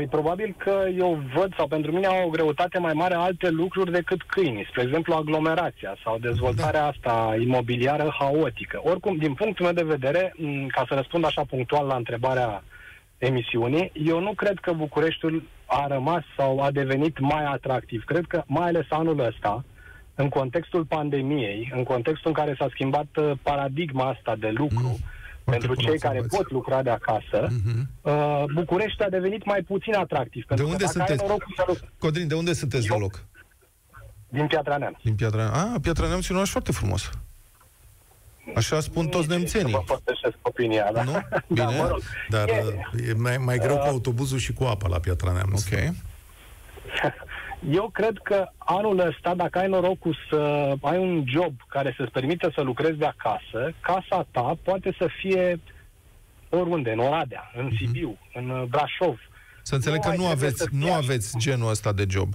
Păi 0.00 0.20
probabil 0.20 0.54
că 0.58 0.86
eu 0.96 1.22
văd, 1.34 1.54
sau 1.56 1.66
pentru 1.66 1.92
mine 1.92 2.06
au 2.06 2.26
o 2.26 2.30
greutate 2.30 2.78
mai 2.78 2.92
mare 2.92 3.14
alte 3.14 3.48
lucruri 3.50 3.92
decât 3.92 4.22
câinii. 4.22 4.66
Spre 4.70 4.82
exemplu, 4.82 5.14
aglomerația 5.14 5.96
sau 6.04 6.18
dezvoltarea 6.18 6.86
asta 6.86 7.36
imobiliară 7.40 8.14
haotică. 8.18 8.80
Oricum, 8.82 9.16
din 9.16 9.34
punctul 9.34 9.64
meu 9.64 9.74
de 9.74 9.82
vedere, 9.96 10.34
m, 10.36 10.66
ca 10.66 10.84
să 10.88 10.94
răspund 10.94 11.24
așa 11.24 11.44
punctual 11.44 11.86
la 11.86 11.96
întrebarea 11.96 12.62
emisiunii, 13.18 13.92
eu 14.06 14.20
nu 14.20 14.32
cred 14.32 14.58
că 14.58 14.72
Bucureștiul 14.72 15.42
a 15.66 15.86
rămas 15.86 16.22
sau 16.36 16.60
a 16.60 16.70
devenit 16.70 17.18
mai 17.18 17.44
atractiv. 17.44 18.04
Cred 18.04 18.24
că, 18.28 18.42
mai 18.46 18.68
ales 18.68 18.86
anul 18.88 19.18
ăsta, 19.18 19.64
în 20.14 20.28
contextul 20.28 20.84
pandemiei, 20.84 21.72
în 21.74 21.82
contextul 21.82 22.30
în 22.30 22.44
care 22.44 22.54
s-a 22.58 22.66
schimbat 22.70 23.06
uh, 23.16 23.30
paradigma 23.42 24.08
asta 24.08 24.36
de 24.38 24.50
lucru, 24.50 24.98
pentru 25.50 25.74
bună 25.74 25.88
cei 25.88 25.98
care 25.98 26.18
observație. 26.18 26.38
pot 26.38 26.50
lucra 26.50 26.82
de 26.82 26.90
acasă, 26.90 27.48
uh, 28.00 28.44
București 28.54 29.02
a 29.02 29.08
devenit 29.08 29.44
mai 29.44 29.62
puțin 29.62 29.94
atractiv. 29.94 30.44
Pentru 30.44 30.66
unde 30.66 30.76
că 30.76 30.82
dacă 30.84 30.96
sunteți? 30.98 31.20
Ai 31.22 31.26
norocul 31.28 31.52
să 31.56 31.64
lucrezi 31.66 31.92
Codrin, 31.98 32.28
de 32.28 32.34
unde 32.34 32.52
sunteți 32.52 32.86
de 32.86 32.92
Eu- 32.94 33.00
loc? 33.00 33.24
din 34.28 34.46
Piatra 34.46 34.76
Neamț. 34.76 34.96
Din 35.02 35.14
Piatra 35.14 35.36
Neamț. 35.50 35.56
Ah, 35.56 35.80
Piatra 35.82 36.06
Neamț 36.06 36.26
e 36.26 36.32
un 36.32 36.36
oraș 36.36 36.50
foarte 36.50 36.72
frumos. 36.72 37.10
Așa 38.56 38.80
spun 38.80 39.06
toți 39.08 39.24
Să 39.26 39.30
vă 39.32 39.36
nemțenii. 39.36 39.74
împărtășesc 39.74 40.36
opinia, 40.42 40.90
da? 40.92 41.02
Nu? 41.02 41.12
da, 41.30 41.38
Bine. 41.46 41.64
mă 41.80 41.86
rog. 41.88 42.00
Dar 42.28 42.48
E- 42.48 42.62
uh, 42.94 43.08
e 43.08 43.12
mai, 43.12 43.36
mai 43.38 43.58
greu 43.58 43.76
cu 43.76 43.86
autobuzul 43.86 44.38
și 44.38 44.52
cu 44.52 44.64
apa 44.64 44.88
la 44.88 44.98
Piatra 44.98 45.32
Neamț. 45.32 45.64
Ok. 45.66 45.78
Eu 47.70 47.88
cred 47.92 48.18
că 48.22 48.48
anul 48.58 48.98
ăsta, 48.98 49.34
dacă 49.34 49.58
ai 49.58 49.68
norocul 49.68 50.16
să 50.30 50.72
ai 50.80 50.98
un 50.98 51.24
job 51.26 51.52
care 51.68 51.94
să-ți 51.96 52.10
permită 52.10 52.50
să 52.54 52.60
lucrezi 52.60 52.98
de 52.98 53.04
acasă, 53.06 53.72
casa 53.80 54.26
ta 54.30 54.58
poate 54.62 54.94
să 54.98 55.08
fie 55.20 55.60
oriunde, 56.48 56.90
în 56.92 56.98
Oradea, 56.98 57.50
în 57.56 57.70
Sibiu, 57.78 58.18
în 58.34 58.48
uh, 58.50 58.62
Brașov. 58.68 59.18
Să 59.62 59.74
înțeleg 59.74 59.96
Nu 59.96 60.02
că 60.02 60.08
mai 60.08 60.16
nu 60.16 60.22
trebuie 60.24 60.46
aveți, 60.46 60.62
să 60.62 60.68
fii 60.68 60.78
nu 60.78 60.86
așa. 60.86 60.96
aveți 60.96 61.38
genul 61.38 61.70
ăsta 61.70 61.92
de 61.92 62.04
job. 62.08 62.32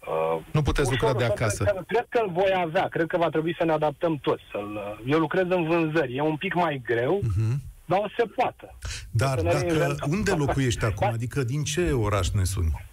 Uh, 0.00 0.40
Nu 0.52 0.62
puteți 0.62 0.90
lucra 0.90 1.06
ușor, 1.06 1.18
de 1.18 1.24
ușor, 1.24 1.36
acasă. 1.38 1.64
Cred 1.64 1.74
că, 1.76 1.82
cred 1.86 2.06
că 2.08 2.20
îl 2.24 2.30
voi 2.32 2.52
avea. 2.56 2.88
Cred 2.88 3.06
că 3.06 3.16
va 3.16 3.28
trebui 3.28 3.54
să 3.58 3.64
ne 3.64 3.72
adaptăm 3.72 4.16
toți. 4.16 4.42
Să-l, 4.50 5.00
eu 5.06 5.18
lucrez 5.18 5.44
în 5.48 5.64
vânzări. 5.64 6.16
E 6.16 6.20
un 6.22 6.36
pic 6.36 6.54
mai 6.54 6.82
greu, 6.84 7.20
Mhm. 7.22 7.62
dar 7.84 7.98
o 7.98 8.06
se 8.16 8.24
poate. 8.24 8.74
Dar 9.10 9.38
Să 9.38 9.44
ne 9.44 9.50
dacă, 9.52 9.64
reinventăm. 9.66 10.10
unde 10.10 10.30
locuiești 10.32 10.84
acum? 10.84 11.06
Da. 11.08 11.12
Adică 11.14 11.42
din 11.42 11.62
ce 11.64 11.92
oraș 11.92 12.28
ne 12.30 12.44
suni? 12.44 12.88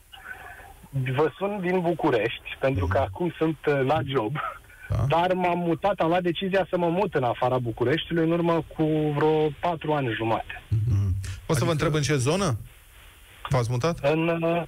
Vă 0.89 1.31
sun 1.37 1.59
din 1.61 1.79
București, 1.81 2.57
pentru 2.59 2.87
că 2.87 2.97
acum 2.97 3.33
sunt 3.37 3.57
uh, 3.65 3.81
la 3.85 3.99
job. 4.05 4.33
Da. 4.89 5.05
Dar 5.07 5.33
m-am 5.33 5.59
mutat, 5.59 5.99
am 5.99 6.07
luat 6.07 6.21
decizia 6.21 6.67
să 6.69 6.77
mă 6.77 6.89
mut 6.89 7.13
în 7.13 7.23
afara 7.23 7.57
Bucureștiului 7.57 8.23
în 8.23 8.31
urmă 8.31 8.63
cu 8.75 8.83
vreo 9.15 9.49
patru 9.59 9.93
ani 9.93 10.13
jumate. 10.13 10.63
O 11.47 11.53
să 11.53 11.63
vă 11.63 11.71
întreb 11.71 11.93
în 11.93 12.01
ce 12.01 12.15
zonă? 12.15 12.57
V-ați 13.49 13.71
mutat? 13.71 13.99
În, 14.01 14.27
uh, 14.27 14.63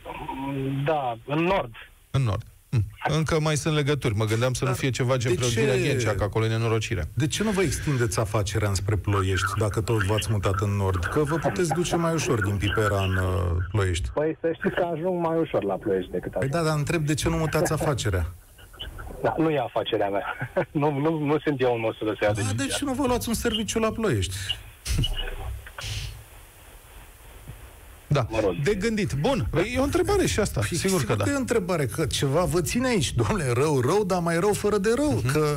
da, 0.85 1.17
în 1.25 1.43
nord. 1.43 1.73
În 2.11 2.21
nord. 2.23 2.43
Hm. 2.71 2.85
Încă 3.07 3.39
mai 3.39 3.57
sunt 3.57 3.75
legături. 3.75 4.15
Mă 4.15 4.25
gândeam 4.25 4.53
să 4.53 4.65
nu 4.65 4.73
fie 4.73 4.89
ceva 4.89 5.17
gen 5.17 5.31
de 5.31 5.37
preogirea 5.37 5.73
ce- 5.75 5.81
Ghencea, 5.81 6.13
că 6.15 6.23
acolo 6.23 6.45
e 6.45 6.47
nenorocire. 6.47 7.09
De 7.13 7.27
ce 7.27 7.43
nu 7.43 7.49
vă 7.51 7.61
extindeți 7.61 8.19
afacerea 8.19 8.69
înspre 8.69 8.95
Ploiești, 8.95 9.45
dacă 9.59 9.81
tot 9.81 10.03
v-ați 10.03 10.27
mutat 10.31 10.53
în 10.59 10.69
nord? 10.69 11.03
Că 11.05 11.23
vă 11.23 11.35
puteți 11.35 11.69
duce 11.73 11.95
mai 11.95 12.13
ușor 12.13 12.41
din 12.43 12.55
Pipera 12.57 13.03
în 13.03 13.15
uh, 13.15 13.51
Ploiești. 13.71 14.09
Păi 14.13 14.37
să 14.41 14.51
știți 14.57 14.75
că 14.75 14.87
ajung 14.95 15.25
mai 15.25 15.37
ușor 15.39 15.63
la 15.63 15.73
Ploiești 15.73 16.11
decât 16.11 16.31
Păi 16.31 16.47
așa. 16.51 16.57
da, 16.57 16.63
dar 16.69 16.77
întreb 16.77 17.05
de 17.05 17.13
ce 17.13 17.29
nu 17.29 17.35
mutați 17.37 17.71
afacerea? 17.73 18.25
Da, 19.23 19.35
nu 19.37 19.49
e 19.49 19.59
afacerea 19.59 20.09
mea. 20.09 20.25
nu, 20.81 20.99
nu, 20.99 21.17
nu 21.25 21.39
sunt 21.39 21.61
eu 21.61 21.73
în 21.73 21.79
măsură 21.79 22.11
să 22.11 22.19
iau 22.23 22.33
Da, 22.33 22.41
decizia. 22.41 22.65
de 22.65 22.71
ce 22.71 22.85
nu 22.85 22.93
vă 22.93 23.07
luați 23.07 23.27
un 23.27 23.33
serviciu 23.35 23.79
la 23.79 23.91
Ploiești? 23.91 24.35
Da. 28.11 28.27
Mă 28.29 28.39
rog. 28.43 28.53
De 28.63 28.73
gândit. 28.75 29.13
Bun. 29.13 29.47
Păi 29.49 29.71
E 29.75 29.79
o 29.79 29.83
întrebare 29.83 30.25
și 30.27 30.39
asta. 30.39 30.61
Păi, 30.69 30.77
Sigur 30.77 31.03
că 31.03 31.15
da. 31.15 31.23
e 31.27 31.33
o 31.33 31.37
întrebare, 31.39 31.85
că 31.85 32.05
ceva 32.05 32.43
vă 32.43 32.61
ține 32.61 32.87
aici. 32.87 33.13
Domnule, 33.13 33.51
rău, 33.53 33.79
rău, 33.81 34.03
dar 34.03 34.19
mai 34.19 34.39
rău 34.39 34.53
fără 34.53 34.77
de 34.77 34.89
rău, 34.95 35.11
Mhm. 35.23 35.31
că 35.31 35.55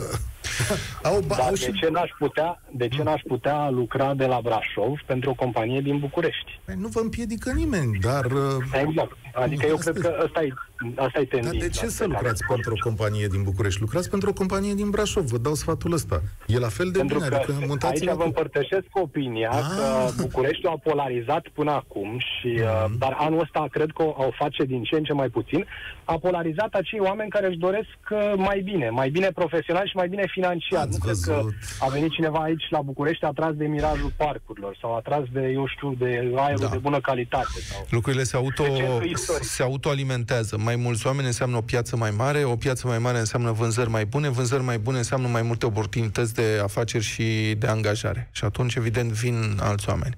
au, 1.09 1.21
ba, 1.27 1.35
Dar 1.37 1.47
au 1.47 1.53
de 1.53 1.57
și... 1.59 1.73
ce 1.73 1.89
n-aș 1.89 2.11
putea, 2.19 2.63
de 2.71 2.89
ce 2.89 3.03
n-aș 3.03 3.21
putea 3.27 3.71
lucra 3.71 4.15
de 4.15 4.27
la 4.27 4.41
Brașov 4.43 4.99
pentru 5.07 5.31
o 5.31 5.35
companie 5.35 5.81
din 5.81 5.99
București? 5.99 6.61
Păi 6.65 6.75
nu 6.79 6.89
vă 6.89 7.01
împiedică 7.01 7.53
nimeni, 7.53 7.99
dar... 8.01 8.25
uh, 8.25 8.83
Exact. 8.87 9.17
Adică 9.35 9.67
eu 9.67 9.77
cred 9.77 9.99
că 9.99 10.23
asta 10.27 10.43
e, 10.43 10.53
asta 10.97 11.21
e 11.21 11.25
Dar 11.31 11.41
tendința. 11.41 11.67
de 11.67 11.73
ce 11.73 11.87
să 11.87 12.05
pe 12.05 12.11
care 12.11 12.19
lucrați 12.23 12.43
o 12.49 12.53
pentru 12.55 12.73
o 12.73 12.89
companie 12.89 13.27
din 13.27 13.43
București? 13.43 13.81
Lucrați 13.81 14.11
pentru 14.11 14.29
o 14.31 14.33
companie 14.33 14.75
din 14.75 14.91
Brașov, 14.91 15.25
vă 15.25 15.39
dau 15.39 15.55
sfatul 15.55 15.93
ăsta. 15.93 16.23
E 16.47 16.59
la 16.59 16.69
fel 16.69 16.91
de 16.91 16.99
Pentru 16.99 17.17
bine, 17.17 17.29
că 17.29 17.35
adică 17.35 17.53
aici 17.59 17.67
mutați 17.69 18.05
vă 18.05 18.23
împărtășesc 18.25 18.87
opinia 18.93 19.51
Ah. 19.53 19.61
că 19.77 20.13
Bucureștiul 20.23 20.73
a 20.73 20.79
polarizat 20.91 21.47
până 21.53 21.71
acum, 21.71 22.19
și, 22.19 22.47
uh, 22.61 22.85
dar 22.99 23.17
anul 23.19 23.41
ăsta 23.41 23.67
cred 23.71 23.91
că 23.95 24.03
o, 24.03 24.15
o 24.17 24.31
face 24.39 24.65
din 24.65 24.83
ce 24.83 24.95
în 24.97 25.03
ce 25.05 25.13
mai 25.13 25.29
puțin, 25.29 25.67
a 26.05 26.19
polarizat 26.19 26.75
acei 26.75 27.01
oameni 27.01 27.31
care 27.31 27.47
își 27.47 27.59
doresc 27.59 27.99
uh, 28.11 28.33
mai 28.37 28.61
bine, 28.61 28.89
mai 28.91 29.11
bine 29.11 29.31
profesional 29.35 29.87
și 29.87 29.97
mai 29.97 30.09
bine 30.09 30.27
financiar. 30.33 30.81
Ați 30.81 30.91
nu 30.99 31.05
cred 31.05 31.17
că 31.23 31.33
văzut. 31.33 31.55
a 31.79 31.87
venit 31.89 32.11
cineva 32.13 32.39
aici 32.39 32.67
la 32.71 32.81
București 32.81 33.25
atras 33.25 33.55
de 33.55 33.65
mirajul 33.67 34.13
parcurilor 34.17 34.77
sau 34.81 34.97
atras 34.97 35.23
de, 35.33 35.41
eu 35.41 35.67
știu, 35.67 35.95
de 35.99 36.33
aerul 36.37 36.61
Da. 36.61 36.67
de 36.69 36.77
bună 36.77 37.01
calitate. 37.01 37.59
Sau... 37.71 37.87
Lucrurile 37.91 38.23
se, 38.23 38.37
auto, 38.37 38.63
Recentul 38.63 39.05
istoric. 39.05 39.45
se 39.45 39.63
autoalimentează. 39.63 40.57
Mai 40.59 40.77
mulți 40.77 41.07
oameni 41.07 41.27
înseamnă 41.27 41.57
o 41.57 41.61
piață 41.61 41.97
mai 41.97 42.11
mare, 42.11 42.45
o 42.45 42.57
piață 42.57 42.87
mai 42.87 42.99
mare 42.99 43.19
înseamnă 43.19 43.51
vânzări 43.53 43.91
mai 43.91 44.05
bune, 44.07 44.29
vânzări 44.29 44.63
mai 44.63 44.79
bune 44.79 44.97
înseamnă 44.99 45.29
mai 45.29 45.43
multe 45.43 45.67
oportunități 45.67 46.35
de 46.35 46.61
afaceri 46.63 47.05
și 47.05 47.55
de 47.59 47.67
angajare. 47.67 48.29
Și 48.33 48.45
atunci, 48.45 48.75
evident, 48.75 49.11
vin 49.11 49.59
alți 49.61 49.89
oameni. 49.89 50.17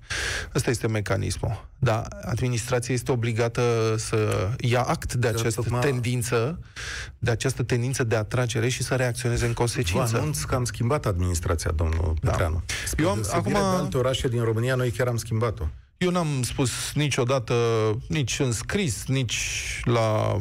Ăsta 0.55 0.71
este 0.71 0.89
mecanismul. 0.89 1.69
Da, 1.79 2.03
administrația 2.25 2.95
este 2.95 3.13
obligată 3.13 3.95
să 3.97 4.49
ia 4.61 4.81
act 4.81 5.15
de 5.15 5.29
Da, 5.31 5.39
această 5.39 5.61
tocmai- 5.63 5.81
tendință, 5.81 6.59
de 7.19 7.31
această 7.31 7.63
tendință 7.63 8.05
de 8.05 8.17
atragere 8.17 8.69
și 8.69 8.83
să 8.83 8.95
reacționeze 8.95 9.47
în 9.47 9.53
Vă 9.53 9.65
consecință. 10.05 10.17
anunț 10.23 10.43
că 10.43 10.55
am 10.55 10.65
schimbat 10.65 11.07
administrația, 11.07 11.71
domnul 11.71 12.15
Da. 12.21 12.31
Petreanu. 12.31 12.63
Spre 12.87 13.03
Eu 13.03 13.09
am- 13.11 13.15
deosebire 13.15 13.57
acum- 13.59 13.71
de 13.71 13.77
alte 13.77 13.97
orașe 13.97 14.29
din 14.29 14.43
România, 14.45 14.75
noi 14.75 14.91
chiar 14.91 15.07
am 15.07 15.17
schimbat-o. 15.17 15.65
Eu 15.97 16.11
n-am 16.11 16.43
spus 16.43 16.71
niciodată, 16.95 17.55
nici 18.09 18.39
în 18.39 18.53
scris, 18.53 19.05
nici 19.07 19.37
la 19.85 20.37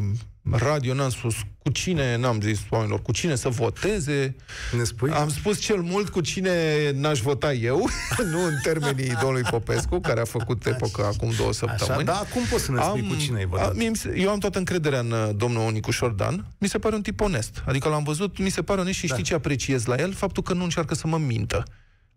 radio, 0.51 0.93
n-am 0.93 1.10
spus 1.10 1.34
cu 1.63 1.69
cine, 1.71 2.17
n-am 2.17 2.41
zis 2.41 2.60
oamenilor, 2.69 3.01
cu 3.01 3.12
cine 3.12 3.36
să 3.36 3.49
voteze. 3.49 4.36
Ne 4.77 4.84
spui? 4.84 5.10
Am 5.12 5.29
spus 5.29 5.60
cel 5.60 5.82
mult 5.82 6.10
cu 6.10 6.21
cine 6.21 6.51
n-aș 6.95 7.19
vota 7.19 7.53
eu, 7.53 7.89
nu 8.32 8.45
în 8.45 8.53
termenii 8.63 9.15
domnului 9.21 9.43
Popescu, 9.49 9.99
care 9.99 10.19
a 10.19 10.25
făcut 10.25 10.65
epocă 10.65 11.06
acum 11.06 11.32
două 11.38 11.49
Așa, 11.49 11.58
săptămâni. 11.67 12.06
da, 12.06 12.23
cum 12.34 12.41
poți 12.49 12.63
să 12.63 12.71
ne 12.71 12.82
spui 12.82 13.08
cu 13.08 13.15
cine 13.15 13.38
ai 13.38 13.43
a, 13.43 13.47
votat? 13.47 13.75
mie 13.75 13.89
mi 13.89 13.95
se- 13.95 14.13
eu 14.17 14.29
am 14.29 14.39
toată 14.39 14.58
încrederea 14.58 14.99
în 14.99 15.12
uh, 15.12 15.29
domnul 15.36 15.71
Nicușor 15.71 16.12
Dan. 16.12 16.45
Mi 16.58 16.67
se 16.67 16.77
pare 16.79 16.95
un 16.95 17.01
tip 17.01 17.21
onest. 17.21 17.63
Adică 17.65 17.89
l-am 17.89 18.03
văzut, 18.03 18.38
mi 18.38 18.49
se 18.49 18.62
pare 18.62 18.79
onest 18.82 18.97
și 18.97 19.08
Da. 19.08 19.13
știi 19.13 19.25
ce 19.25 19.34
apreciez 19.34 19.86
la 19.86 19.95
el? 19.95 20.13
Faptul 20.13 20.43
că 20.43 20.53
nu 20.53 20.63
încearcă 20.63 20.95
să 20.95 21.08
mă 21.08 21.17
mintă. 21.17 21.63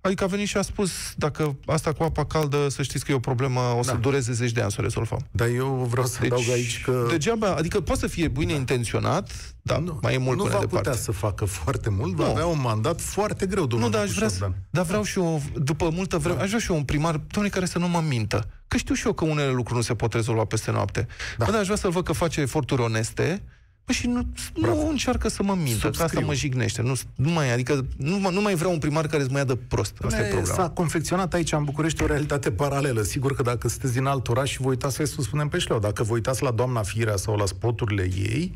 Adică 0.06 0.24
a 0.24 0.26
venit 0.26 0.46
și 0.48 0.56
a 0.56 0.62
spus, 0.62 0.90
dacă 1.16 1.56
asta 1.66 1.92
cu 1.92 2.02
apa 2.02 2.24
caldă, 2.24 2.68
să 2.68 2.82
știți 2.82 3.04
că 3.04 3.12
e 3.12 3.14
o 3.14 3.18
problemă, 3.18 3.60
o 3.78 3.82
să 3.82 3.90
Da. 3.90 3.96
dureze 3.96 4.32
zeci 4.32 4.50
de 4.52 4.60
ani 4.60 4.70
să 4.70 4.76
o 4.80 4.82
rezolvăm. 4.82 5.26
Dar 5.30 5.48
eu 5.48 5.86
vreau 5.90 6.06
să 6.06 6.18
Deci, 6.20 6.32
adaug 6.32 6.50
aici 6.52 6.82
că... 6.84 7.06
degeaba, 7.10 7.54
adică 7.54 7.80
poate 7.80 8.00
să 8.00 8.06
fie 8.06 8.28
bine 8.28 8.52
intenționat, 8.52 9.30
dar 9.62 9.78
nu, 9.78 9.98
mai 10.02 10.14
e 10.14 10.18
mult 10.18 10.36
nu 10.36 10.42
până 10.42 10.54
va 10.54 10.60
departe. 10.60 10.88
putea 10.88 11.02
să 11.02 11.12
facă 11.12 11.44
foarte 11.44 11.90
mult, 11.90 12.14
va 12.14 12.24
Nu. 12.24 12.30
avea 12.30 12.46
un 12.46 12.60
mandat 12.60 13.00
foarte 13.00 13.46
greu, 13.46 13.66
domnul 13.66 13.88
Nu, 13.88 13.94
dar 13.94 14.02
aș 14.04 14.10
vrea, 14.10 14.26
Nicușor 14.26 14.48
să, 14.48 14.52
Dan. 14.54 14.62
dar 14.70 14.84
vreau 14.84 15.02
și 15.02 15.18
eu, 15.18 15.42
după 15.54 15.90
multă 15.90 16.18
vreme, 16.18 16.40
aș 16.40 16.46
vrea 16.48 16.60
și 16.60 16.70
eu 16.70 16.76
un 16.76 16.84
primar, 16.84 17.20
domnule, 17.30 17.54
care 17.54 17.66
să 17.66 17.78
nu 17.78 17.88
mă 17.88 18.02
mintă. 18.08 18.48
Că 18.68 18.76
știu 18.76 18.94
și 18.94 19.06
eu 19.06 19.12
că 19.12 19.24
unele 19.24 19.50
lucruri 19.50 19.74
nu 19.78 19.82
se 19.84 19.94
pot 19.94 20.12
rezolva 20.12 20.44
peste 20.44 20.70
noapte. 20.70 21.06
Da. 21.38 21.44
Bă, 21.44 21.50
dar 21.50 21.60
aș 21.60 21.64
vrea 21.66 21.76
să-l 21.76 21.90
văd 21.90 22.04
că 22.04 22.12
face 22.12 22.40
eforturi 22.40 22.82
oneste, 22.82 23.42
Bă, 23.86 23.92
și 23.92 24.06
nu, 24.06 24.26
nu 24.54 24.88
încearcă 24.88 25.28
să 25.28 25.42
mă 25.42 25.54
mintă, 25.54 25.80
că 25.80 25.86
asta 25.86 25.98
Subscriu. 26.00 26.26
mă 26.26 26.34
jignește. 26.34 26.82
Nu, 26.82 26.92
nu 27.14 27.30
mai, 27.30 27.52
adică 27.52 27.86
nu, 27.96 28.16
mă- 28.18 28.30
nu 28.30 28.40
mai 28.40 28.54
vreau 28.54 28.72
un 28.72 28.78
primar 28.78 29.06
care 29.06 29.22
să 29.22 29.28
mă 29.32 29.38
ia 29.38 29.44
de 29.44 29.56
prost. 29.56 29.96
Asta 30.04 30.20
e 30.20 30.24
Dom'le, 30.26 30.30
problema. 30.32 30.54
S-a 30.54 30.68
confecționat 30.70 31.34
aici 31.34 31.52
în 31.52 31.64
București 31.64 32.02
o 32.02 32.06
realitate 32.06 32.50
paralelă. 32.50 33.02
Sigur 33.02 33.34
că 33.34 33.42
dacă 33.42 33.68
sunteți 33.68 33.92
din 33.92 34.04
alt 34.04 34.28
oraș 34.28 34.50
și 34.50 34.60
vă 34.60 34.68
uitați, 34.68 34.96
hai 34.96 35.06
să 35.06 35.22
spunem 35.22 35.48
pe 35.48 35.58
șleau, 35.58 35.80
dacă 35.80 36.02
vă 36.02 36.12
uitați 36.12 36.42
la 36.42 36.50
doamna 36.50 36.82
Firea 36.82 37.16
sau 37.16 37.36
la 37.36 37.46
spoturile 37.46 38.02
ei, 38.16 38.54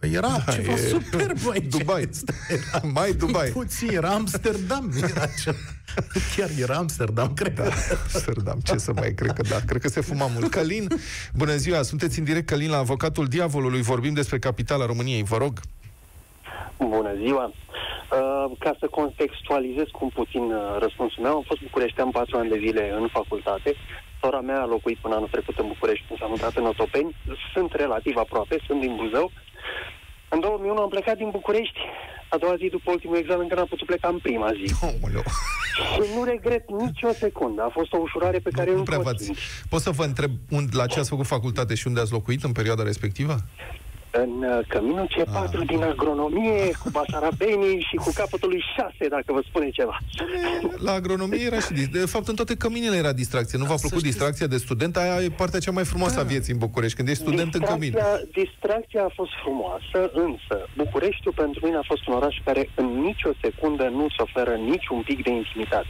era 0.00 0.28
da, 0.46 0.52
ceva 0.52 0.72
e- 0.72 0.76
superb 0.76 1.38
aici. 1.52 1.70
Dubai. 1.78 2.08
Era, 2.48 2.86
Mai 2.92 3.12
Dubai. 3.12 3.48
Puțin, 3.48 3.88
era 3.90 4.08
Amsterdam. 4.08 4.90
Era 5.10 5.26
ceva. 5.42 5.56
Chiar 6.36 6.50
era 6.58 6.74
Amsterdam, 6.74 7.34
cred. 7.34 7.54
Da. 7.54 7.62
Amsterdam, 8.02 8.58
ce 8.64 8.76
să 8.76 8.92
mai 8.92 9.12
cred 9.14 9.32
că 9.32 9.42
da, 9.42 9.56
cred 9.66 9.80
că 9.80 9.88
se 9.88 10.00
fuma 10.00 10.26
mult. 10.26 10.50
Călin, 10.50 10.88
bună 11.34 11.54
ziua, 11.56 11.82
sunteți 11.82 12.18
în 12.18 12.24
direct, 12.24 12.46
Călin, 12.46 12.70
la 12.70 12.76
avocatul 12.76 13.26
diavolului, 13.26 13.80
vorbim 13.82 14.14
despre 14.14 14.38
capitala 14.38 14.86
României, 14.86 15.22
vă 15.22 15.36
rog. 15.36 15.60
Bună 16.78 17.14
ziua! 17.24 17.44
Uh, 17.46 18.56
ca 18.58 18.76
să 18.80 18.86
contextualizez 18.90 19.86
cum 19.92 20.08
puțin 20.14 20.42
uh, 20.42 20.76
răspunsul 20.78 21.22
meu, 21.22 21.34
am 21.36 21.44
fost 21.46 21.60
bucureștean 21.62 22.10
patru 22.10 22.36
ani 22.38 22.48
de 22.48 22.58
zile 22.58 22.92
în 23.00 23.08
facultate. 23.12 23.74
Sora 24.20 24.40
mea 24.40 24.60
a 24.60 24.66
locuit 24.74 24.98
până 24.98 25.14
anul 25.14 25.28
trecut 25.28 25.58
în 25.58 25.66
București, 25.66 26.04
când 26.06 26.18
s-a 26.18 26.26
mutat 26.26 26.54
în 26.56 26.66
Otopeni. 26.66 27.16
Sunt 27.54 27.72
relativ 27.72 28.16
aproape, 28.16 28.56
sunt 28.66 28.80
din 28.80 28.94
Buzău. 28.96 29.30
În 30.28 30.40
2001 30.40 30.80
am 30.80 30.88
plecat 30.88 31.16
din 31.16 31.30
București, 31.30 31.78
a 32.30 32.36
doua 32.36 32.56
zi 32.56 32.68
după 32.70 32.90
ultimul 32.90 33.16
examen, 33.16 33.48
că 33.48 33.54
n-am 33.54 33.66
putut 33.66 33.86
pleca 33.86 34.08
în 34.08 34.18
prima 34.18 34.50
zi. 34.52 34.74
Aoleu. 34.82 35.22
Și 35.92 36.00
nu 36.14 36.24
regret 36.24 36.70
nicio 36.70 37.10
secundă. 37.12 37.62
A 37.62 37.70
fost 37.72 37.92
o 37.92 37.98
ușurare 37.98 38.38
pe 38.38 38.50
care 38.50 38.70
Nu 38.70 38.76
nu 38.76 38.82
prea 38.82 38.98
v-ați... 38.98 39.32
Pot 39.68 39.80
să 39.80 39.90
vă 39.90 40.04
întreb 40.04 40.30
und, 40.50 40.68
la 40.74 40.86
ce 40.86 40.98
ați 40.98 41.08
făcut 41.08 41.26
facultate 41.26 41.74
și 41.74 41.86
unde 41.86 42.00
ați 42.00 42.12
locuit 42.12 42.44
în 42.44 42.52
perioada 42.52 42.82
respectivă? 42.82 43.36
În 44.24 44.32
uh, 44.42 44.58
căminul 44.68 45.06
C4 45.14 45.26
Ah. 45.34 45.66
din 45.66 45.82
agronomie, 45.82 46.70
cu 46.82 46.88
Basarabenii 46.90 47.86
și 47.88 47.96
cu 47.96 48.10
capătul 48.14 48.48
lui 48.48 48.64
6, 48.76 49.08
dacă 49.08 49.32
vă 49.32 49.42
spune 49.48 49.70
ceva. 49.70 49.98
La 50.76 50.92
agronomie 50.92 51.44
era 51.44 51.60
și... 51.60 51.72
dis- 51.72 51.88
De 51.88 51.98
fapt, 51.98 52.28
în 52.28 52.34
toate 52.34 52.54
căminele 52.56 52.96
era 52.96 53.12
distracție. 53.12 53.58
Nu 53.58 53.64
v-a 53.64 53.70
Da, 53.70 53.76
să 53.76 53.86
plăcut 53.86 53.98
știți. 53.98 54.12
distracția 54.14 54.46
de 54.46 54.56
student? 54.66 54.96
Aia 54.96 55.22
e 55.22 55.28
partea 55.42 55.60
cea 55.60 55.70
mai 55.70 55.84
frumoasă 55.84 56.20
a 56.20 56.22
vieții 56.22 56.52
în 56.52 56.58
București, 56.58 56.96
când 56.96 57.08
ești 57.08 57.22
student 57.22 57.54
în 57.54 57.60
cămin. 57.60 57.90
distracția, 57.90 58.28
distracția 58.42 59.02
a 59.04 59.12
fost 59.14 59.30
frumoasă, 59.42 59.98
însă 60.26 60.54
Bucureștiul 60.76 61.34
pentru 61.36 61.60
mine 61.66 61.76
a 61.76 61.84
fost 61.92 62.06
un 62.06 62.14
oraș 62.14 62.34
care 62.44 62.70
în 62.74 62.86
nicio 63.00 63.30
secundă 63.42 63.84
nu 63.96 64.04
îți 64.04 64.20
oferă 64.26 64.52
niciun 64.72 65.00
pic 65.08 65.22
de 65.22 65.30
intimitate. 65.30 65.88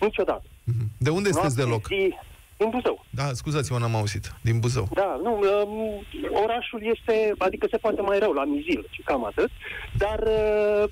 Niciodată. 0.00 0.44
Mhm. 0.64 0.84
De 0.98 1.10
unde 1.10 1.30
sunteți 1.30 1.56
de 1.56 1.64
Noapte, 1.66 1.92
loc? 1.94 2.00
Zi, 2.00 2.14
din 2.56 2.68
Buzău. 2.70 3.04
Da, 3.10 3.32
scuzați-mă, 3.32 3.78
n-am 3.78 3.94
auzit. 3.94 4.32
Din 4.40 4.58
Buzău. 4.60 4.88
Da, 4.94 5.18
nu, 5.22 5.32
um, 5.38 6.04
orașul 6.42 6.80
este, 6.94 7.32
adică 7.38 7.66
se 7.70 7.76
poate 7.76 8.00
mai 8.00 8.18
rău 8.18 8.32
la 8.32 8.44
Mizil, 8.44 8.86
și 8.90 9.02
cam 9.02 9.24
atât, 9.24 9.50
dar 9.98 10.18
uh, 10.18 10.84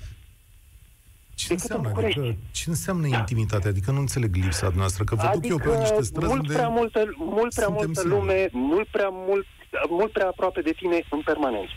Ce 1.35 1.47
Decât 1.47 1.61
înseamnă? 1.61 1.87
în 1.87 1.93
București. 1.93 2.19
Adică, 2.19 2.35
ce 2.51 2.63
înseamnă 2.69 3.07
intimitate? 3.07 3.67
Adică 3.67 3.91
nu 3.91 3.99
înțeleg 3.99 4.35
lipsa 4.35 4.71
noastră. 4.75 5.03
Că 5.03 5.15
vă 5.15 5.29
duc 5.33 5.49
eu 5.49 5.57
pe 5.57 5.77
niște 5.77 6.01
străzi 6.01 6.27
mult 6.27 6.41
unde... 6.41 6.53
prea 6.53 6.67
multă, 6.67 6.99
mult 7.17 7.53
prea 7.53 7.65
suntem 7.65 7.85
multă 7.85 7.99
singuri. 7.99 8.21
lume, 8.21 8.49
mult 8.51 8.87
prea 8.87 9.09
mult, 9.11 9.45
mult 9.89 10.11
prea 10.11 10.27
aproape 10.27 10.61
de 10.61 10.71
tine 10.71 11.03
în 11.09 11.21
permanență. 11.25 11.73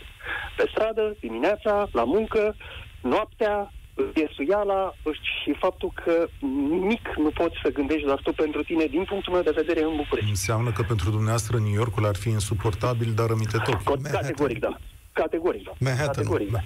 Pe 0.57 0.65
stradă, 0.71 1.15
dimineața, 1.19 1.87
la 1.91 2.03
muncă, 2.03 2.55
noaptea, 3.01 3.73
iesuiala 4.15 4.93
și 5.21 5.53
faptul 5.59 5.91
că 6.03 6.27
nimic 6.69 7.07
nu 7.17 7.29
poți 7.29 7.55
să 7.63 7.69
gândești 7.71 8.05
doar 8.05 8.19
tu 8.23 8.31
pentru 8.33 8.63
tine 8.63 8.85
din 8.85 9.03
punctul 9.03 9.33
meu 9.33 9.41
de 9.41 9.51
vedere 9.55 9.81
în 9.83 9.95
București. 9.95 10.29
Înseamnă 10.29 10.71
că 10.71 10.81
pentru 10.81 11.09
dumneavoastră 11.09 11.57
New 11.57 11.73
Yorkul 11.73 12.05
ar 12.05 12.15
fi 12.15 12.29
insuportabil, 12.29 13.11
dar 13.15 13.27
rămite 13.27 13.57
Tokyo. 13.57 13.95
Co- 13.97 14.11
Categoric, 14.11 14.59
da. 14.59 14.77
Categoric, 15.13 15.63
da. 15.63 15.71
Manhattan. 15.79 16.07
Categoric, 16.13 16.51
da. 16.51 16.59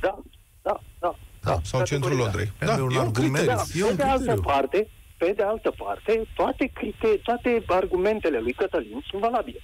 Da, 0.00 0.18
da, 0.62 0.80
da. 0.98 1.14
Da, 1.42 1.50
sau 1.62 1.78
categoric, 1.80 1.86
centrul 1.86 2.16
da. 2.16 2.22
Londrei. 2.22 2.52
E 2.60 2.64
Da, 2.64 2.72
un 2.72 2.78
e 2.78 2.82
un 2.82 2.96
argument. 3.06 3.34
criteriu. 3.36 3.54
Da, 3.56 3.62
E 3.78 3.82
un 3.90 3.96
pe 3.96 4.02
de 4.02 4.02
altă 4.02 4.16
criteriu. 4.18 4.42
parte, 4.42 4.88
pe 5.16 5.32
de 5.36 5.42
altă 5.42 5.70
parte, 5.84 6.22
toate, 6.34 6.70
crite- 6.74 7.20
toate 7.22 7.62
argumentele 7.66 8.38
lui 8.40 8.52
Cătălin 8.52 9.04
sunt 9.10 9.20
valabile. 9.22 9.60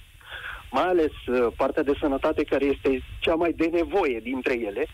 Mai 0.71 0.83
ales 0.83 1.11
uh, 1.27 1.47
partea 1.55 1.83
de 1.83 1.93
sănătate, 1.99 2.43
care 2.43 2.65
este 2.65 3.03
cea 3.19 3.33
mai 3.35 3.51
de 3.57 3.65
nevoie 3.65 4.19
dintre 4.23 4.53
ele, 4.59 4.87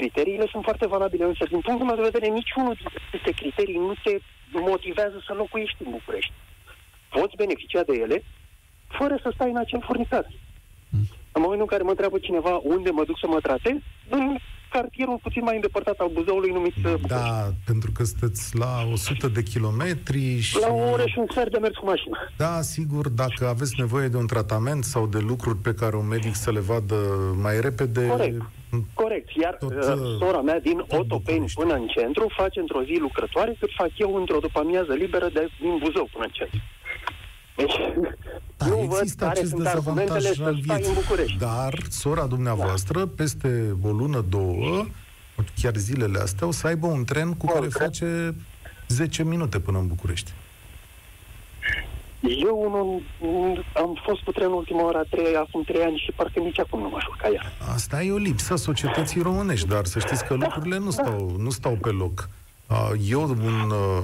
criteriile 0.00 0.46
sunt 0.52 0.62
foarte 0.68 0.86
valabile, 0.94 1.24
însă, 1.24 1.44
din 1.52 1.60
punctul 1.60 1.86
meu 1.86 1.96
de 1.96 2.08
vedere, 2.10 2.26
niciunul 2.40 2.74
dintre 2.80 2.98
aceste 3.06 3.32
criterii 3.40 3.84
nu 3.88 3.94
te 4.04 4.12
motivează 4.70 5.18
să 5.26 5.32
locuiești 5.32 5.82
în 5.84 5.90
București. 5.96 6.32
Poți 7.14 7.36
beneficia 7.42 7.82
de 7.88 7.94
ele 8.04 8.16
fără 8.98 9.14
să 9.22 9.28
stai 9.34 9.50
în 9.50 9.62
acel 9.64 9.80
furnicar. 9.86 10.26
În 11.36 11.40
momentul 11.44 11.66
în 11.66 11.72
care 11.74 11.82
mă 11.82 11.94
întreabă 11.94 12.18
cineva 12.18 12.54
unde 12.74 12.90
mă 12.90 13.04
duc 13.08 13.18
să 13.18 13.26
mă 13.26 13.40
tratez, 13.46 13.76
în 14.08 14.24
cartierul 14.70 15.18
puțin 15.22 15.42
mai 15.44 15.54
îndepărtat 15.54 15.98
al 15.98 16.10
Buzăului 16.12 16.50
numit 16.50 16.76
uh, 16.76 16.82
București. 16.82 17.06
Da, 17.08 17.50
pentru 17.66 17.90
că 17.92 18.04
sunteți 18.04 18.56
la 18.56 18.72
100 18.92 19.28
de 19.28 19.42
kilometri 19.42 20.38
și... 20.40 20.58
La 20.60 20.72
o 20.72 20.90
oră 20.90 21.06
și 21.06 21.18
un 21.18 21.26
sfert 21.30 21.50
de 21.50 21.58
mers 21.58 21.76
cu 21.76 21.84
mașina. 21.84 22.18
Da, 22.36 22.60
sigur, 22.60 23.08
dacă 23.08 23.46
aveți 23.48 23.74
nevoie 23.76 24.08
de 24.08 24.16
un 24.16 24.26
tratament 24.26 24.84
sau 24.84 25.06
de 25.06 25.18
lucruri 25.18 25.58
pe 25.58 25.74
care 25.74 25.96
un 25.96 26.08
medic 26.08 26.34
să 26.34 26.50
le 26.50 26.60
vadă 26.60 26.96
mai 27.42 27.60
repede... 27.60 28.06
Corect. 28.06 28.42
Corect. 28.94 29.28
Iar 29.42 29.54
Tot, 29.54 29.72
uh, 29.72 29.78
uh, 29.78 30.16
sora 30.18 30.40
mea 30.40 30.60
din 30.60 30.76
tot 30.76 30.98
Otopeni 30.98 31.38
București. 31.38 31.60
până 31.60 31.74
în 31.74 31.86
centru 31.86 32.26
face 32.36 32.60
într-o 32.60 32.82
zi 32.82 32.96
lucrătoare 33.00 33.56
cât 33.60 33.70
fac 33.76 33.90
eu 33.96 34.14
într-o 34.14 34.38
după 34.38 34.58
amiază 34.58 34.92
liberă 34.92 35.28
de, 35.32 35.48
din 35.60 35.76
Buzău 35.82 36.08
până 36.12 36.24
în 36.24 36.30
centru. 36.32 36.58
Deci, 37.58 37.74
Da, 38.56 38.66
nu 38.66 38.76
văd 38.76 38.98
există 39.00 39.24
care 39.24 39.38
acest 39.38 39.50
sunt 39.50 39.66
argumentele 39.66 40.18
dezavantaj 40.18 40.36
să 40.36 40.42
al 40.44 40.60
stai 40.62 40.76
în 40.76 40.82
vieții. 40.82 40.94
București. 41.02 41.38
Dar 41.38 41.74
sora 41.90 42.26
dumneavoastră, 42.26 43.06
peste 43.06 43.76
o 43.82 43.88
lună, 43.90 44.24
două, 44.28 44.86
chiar 45.60 45.76
zilele 45.76 46.18
astea, 46.18 46.46
o 46.46 46.50
să 46.50 46.66
aibă 46.66 46.86
un 46.86 47.04
tren 47.04 47.28
cu 47.34 47.46
Bun, 47.46 47.54
care 47.54 47.66
cred- 47.66 47.82
face 47.82 48.34
10 48.88 49.24
minute 49.24 49.58
până 49.60 49.78
în 49.78 49.86
București. 49.86 50.32
Eu 52.20 52.62
unul, 52.66 53.02
am 53.76 54.00
fost 54.04 54.22
cu 54.22 54.32
trenul 54.32 54.54
ultima 54.56 54.84
ora 54.86 55.02
trei, 55.10 55.34
acum 55.34 55.62
trei 55.62 55.82
ani 55.82 56.02
și 56.04 56.12
parcă 56.16 56.40
nici 56.40 56.58
acum 56.60 56.80
nu 56.80 56.88
mă 56.88 56.96
aș 56.96 57.06
urca 57.06 57.28
iar. 57.34 57.52
Asta 57.74 58.02
e 58.02 58.12
o 58.12 58.16
lipsă 58.16 58.52
a 58.52 58.56
societății 58.56 59.22
românești, 59.22 59.68
dar 59.68 59.84
să 59.84 59.98
știți 59.98 60.24
că 60.24 60.34
lucrurile 60.34 60.78
nu 60.78 60.90
stau, 60.90 61.36
nu 61.38 61.50
stau 61.50 61.78
pe 61.80 61.88
loc. 61.88 62.28
Uh, 62.66 62.90
Eu, 63.08 63.22
un, 63.22 63.70
uh, 63.70 64.02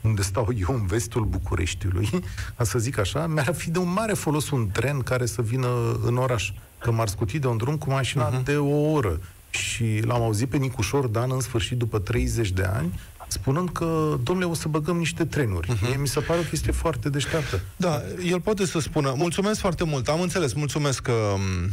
unde 0.00 0.22
stau 0.22 0.48
eu, 0.68 0.74
în 0.74 0.86
vestul 0.86 1.24
Bucureștiului, 1.24 2.08
ca 2.56 2.64
să 2.64 2.78
zic 2.78 2.98
așa, 2.98 3.26
mi-ar 3.26 3.54
fi 3.54 3.70
de 3.70 3.78
un 3.78 3.92
mare 3.92 4.12
folos 4.12 4.50
un 4.50 4.68
tren 4.72 5.00
care 5.00 5.26
să 5.26 5.42
vină 5.42 5.68
în 6.04 6.16
oraș. 6.16 6.52
Că 6.78 6.90
m-ar 6.90 7.08
scuti 7.08 7.38
de 7.38 7.46
un 7.46 7.56
drum 7.56 7.76
cu 7.76 7.90
mașina 7.90 8.28
Mhm. 8.28 8.40
uh-huh. 8.40 8.44
de 8.44 8.56
o 8.56 8.90
oră. 8.90 9.20
Și 9.50 10.00
l-am 10.04 10.22
auzit 10.22 10.48
pe 10.48 10.56
Nicușor 10.56 11.06
Dan, 11.06 11.30
în 11.32 11.40
sfârșit, 11.40 11.76
după 11.78 11.98
30 11.98 12.50
de 12.50 12.62
ani, 12.62 13.00
spunând 13.28 13.70
că, 13.70 14.18
domnule, 14.22 14.48
o 14.48 14.54
să 14.54 14.68
băgăm 14.68 14.96
niște 14.96 15.24
trenuri. 15.24 15.68
Uh-huh. 15.74 15.80
Mie 15.80 15.96
mi 15.96 16.06
se 16.08 16.20
pare 16.20 16.40
o 16.40 16.42
chestie 16.42 16.72
foarte 16.72 17.08
deșteaptă. 17.08 17.60
Da, 17.76 18.02
el 18.26 18.40
poate 18.40 18.66
să 18.66 18.78
spună, 18.78 19.14
mulțumesc 19.16 19.60
foarte 19.60 19.84
mult, 19.84 20.08
am 20.08 20.20
înțeles, 20.20 20.52
mulțumesc 20.52 21.08
um, 21.08 21.70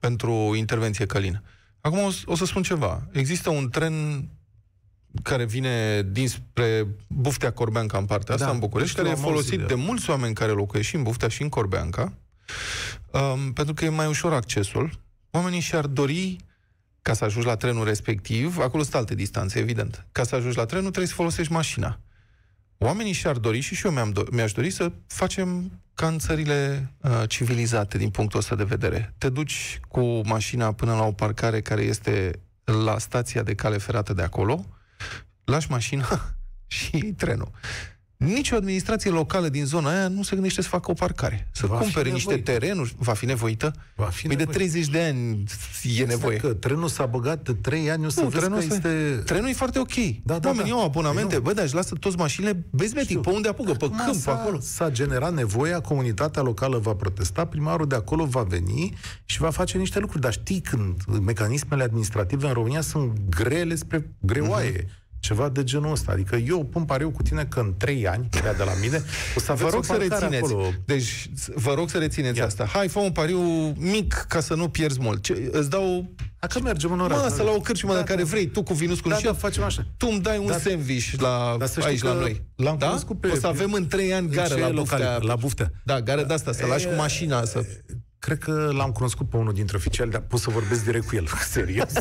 pentru 0.00 0.52
intervenție, 0.56 1.06
Călin. 1.06 1.42
Acum 1.80 1.98
o, 1.98 2.08
o 2.24 2.34
să 2.34 2.44
spun 2.44 2.62
ceva. 2.62 3.02
Există 3.12 3.50
un 3.50 3.68
tren 3.68 4.24
care 5.22 5.44
vine 5.44 6.02
dinspre 6.02 6.86
Buftea 7.06 7.52
Corbeanca 7.52 7.98
în 7.98 8.04
partea 8.04 8.34
asta, 8.34 8.46
Da, 8.46 8.52
în 8.52 8.58
București, 8.58 8.94
deci 8.94 9.04
care 9.04 9.16
e 9.16 9.20
l-am 9.20 9.32
auzit 9.32 9.48
folosit 9.48 9.68
de 9.68 9.74
de 9.74 9.80
mulți 9.86 10.10
oameni 10.10 10.34
care 10.34 10.52
locuiesc 10.52 10.88
și 10.88 10.94
în 10.94 11.02
Buftea 11.02 11.28
și 11.28 11.42
în 11.42 11.48
Corbeanca, 11.48 12.12
um, 13.10 13.52
pentru 13.52 13.74
că 13.74 13.84
e 13.84 13.88
mai 13.88 14.06
ușor 14.06 14.32
accesul. 14.32 15.00
Oamenii 15.30 15.60
și-ar 15.60 15.86
dori 15.86 16.36
ca 17.02 17.12
să 17.12 17.24
ajungi 17.24 17.46
la 17.46 17.56
trenul 17.56 17.84
respectiv, 17.84 18.58
acolo 18.58 18.82
sunt 18.82 18.94
alte 18.94 19.14
distanțe, 19.14 19.58
evident. 19.58 20.06
Ca 20.12 20.22
să 20.24 20.34
ajungi 20.34 20.56
la 20.56 20.64
trenul 20.64 20.88
trebuie 20.88 21.06
să 21.06 21.14
folosești 21.14 21.52
mașina. 21.52 21.98
Oamenii 22.78 23.12
și-ar 23.12 23.36
dori, 23.36 23.60
și 23.60 23.74
și 23.74 23.86
eu 23.86 23.92
mi-am 23.92 24.12
do- 24.12 24.30
mi-aș 24.30 24.52
dori, 24.52 24.70
să 24.70 24.92
facem 25.06 25.80
ca 25.94 26.06
în 26.06 26.18
țările 26.18 26.92
uh, 27.00 27.22
civilizate 27.28 27.98
din 27.98 28.10
punctul 28.10 28.38
ăsta 28.38 28.54
de 28.54 28.64
vedere. 28.64 29.14
Te 29.18 29.28
duci 29.28 29.80
cu 29.88 30.20
mașina 30.24 30.72
până 30.72 30.94
la 30.94 31.02
o 31.02 31.12
parcare 31.12 31.60
care 31.60 31.82
este 31.82 32.40
la 32.64 32.98
stația 32.98 33.42
de 33.42 33.54
cale 33.54 33.78
ferată 33.78 34.12
de 34.12 34.22
acolo, 34.22 34.64
lași 35.44 35.70
mașina 35.70 36.34
și 36.66 36.88
iei 36.96 37.12
trenul. 37.12 37.50
Nici 38.16 38.50
o 38.50 38.56
administrație 38.56 39.10
locală 39.10 39.48
din 39.48 39.64
zona 39.64 39.90
aia 39.90 40.08
nu 40.08 40.22
se 40.22 40.34
gândește 40.34 40.62
să 40.62 40.68
facă 40.68 40.90
o 40.90 40.94
parcare. 40.94 41.48
Să 41.52 41.66
Va 41.66 41.76
fi 41.76 41.82
cumpere 41.82 42.10
niște 42.10 42.28
nevoită. 42.28 42.50
terenuri. 42.52 42.94
Va 42.98 43.12
fi 43.12 43.24
nevoită? 43.26 43.72
Va 43.94 44.04
fi 44.04 44.26
Păi 44.26 44.36
de 44.36 44.44
nevoie. 44.44 44.56
30 44.68 44.88
de 44.88 45.00
ani 45.02 45.44
e 45.98 46.04
nevoie. 46.04 46.36
Că 46.36 46.48
trenul 46.54 46.88
s-a 46.88 47.06
băgat 47.06 47.42
de 47.44 47.52
3 47.54 47.90
ani, 47.90 48.06
o 48.06 48.08
să 48.08 48.20
Nu, 48.20 48.28
vezi 48.28 48.40
trenul, 48.40 48.58
că 48.58 48.64
ăsta 48.74 48.88
e- 48.88 48.92
este... 49.10 49.22
trenul 49.22 49.48
e 49.48 49.52
foarte 49.52 49.78
ok. 49.78 49.94
Da, 50.24 50.38
da, 50.38 50.48
Oamenii 50.48 50.70
da. 50.70 50.76
au 50.76 50.84
abonamente, 50.84 51.28
Păi 51.28 51.36
nu. 51.36 51.42
bă, 51.42 51.52
dar 51.52 51.64
își 51.64 51.74
lasă 51.74 51.94
toți 51.94 52.16
mașinile 52.16 52.64
bezmetic, 52.70 53.08
Știu. 53.08 53.20
pe 53.20 53.30
unde 53.30 53.48
apucă, 53.48 53.72
pe 53.72 53.84
Acum 53.84 54.00
câmp, 54.04 54.14
s-a, 54.20 54.32
acolo. 54.32 54.58
S-a 54.60 54.90
generat 54.90 55.34
nevoia, 55.34 55.80
comunitatea 55.80 56.42
locală 56.42 56.78
va 56.78 56.94
protesta, 56.94 57.44
primarul 57.46 57.86
de 57.86 57.94
acolo 57.94 58.24
va 58.24 58.42
veni 58.42 58.94
și 59.24 59.38
va 59.38 59.50
face 59.50 59.78
niște 59.78 59.98
lucruri. 59.98 60.22
Dar 60.22 60.32
știi 60.32 60.60
când 60.60 61.02
mecanismele 61.22 61.82
administrative 61.82 62.46
în 62.46 62.52
România 62.52 62.80
sunt 62.80 63.18
grele 63.28 63.74
spre 63.74 64.10
greoaie. 64.20 64.84
Mhm. 64.86 65.00
Ceva 65.22 65.48
de 65.48 65.64
genul 65.64 65.90
ăsta. 65.92 66.12
Adică 66.12 66.36
eu 66.36 66.64
pun 66.64 66.84
pariu 66.84 67.10
cu 67.10 67.22
tine 67.22 67.44
că 67.44 67.60
în 67.60 67.74
trei 67.76 68.06
ani, 68.08 68.28
ea 68.44 68.54
de 68.54 68.62
la 68.62 68.72
mine, 68.80 69.02
o 69.36 69.40
să 69.40 69.44
Vă 69.46 69.52
aveți 69.52 69.70
rog 69.70 69.78
o 69.80 69.82
să 69.82 69.92
parcare 69.92 70.18
rețineți. 70.18 70.52
Acolo. 70.52 70.68
Deci, 70.84 71.30
vă 71.54 71.74
rog 71.74 71.90
să 71.90 71.98
rețineți 71.98 72.38
Ia. 72.38 72.44
asta. 72.44 72.64
Hai, 72.72 72.88
fă 72.88 72.98
un 72.98 73.12
pariu 73.12 73.38
mic 73.78 74.12
ca 74.28 74.40
să 74.40 74.54
nu 74.54 74.68
pierzi 74.68 74.98
mult. 75.00 75.22
Ce, 75.22 75.48
îți 75.52 75.70
dau 75.70 76.14
A, 76.40 76.46
că 76.46 76.60
mergem 76.60 76.92
în 76.92 77.00
oraș. 77.00 77.18
masă 77.20 77.42
la 77.42 77.50
o 77.50 77.60
cârciumă 77.60 77.92
Da, 77.92 77.98
de 77.98 78.04
care 78.04 78.22
da. 78.22 78.28
vrei, 78.28 78.46
tu 78.46 78.62
cu 78.62 78.74
vinus 78.74 79.00
cu 79.00 79.08
Da, 79.08 79.16
și 79.16 79.24
da, 79.24 79.32
facem 79.32 79.62
așa. 79.62 79.86
tu 79.96 80.08
îmi 80.10 80.20
dai 80.20 80.38
un 80.38 80.46
Da. 80.46 80.58
sandwich 80.58 81.12
la, 81.18 81.54
Dar 81.58 81.68
să 81.68 81.80
știi 81.80 81.90
aici 81.92 82.00
că 82.00 82.06
la 82.08 82.14
noi. 82.14 82.42
l-am 82.56 82.78
da? 82.78 82.86
cunoscut 82.86 83.20
pe- 83.20 83.28
O 83.28 83.34
să 83.34 83.46
avem 83.46 83.72
în 83.72 83.86
trei 83.86 84.12
ani 84.14 84.26
În 84.26 84.32
gară 84.32 84.54
ce 84.54 84.60
la 84.60 84.70
locale? 84.70 85.04
buftea. 85.04 85.18
La 85.28 85.36
Buftea. 85.36 85.72
Da, 85.84 86.00
gară 86.00 86.22
de 86.24 86.32
asta, 86.32 86.52
să 86.52 86.66
lași 86.66 86.86
cu 86.86 86.94
mașina. 86.94 87.44
Să... 87.44 87.64
Cred 88.26 88.38
că 88.38 88.70
l-am 88.72 88.92
cunoscut 88.92 89.28
pe 89.28 89.36
unul 89.36 89.52
dintre 89.52 89.76
oficiali, 89.76 90.10
dar 90.10 90.20
pot 90.20 90.40
să 90.40 90.50
vorbesc 90.50 90.84
direct 90.84 91.06
cu 91.06 91.16
el. 91.16 91.26
Serios. 91.56 91.92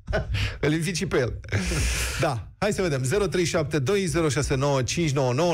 Îl 0.66 0.72
invit 0.72 0.96
și 0.96 1.06
pe 1.06 1.18
el. 1.18 1.40
Da, 2.20 2.46
hai 2.58 2.72
să 2.72 2.82
vedem. 2.82 3.02
0372069599 3.02 3.06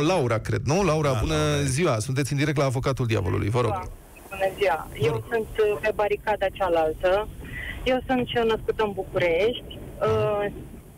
Laura, 0.07 0.39
cred, 0.39 0.61
nu? 0.65 0.83
Laura, 0.85 1.13
Da, 1.13 1.19
bună 1.21 1.35
Laura. 1.35 1.63
ziua. 1.63 1.99
Sunteți 1.99 2.33
în 2.33 2.39
direct 2.39 2.57
la 2.57 2.65
Avocatul 2.65 3.07
Diavolului, 3.07 3.49
vă 3.49 3.61
rog. 3.61 3.73
Bună 4.29 4.51
ziua! 4.59 4.89
Eu 5.01 5.25
sunt 5.31 5.47
uh, 5.59 5.79
pe 5.81 5.93
baricada 5.95 6.47
cealaltă. 6.53 7.29
Eu 7.85 8.03
sunt 8.07 8.27
și 8.27 8.35
născută 8.47 8.83
în 8.85 8.93
București. 8.93 9.79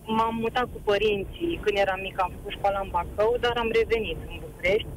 Uh, 0.04 0.14
M-am 0.16 0.34
mutat 0.34 0.62
cu 0.72 0.80
părinții 0.84 1.60
când 1.62 1.76
eram 1.84 2.00
mică, 2.00 2.20
am 2.22 2.32
făcut 2.36 2.52
școala 2.52 2.80
în 2.82 2.88
Bacău, 2.94 3.36
dar 3.40 3.54
am 3.56 3.70
revenit 3.80 4.18
în 4.28 4.36
București 4.44 4.92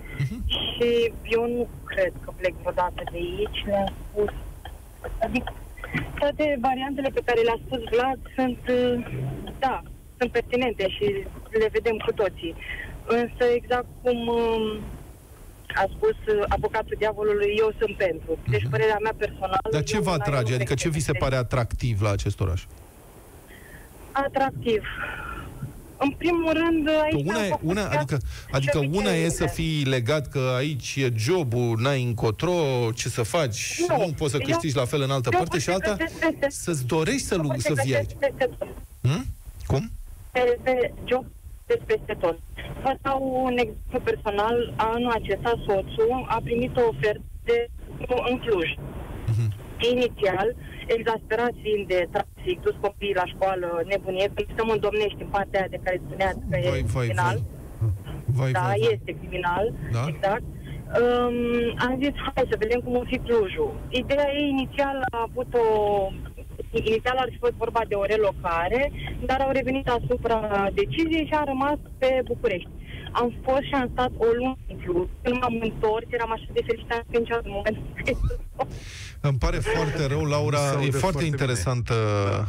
și 0.60 1.13
eu 1.36 1.44
nu 1.56 1.68
cred 1.86 2.13
că 2.24 2.30
plec 2.36 2.54
vreodată 2.62 3.02
de 3.12 3.18
aici. 3.18 3.60
Le-am 3.66 3.94
spus. 4.04 4.32
Adică 5.26 5.54
toate 6.20 6.58
variantele 6.62 7.10
pe 7.13 7.22
care 7.26 7.42
le-a 7.42 7.60
spus 7.66 7.82
Vlad 7.92 8.20
sunt, 8.36 8.62
uh, 8.80 9.06
da, 9.60 9.82
sunt 10.18 10.32
pertinente 10.32 10.89
și 10.89 11.06
le 11.62 11.70
vedem 11.72 11.98
cu 12.06 12.12
toții. 12.12 12.56
Însă 13.06 13.44
exact 13.44 13.89
cum 14.02 14.28
um, 14.28 14.63
a 15.68 15.86
spus 15.96 16.18
uh, 16.34 16.44
avocatul 16.48 16.96
diavolului, 16.98 17.56
eu 17.58 17.74
sunt 17.80 17.98
pentru. 17.98 18.38
Deci 18.50 18.68
părerea 18.70 18.98
mea 19.02 19.13
personală... 19.18 19.58
Dar 19.72 19.84
ce 19.84 19.96
eu 19.96 20.02
vă 20.02 20.10
una 20.10 20.24
atrage? 20.24 20.50
eu 20.52 20.56
Adică 20.56 20.74
ce 20.74 20.89
vi 20.89 21.00
se 21.00 21.12
cred 21.12 21.22
că 21.22 21.26
pare 21.26 21.36
atractiv 21.36 22.02
la 22.02 22.12
acest 22.12 22.39
oraș? 22.39 22.62
Atractiv. 24.13 24.84
În 25.97 26.10
primul 26.17 26.52
rând, 26.54 26.88
aici 27.04 27.26
Una, 27.26 27.38
am 27.38 27.43
e, 27.43 27.47
făcut 27.47 27.69
una, 27.69 27.82
viață 27.82 27.97
adică, 27.97 28.17
și 28.47 28.52
adică 28.52 28.78
una 28.78 29.12
e 29.12 29.30
să 29.30 29.43
obiceiurile. 29.43 29.47
fii 29.54 29.84
legat 29.86 30.28
că 30.30 30.54
aici 30.58 30.95
e 30.95 31.12
jobul, 31.17 31.78
n-ai 31.82 32.04
încotro, 32.04 32.54
ce 32.95 33.10
să 33.10 33.23
faci, 33.23 33.80
nu, 33.88 33.95
Nu, 33.97 34.06
nu 34.06 34.12
poți 34.17 34.32
să 34.32 34.38
eu- 34.39 34.45
câștigi 34.47 34.76
la 34.76 34.86
fel 34.86 35.02
în 35.02 35.12
altă 35.12 35.30
eu 35.34 35.39
parte 35.39 35.60
și 35.60 35.69
pot 35.69 35.73
alta, 35.76 35.95
să 35.97 36.04
găsesc 36.04 36.39
peste- 36.39 36.62
să-ți 36.63 36.86
dorești 36.86 37.28
să, 37.28 37.36
lu- 37.36 37.47
Pot 37.47 37.60
să 37.60 37.73
vii 37.84 37.95
aici. 37.95 38.06
găsesc 38.19 38.36
peste 38.38 38.49
tot. 38.58 38.67
Hm? 39.02 39.26
Cum? 39.65 39.91
Pe, 40.32 40.58
pe 40.63 40.93
job 41.06 41.26
de 41.65 41.80
peste 41.86 42.17
tot. 42.19 42.38
Vă 42.84 42.95
dau 43.02 43.41
un 43.45 43.58
exemplu 43.58 43.99
personal. 44.04 44.73
Anul 44.76 45.12
acesta, 45.12 45.54
soțul 45.65 46.26
a 46.28 46.39
primit 46.43 46.76
o 46.78 46.82
ofertă 46.88 47.21
de 47.43 47.69
în 48.30 48.38
Cluj. 48.39 48.69
Mhm. 49.28 49.54
Inițial, 49.91 50.56
exasperați 50.88 51.58
fiind 51.62 51.88
de 51.88 52.08
trafic, 52.12 52.62
dus 52.62 52.76
copiii 52.82 53.19
la 53.22 53.26
școală, 53.34 53.67
nebunie, 53.86 54.28
că 54.34 54.43
stăm 54.54 54.69
în 54.69 54.80
Domnești, 54.80 55.22
în 55.26 55.28
partea 55.36 55.60
aia 55.60 55.74
de 55.76 55.80
care 55.84 56.02
spunea 56.06 56.30
că 56.32 56.38
Vai, 56.50 56.60
e 56.60 56.69
vai, 56.69 57.06
criminal. 57.06 57.36
vai. 57.36 57.91
Vai, 58.38 58.52
da, 58.52 58.60
vai, 58.60 58.80
vai. 58.80 58.89
este 58.96 59.12
criminal, 59.19 59.65
Da? 59.91 60.04
exact. 60.08 60.43
Um, 61.02 61.36
am 61.86 61.93
zis, 62.02 62.13
hai 62.34 62.50
să 62.52 62.56
vedem 62.63 62.80
cum 62.80 62.96
o 62.96 63.04
fi 63.06 63.17
Clujul. 63.17 63.74
Ideea 63.89 64.30
ei 64.39 64.50
inițial 64.50 64.98
a 65.12 65.28
avut 65.30 65.54
o... 65.54 65.67
Inițial 66.72 67.17
ar 67.17 67.28
fi 67.32 67.38
fost 67.38 67.54
vorba 67.54 67.82
de 67.88 67.96
o 67.96 68.04
relocare, 68.04 68.91
dar 69.26 69.39
au 69.41 69.52
revenit 69.52 69.88
asupra 69.89 70.69
deciziei 70.74 71.26
și 71.26 71.34
am 71.34 71.46
rămas 71.46 71.78
pe 71.98 72.22
București. 72.26 72.69
Am 73.12 73.34
fost 73.43 73.62
și 73.62 73.74
am 73.74 73.89
stat 73.91 74.12
o 74.17 74.26
lună 74.38 74.58
în 74.69 74.78
Cluj. 74.78 75.08
Când 75.22 75.36
m-am 75.41 75.60
întors, 75.62 76.06
eram 76.10 76.32
așa 76.32 76.46
de 76.54 76.62
fericită 76.65 76.96
că 77.12 77.17
niciodată 77.17 77.48
în 77.48 77.58
momentul 77.60 77.84
în 77.98 78.04
care 78.04 78.17
Îmi 79.26 79.38
pare 79.38 79.60
foarte 79.60 80.06
rău, 80.06 80.24
Laura, 80.26 80.58
Se 80.58 80.64
e 80.64 80.68
aude 80.68 80.80
foarte, 80.90 80.98
foarte 81.00 81.24
interesantă 81.24 81.94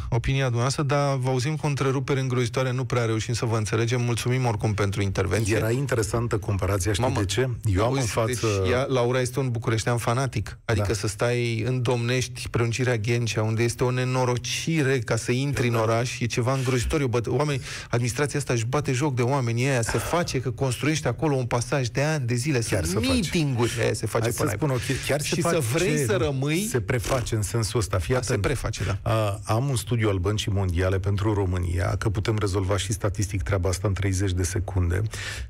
opinia 0.09 0.43
dumneavoastră, 0.43 0.83
dar 0.83 1.15
vă 1.15 1.29
auzim 1.29 1.55
cu 1.55 1.67
întrerupere 1.67 2.19
îngrozitoare, 2.19 2.71
nu 2.71 2.85
prea 2.85 3.05
reușim 3.05 3.33
să 3.33 3.45
vă 3.45 3.57
înțelegem. 3.57 4.01
Mulțumim 4.01 4.45
oricum 4.45 4.73
pentru 4.73 5.01
intervenție. 5.01 5.55
Era 5.55 5.71
interesantă 5.71 6.37
comparația, 6.37 6.91
știi 6.91 7.03
Mamă, 7.03 7.19
de 7.19 7.25
ce? 7.25 7.39
Eu 7.75 7.83
am 7.85 7.91
în 7.91 7.97
Auzi, 7.97 8.11
față... 8.11 8.47
Deci, 8.63 8.71
ea, 8.71 8.85
Laura 8.89 9.19
este 9.19 9.39
un 9.39 9.49
bucureștean 9.49 9.97
fanatic. 9.97 10.57
Adică 10.65 10.85
Da. 10.87 10.93
să 10.93 11.07
stai 11.07 11.61
în 11.67 11.81
Domnești, 11.81 12.49
prelungirea 12.49 12.95
Ghencea, 12.97 13.43
unde 13.43 13.63
este 13.63 13.83
o 13.83 13.91
nenorocire 13.91 14.99
ca 14.99 15.15
să 15.15 15.31
intri 15.31 15.69
Da. 15.69 15.75
în 15.77 15.81
oraș, 15.83 16.19
e 16.19 16.25
ceva 16.25 16.53
îngrozitor. 16.53 17.07
Bă, 17.07 17.21
oameni, 17.27 17.61
administrația 17.89 18.39
asta 18.39 18.53
își 18.53 18.65
bate 18.65 18.91
joc 18.91 19.15
de 19.15 19.21
oamenii 19.21 19.67
aia, 19.67 19.81
se 19.81 19.97
face 19.97 20.41
că 20.41 20.51
construiește 20.51 21.07
acolo 21.07 21.35
un 21.35 21.45
pasaj 21.45 21.87
de 21.87 22.01
ani, 22.01 22.25
de 22.27 22.35
zile, 22.35 22.59
Chiar 22.59 22.83
sunt 22.83 23.03
se 23.03 23.07
face. 23.07 23.11
meeting-uri, 23.11 23.71
aia 23.81 23.93
se 23.93 24.05
face 24.05 24.23
Hai 24.23 24.33
până 24.37 24.49
să 24.49 24.55
spun, 24.55 24.69
acolo. 24.69 24.81
ok, 24.89 25.05
chiar 25.07 25.21
se 25.21 25.27
Și 25.35 25.41
face, 25.41 25.55
să 25.55 25.61
vrei 25.73 25.97
să 26.05 26.15
rămâi, 26.19 26.64
Se 26.67 26.81
preface 26.81 27.35
în 27.35 27.41
sensul 27.41 27.79
ăsta. 27.79 27.97
Fii 27.97 28.13
Da, 28.13 28.21
se 28.21 28.25
atent. 28.27 28.41
preface, 28.41 28.83
da. 28.83 29.11
A, 29.11 29.39
am 29.43 29.69
un 29.69 29.75
studiu 29.75 30.09
al 30.09 30.17
Băncii 30.17 30.51
Mondiale 30.51 30.99
pentru 30.99 31.33
România, 31.33 31.95
că 31.97 32.09
putem 32.09 32.37
rezolva 32.37 32.77
și 32.77 32.93
statistic 32.93 33.41
treaba 33.43 33.69
asta 33.69 33.87
în 33.87 33.93
30 33.93 34.31
de 34.31 34.43
secunde. 34.43 35.01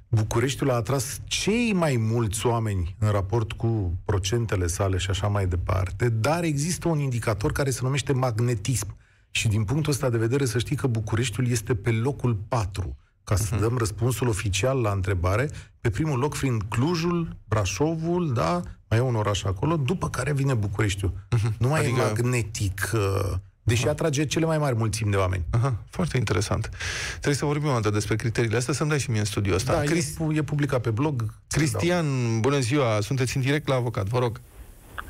Bucureștiul 0.08 0.71
a 0.71 0.73
atras 0.75 1.19
cei 1.23 1.73
mai 1.73 1.95
mulți 1.99 2.45
oameni 2.45 2.95
în 2.99 3.10
raport 3.10 3.51
cu 3.51 3.97
procentele 4.06 4.67
sale 4.67 4.97
și 4.97 5.10
așa 5.10 5.28
mai 5.28 5.47
departe, 5.47 6.10
dar 6.10 6.43
există 6.43 6.88
un 6.88 6.99
indicator 6.99 7.51
care 7.51 7.69
se 7.69 7.80
numește 7.84 8.13
magnetism. 8.13 8.97
Și 9.32 9.47
din 9.47 9.63
punctul 9.63 9.91
ăsta 9.91 10.10
de 10.10 10.17
vedere 10.17 10.45
să 10.45 10.58
știi 10.60 10.75
că 10.75 10.88
Bucureștiul 10.88 11.47
este 11.49 11.75
pe 11.75 11.91
locul 11.91 12.34
4 12.47 12.97
ca 13.26 13.36
să 13.36 13.56
dăm 13.56 13.78
răspunsul 13.78 14.28
oficial 14.28 14.82
la 14.82 14.92
întrebare, 14.92 15.50
pe 15.82 15.90
primul 15.90 16.20
loc 16.20 16.36
fiind 16.36 16.62
Clujul, 16.70 17.28
Brașovul, 17.48 18.34
da, 18.34 18.62
mai 18.90 19.00
e 19.00 19.02
un 19.02 19.16
oraș 19.16 19.44
acolo, 19.44 19.76
după 19.76 20.10
care 20.10 20.34
vine 20.34 20.54
Bucureștiul. 20.54 21.14
Nu 21.60 21.68
mai 21.68 21.80
Adică- 21.80 22.02
e 22.02 22.04
magnetic, 22.06 22.92
uh, 22.94 23.32
deși 23.64 23.88
atrage 23.88 24.26
cele 24.26 24.46
mai 24.46 24.58
mari 24.58 24.76
mulțimi 24.76 25.12
de 25.12 25.18
oameni. 25.18 25.44
Aha, 25.52 25.84
foarte 25.90 26.18
interesant. 26.18 26.70
Trebuie 27.12 27.34
să 27.36 27.46
vorbim 27.46 27.70
o 27.70 27.74
dată 27.74 27.90
despre 27.90 28.16
criteriile 28.16 28.58
astea, 28.58 28.74
să-mi 28.74 28.90
dai 28.90 29.00
și 29.00 29.10
mie 29.10 29.20
în 29.20 29.26
studiul 29.26 29.56
ăsta. 29.56 29.74
Da, 29.74 29.82
Cris- 29.82 30.12
e, 30.14 30.24
pu- 30.24 30.32
e 30.32 30.42
publicat 30.44 30.82
pe 30.82 30.90
blog. 30.90 31.34
Cristian, 31.48 32.40
bună 32.40 32.60
ziua, 32.60 33.02
sunteți 33.02 33.36
în 33.38 33.42
direct 33.44 33.68
la 33.68 33.76
avocat, 33.76 34.08
vă 34.08 34.20
rog. 34.20 34.42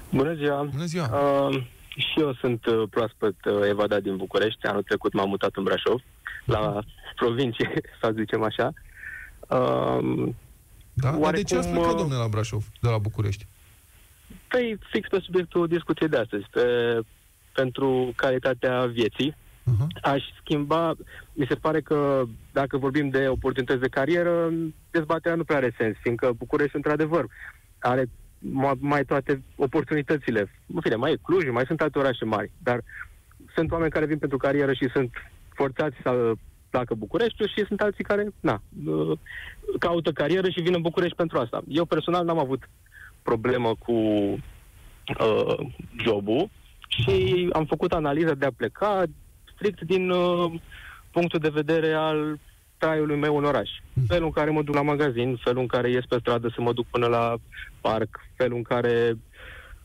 Bună 0.10 0.34
ziua! 0.34 0.68
Bună 0.72 0.86
ziua. 0.86 1.10
Uh, 1.50 1.64
și 1.98 2.20
eu 2.20 2.34
sunt 2.34 2.66
uh, 2.66 2.88
proaspăt 2.90 3.36
uh, 3.46 3.68
evadat 3.70 4.02
din 4.02 4.16
București. 4.18 4.66
Anul 4.66 4.84
trecut 4.84 5.14
m-am 5.14 5.30
mutat 5.30 5.50
în 5.56 5.64
Brașov, 5.64 6.02
la 6.46 6.80
provincie, 7.16 7.70
să 8.02 8.12
zicem 8.16 8.44
așa. 8.44 8.74
Uh, 9.40 10.28
Da? 10.94 11.12
Dar 11.12 11.34
de 11.34 11.44
ce 11.44 11.58
ați 11.58 11.68
oarecum, 11.68 11.72
plecat, 11.72 11.92
uh, 11.92 11.98
domnule, 11.98 12.20
la 12.20 12.28
Brașov, 12.28 12.64
de 12.82 12.90
la 12.90 12.98
București? 12.98 13.48
păi, 14.48 14.78
fix 14.92 15.08
pe 15.08 15.20
subiectul 15.20 15.68
discuției 15.68 16.10
de 16.10 16.18
astăzi, 16.18 16.46
pe, 16.52 17.00
pentru 17.54 18.14
calitatea 18.16 18.86
vieții, 18.86 19.36
Uh-huh. 19.66 20.02
Aș 20.02 20.24
schimba, 20.42 20.94
mi 21.34 21.46
se 21.50 21.56
pare 21.56 21.82
că 21.82 22.24
dacă 22.52 22.78
vorbim 22.78 23.10
de 23.10 23.28
oportunități 23.28 23.80
de 23.80 23.88
carieră, 23.88 24.52
dezbaterea 24.92 25.38
nu 25.38 25.44
prea 25.44 25.58
are 25.58 25.76
sens, 25.78 25.96
fiindcă 26.02 26.32
București, 26.38 26.76
într-adevăr, 26.76 27.26
are 27.80 28.06
ma- 28.40 28.80
mai 28.80 29.06
toate 29.06 29.44
oportunitățile. 29.56 30.52
În 30.74 30.82
fine, 30.82 30.96
mai 30.96 31.12
e 31.12 31.18
Cluj, 31.22 31.50
mai 31.52 31.66
sunt 31.66 31.82
alte 31.82 32.00
orașe 32.00 32.26
mari, 32.26 32.52
dar 32.64 32.84
sunt 33.56 33.72
oameni 33.72 33.92
care 33.92 34.06
vin 34.06 34.18
pentru 34.18 34.38
carieră 34.38 34.74
și 34.74 34.90
sunt 34.94 35.12
forțați 35.56 35.96
să 36.04 36.34
placă 36.70 36.94
Bucureștiul 36.94 37.48
și 37.48 37.66
sunt 37.68 37.82
alții 37.82 38.04
care, 38.04 38.28
na, 38.40 38.62
uh, 38.86 39.18
caută 39.80 40.12
carieră 40.12 40.50
și 40.50 40.62
vin 40.62 40.74
în 40.74 40.82
București 40.82 41.16
pentru 41.16 41.38
asta. 41.38 41.62
Eu 41.68 41.86
personal 41.86 42.26
n-am 42.26 42.40
avut 42.40 42.70
problemă 43.22 43.76
cu 43.86 43.92
uh, 43.92 45.58
jobul 46.04 46.50
și 46.88 47.50
am 47.54 47.66
făcut 47.66 47.92
analiza 47.94 48.34
de 48.34 48.46
a 48.46 48.52
pleca 48.58 49.04
strict 49.54 49.82
din 49.82 50.10
uh, 50.10 50.54
punctul 51.12 51.40
de 51.40 51.50
vedere 51.50 51.94
al 51.94 52.40
traiului 52.78 53.18
meu 53.18 53.38
în 53.38 53.44
oraș. 53.44 53.70
Felul 54.08 54.26
în 54.26 54.32
care 54.32 54.50
mă 54.50 54.64
duc 54.64 54.76
la 54.76 54.82
magazin, 54.82 55.40
felul 55.44 55.62
în 55.62 55.68
care 55.68 55.90
ies 55.90 56.06
pe 56.06 56.18
stradă 56.20 56.48
să 56.48 56.62
mă 56.62 56.74
duc 56.74 56.86
până 56.86 57.08
la 57.08 57.36
parc, 57.82 58.10
felul 58.36 58.58
în 58.58 58.64
care 58.64 59.18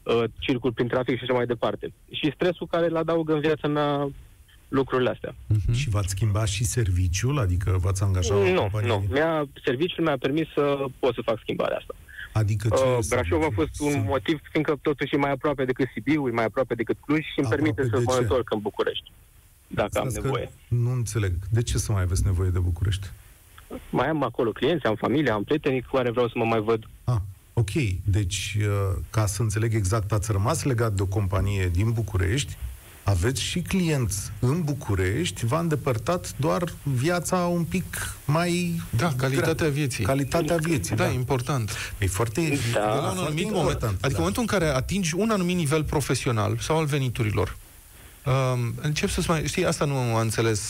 uh, 0.02 0.24
circul 0.38 0.72
prin 0.72 0.88
trafic 0.88 1.16
și 1.16 1.22
așa 1.22 1.32
mai 1.32 1.46
departe. 1.46 1.92
Și 2.10 2.32
stresul 2.34 2.66
care 2.66 2.86
îl 2.86 2.96
adaugă 2.96 3.32
în 3.32 3.40
viața 3.40 3.68
mea 3.68 4.08
lucrurile 4.70 5.10
astea. 5.10 5.32
Uh-huh. 5.34 5.72
Și 5.74 5.88
v-ați 5.88 6.08
schimbat 6.08 6.48
și 6.48 6.64
serviciul? 6.64 7.38
Adică 7.38 7.76
v-ați 7.80 8.02
angajat 8.02 8.36
o 8.36 8.48
Nu, 8.52 8.60
companie? 8.60 8.88
nu. 8.88 9.04
Mi-a, 9.10 9.48
serviciul 9.64 10.04
mi-a 10.04 10.16
permis 10.16 10.46
să 10.54 10.84
pot 10.98 11.14
să 11.14 11.20
fac 11.24 11.38
schimbarea 11.40 11.76
asta. 11.76 11.94
Adică 12.32 12.68
ce 12.68 12.74
Uh, 12.82 12.98
Brașov 13.08 13.38
a 13.38 13.42
serviciu? 13.42 13.50
fost 13.60 13.80
un 13.80 13.90
Să- 13.90 13.98
motiv, 14.06 14.40
fiindcă 14.50 14.78
totuși 14.82 15.14
e 15.14 15.18
mai 15.18 15.30
aproape 15.30 15.64
decât 15.64 15.88
Sibiu, 15.92 16.28
e 16.28 16.30
mai 16.30 16.44
aproape 16.44 16.74
decât 16.74 16.96
Cluj 17.06 17.18
și 17.20 17.38
îmi 17.38 17.46
Aproape 17.46 17.62
permite 17.72 17.82
să 17.94 17.98
de 17.98 18.04
mă 18.06 18.12
ce? 18.14 18.20
întorc 18.22 18.52
în 18.52 18.60
București, 18.60 19.10
dacă 19.66 19.98
am 19.98 20.08
Stați 20.08 20.14
că 20.20 20.22
nevoie. 20.26 20.50
Nu 20.68 20.90
înțeleg. 20.92 21.32
De 21.50 21.62
ce 21.62 21.78
să 21.78 21.92
mai 21.92 22.02
aveți 22.02 22.24
nevoie 22.24 22.50
de 22.50 22.58
București? 22.58 23.06
Mai 23.90 24.08
am 24.08 24.22
acolo 24.22 24.50
clienți, 24.52 24.86
am 24.86 24.94
familie, 24.94 25.30
am 25.30 25.44
prieteni 25.44 25.82
cu 25.82 25.96
care 25.96 26.10
vreau 26.10 26.26
să 26.28 26.34
mă 26.36 26.44
mai 26.44 26.60
văd. 26.60 26.84
Ah, 27.04 27.16
ok. 27.52 27.70
Deci, 28.04 28.56
uh, 28.60 28.98
ca 29.10 29.26
să 29.26 29.42
înțeleg 29.42 29.74
exact, 29.74 30.12
ați 30.12 30.32
rămas 30.32 30.62
legat 30.64 30.92
de 30.92 31.02
o 31.02 31.06
companie 31.06 31.68
din 31.68 31.90
București, 31.92 32.56
aveți 33.10 33.42
și 33.42 33.60
clienți 33.60 34.18
în 34.38 34.62
București, 34.62 35.46
v-a 35.46 35.58
îndepărtat 35.58 36.32
doar 36.36 36.72
viața 36.82 37.36
un 37.36 37.64
pic 37.64 38.14
mai... 38.24 38.80
Da, 38.90 39.12
calitatea 39.16 39.54
grea. 39.54 39.68
vieții. 39.68 40.04
Calitatea 40.04 40.56
vieții, 40.56 40.96
Da, 40.96 41.04
da. 41.04 41.10
important. 41.10 41.70
E 41.98 42.06
foarte, 42.06 42.40
Da. 42.72 42.78
De 42.80 42.86
la 42.86 42.92
un 42.94 43.00
foarte 43.00 43.20
anumit 43.20 43.44
moment, 43.44 43.56
important. 43.56 43.92
adică 43.92 44.06
în 44.06 44.12
da. 44.12 44.18
momentul 44.18 44.42
în 44.42 44.48
care 44.48 44.66
atingi 44.66 45.14
un 45.14 45.30
anumit 45.30 45.56
nivel 45.56 45.84
profesional 45.84 46.58
sau 46.60 46.78
al 46.78 46.84
veniturilor, 46.84 47.56
um, 48.26 48.74
încep 48.80 49.08
să-ți 49.08 49.30
mai... 49.30 49.46
Știi, 49.46 49.66
asta 49.66 49.84
nu 49.84 49.94
a 50.16 50.20
înțeles 50.20 50.60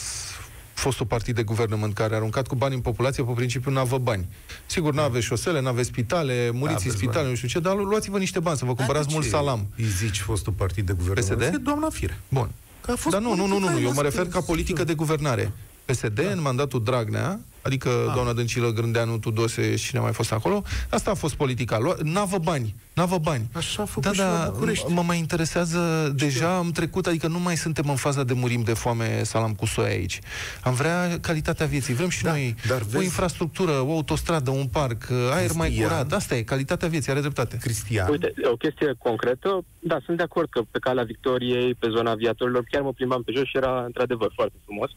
fostul 0.81 1.07
partid 1.07 1.35
de 1.35 1.43
guvernământ 1.43 1.95
care 1.95 2.14
a 2.14 2.16
aruncat 2.16 2.47
cu 2.47 2.55
bani 2.55 2.75
în 2.75 2.81
populație 2.81 3.25
pe 3.25 3.33
principiu 3.33 3.71
n-avă 3.71 3.99
bani. 3.99 4.27
Sigur, 4.66 4.95
n-aveți 4.95 5.25
șosele, 5.25 5.61
n-aveți 5.61 5.88
spitale, 5.88 6.51
muriți 6.53 6.62
în 6.62 6.75
Aveți 6.75 6.97
spitale, 6.97 7.19
bani. 7.19 7.29
nu 7.29 7.35
știu 7.35 7.49
ce, 7.49 7.59
dar 7.61 7.77
luați-vă 7.77 8.19
niște 8.19 8.40
bani 8.40 8.57
să 8.59 8.64
vă 8.64 8.75
cumpărați 8.75 9.05
Dar 9.05 9.07
de 9.07 9.12
mult 9.12 9.25
ce 9.25 9.31
salam. 9.31 9.66
Îi 9.77 9.85
zici 9.85 10.21
fostul 10.21 10.53
partid 10.53 10.87
de 10.87 10.93
guvernământ? 10.93 11.40
PSD? 11.40 11.55
E 11.55 11.57
doamna 11.57 11.88
Fire. 11.90 12.21
Bun. 12.29 12.51
Că 12.81 12.90
a 12.90 12.97
fost 12.97 13.14
Dar 13.14 13.25
nu, 13.25 13.35
nu, 13.35 13.47
nu, 13.47 13.59
nu, 13.59 13.59
nu, 13.59 13.64
politică 13.64 13.87
eu 13.87 13.93
mă 13.95 14.01
aia, 14.01 14.09
refer 14.09 14.29
ca 14.29 14.40
politică 14.40 14.85
de 14.85 14.95
guvernare. 14.95 15.53
PSD, 15.85 16.19
în 16.19 16.40
mandatul 16.40 16.83
Dragnea, 16.83 17.40
adică 17.62 17.88
Ah. 18.09 18.14
doamna 18.14 18.33
Dăncilă, 18.33 18.73
Grândeanu, 18.73 19.18
Tudose 19.18 19.77
și 19.77 19.87
cine 19.87 20.01
a 20.01 20.03
mai 20.03 20.12
fost 20.12 20.33
acolo, 20.33 20.62
asta 20.90 21.11
a 21.11 21.14
fost 21.14 21.35
politica. 21.35 21.79
Lua- 21.79 21.96
N-avă 22.03 22.38
bani, 22.38 22.75
n-avă 22.94 23.18
bani. 23.18 23.49
Așa 23.53 23.83
a 23.83 23.85
făcut 23.85 24.03
Da, 24.03 24.12
și 24.12 24.18
la 24.18 24.25
da, 24.44 24.51
București. 24.53 24.92
mă 24.92 25.03
mai 25.03 25.18
interesează, 25.18 26.12
deja 26.16 26.57
am 26.57 26.70
trecut, 26.70 27.07
adică 27.07 27.27
nu 27.29 27.38
mai 27.38 27.57
suntem 27.57 27.85
în 27.88 27.96
faza 27.96 28.25
de 28.25 28.33
murim 28.33 28.62
de 28.62 28.73
foame 28.73 29.23
salam 29.23 29.55
cu 29.55 29.66
soia 29.66 29.88
aici. 29.88 30.18
Am 30.62 30.75
vrea 30.75 31.18
calitatea 31.20 31.66
vieții, 31.66 31.94
vrem 31.94 32.09
și 32.09 32.23
Da, 32.23 32.31
noi 32.31 32.55
dar 32.68 32.81
o 32.81 32.85
vezi- 32.88 33.05
infrastructură, 33.05 33.70
o 33.73 33.92
autostradă, 33.92 34.51
un 34.51 34.66
parc, 34.66 35.11
aer 35.11 35.51
mai 35.55 35.66
Cristian. 35.68 35.88
curat. 35.88 36.12
Asta 36.12 36.35
e, 36.37 36.42
calitatea 36.42 36.88
vieții, 36.88 37.11
are 37.11 37.20
dreptate. 37.20 37.57
Cristian, 37.61 38.11
Uite, 38.11 38.33
o 38.53 38.57
chestie 38.57 38.94
concretă, 38.99 39.64
da, 39.79 39.99
sunt 40.05 40.16
de 40.16 40.23
acord 40.23 40.49
că 40.51 40.61
pe 40.70 40.79
calea 40.79 41.05
Victoriei, 41.05 41.75
pe 41.75 41.87
zona 41.90 42.11
aviatorilor, 42.11 42.64
chiar 42.70 42.83
mă 42.83 42.92
plimbam 42.92 43.23
pe 43.23 43.33
jos 43.37 43.44
și 43.46 43.57
era 43.57 43.83
într-adevăr 43.85 44.31
foarte 44.35 44.55
frumos. 44.64 44.90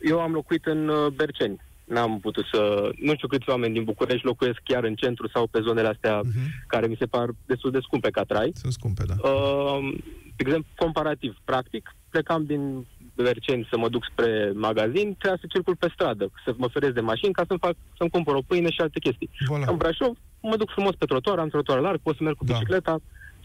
Eu 0.00 0.20
am 0.20 0.32
locuit 0.32 0.64
în 0.66 0.88
uh, 0.88 1.06
Berceni. 1.12 1.60
N-am 1.88 2.20
putut 2.20 2.44
să... 2.52 2.90
Nu 3.00 3.14
știu 3.14 3.28
câți 3.28 3.48
oameni 3.50 3.72
din 3.72 3.84
București 3.84 4.26
locuiesc 4.26 4.58
chiar 4.64 4.84
în 4.84 4.94
centru 4.94 5.28
sau 5.28 5.46
pe 5.46 5.60
zonele 5.62 5.88
astea 5.88 6.16
Mhm. 6.24 6.64
care 6.66 6.86
mi 6.86 6.96
se 6.98 7.06
par 7.06 7.28
destul 7.46 7.70
de 7.70 7.78
scumpe 7.82 8.10
ca 8.10 8.22
trai. 8.22 8.50
Sunt 8.54 8.72
scumpe, 8.72 9.02
da. 9.06 9.28
Uh, 9.28 9.94
de 10.36 10.42
exemplu, 10.46 10.68
comparativ, 10.76 11.36
practic, 11.44 11.94
plecam 12.10 12.44
din 12.44 12.86
Berceni 13.14 13.66
să 13.70 13.76
mă 13.78 13.88
duc 13.88 14.04
spre 14.10 14.52
magazin, 14.54 15.14
trebuia 15.18 15.38
să 15.40 15.46
circul 15.48 15.76
pe 15.76 15.90
stradă, 15.94 16.30
să 16.44 16.54
mă 16.56 16.68
feresc 16.68 16.94
de 16.94 17.00
mașini 17.00 17.32
ca 17.32 17.44
să-mi, 17.46 17.58
fac, 17.58 17.74
să-mi 17.96 18.10
cumpăr 18.10 18.34
o 18.34 18.40
pâine 18.46 18.70
și 18.70 18.80
alte 18.80 18.98
chestii. 18.98 19.30
Voilà. 19.52 19.66
În 19.66 19.76
Brașov 19.76 20.16
mă 20.40 20.56
duc 20.56 20.70
frumos 20.70 20.94
pe 20.94 21.04
trotuar, 21.04 21.38
am 21.38 21.48
trotuar 21.48 21.80
larg, 21.80 21.98
pot 22.02 22.16
să 22.16 22.22
merg 22.22 22.36
cu 22.36 22.44
Da. 22.44 22.52
bicicleta, 22.52 22.98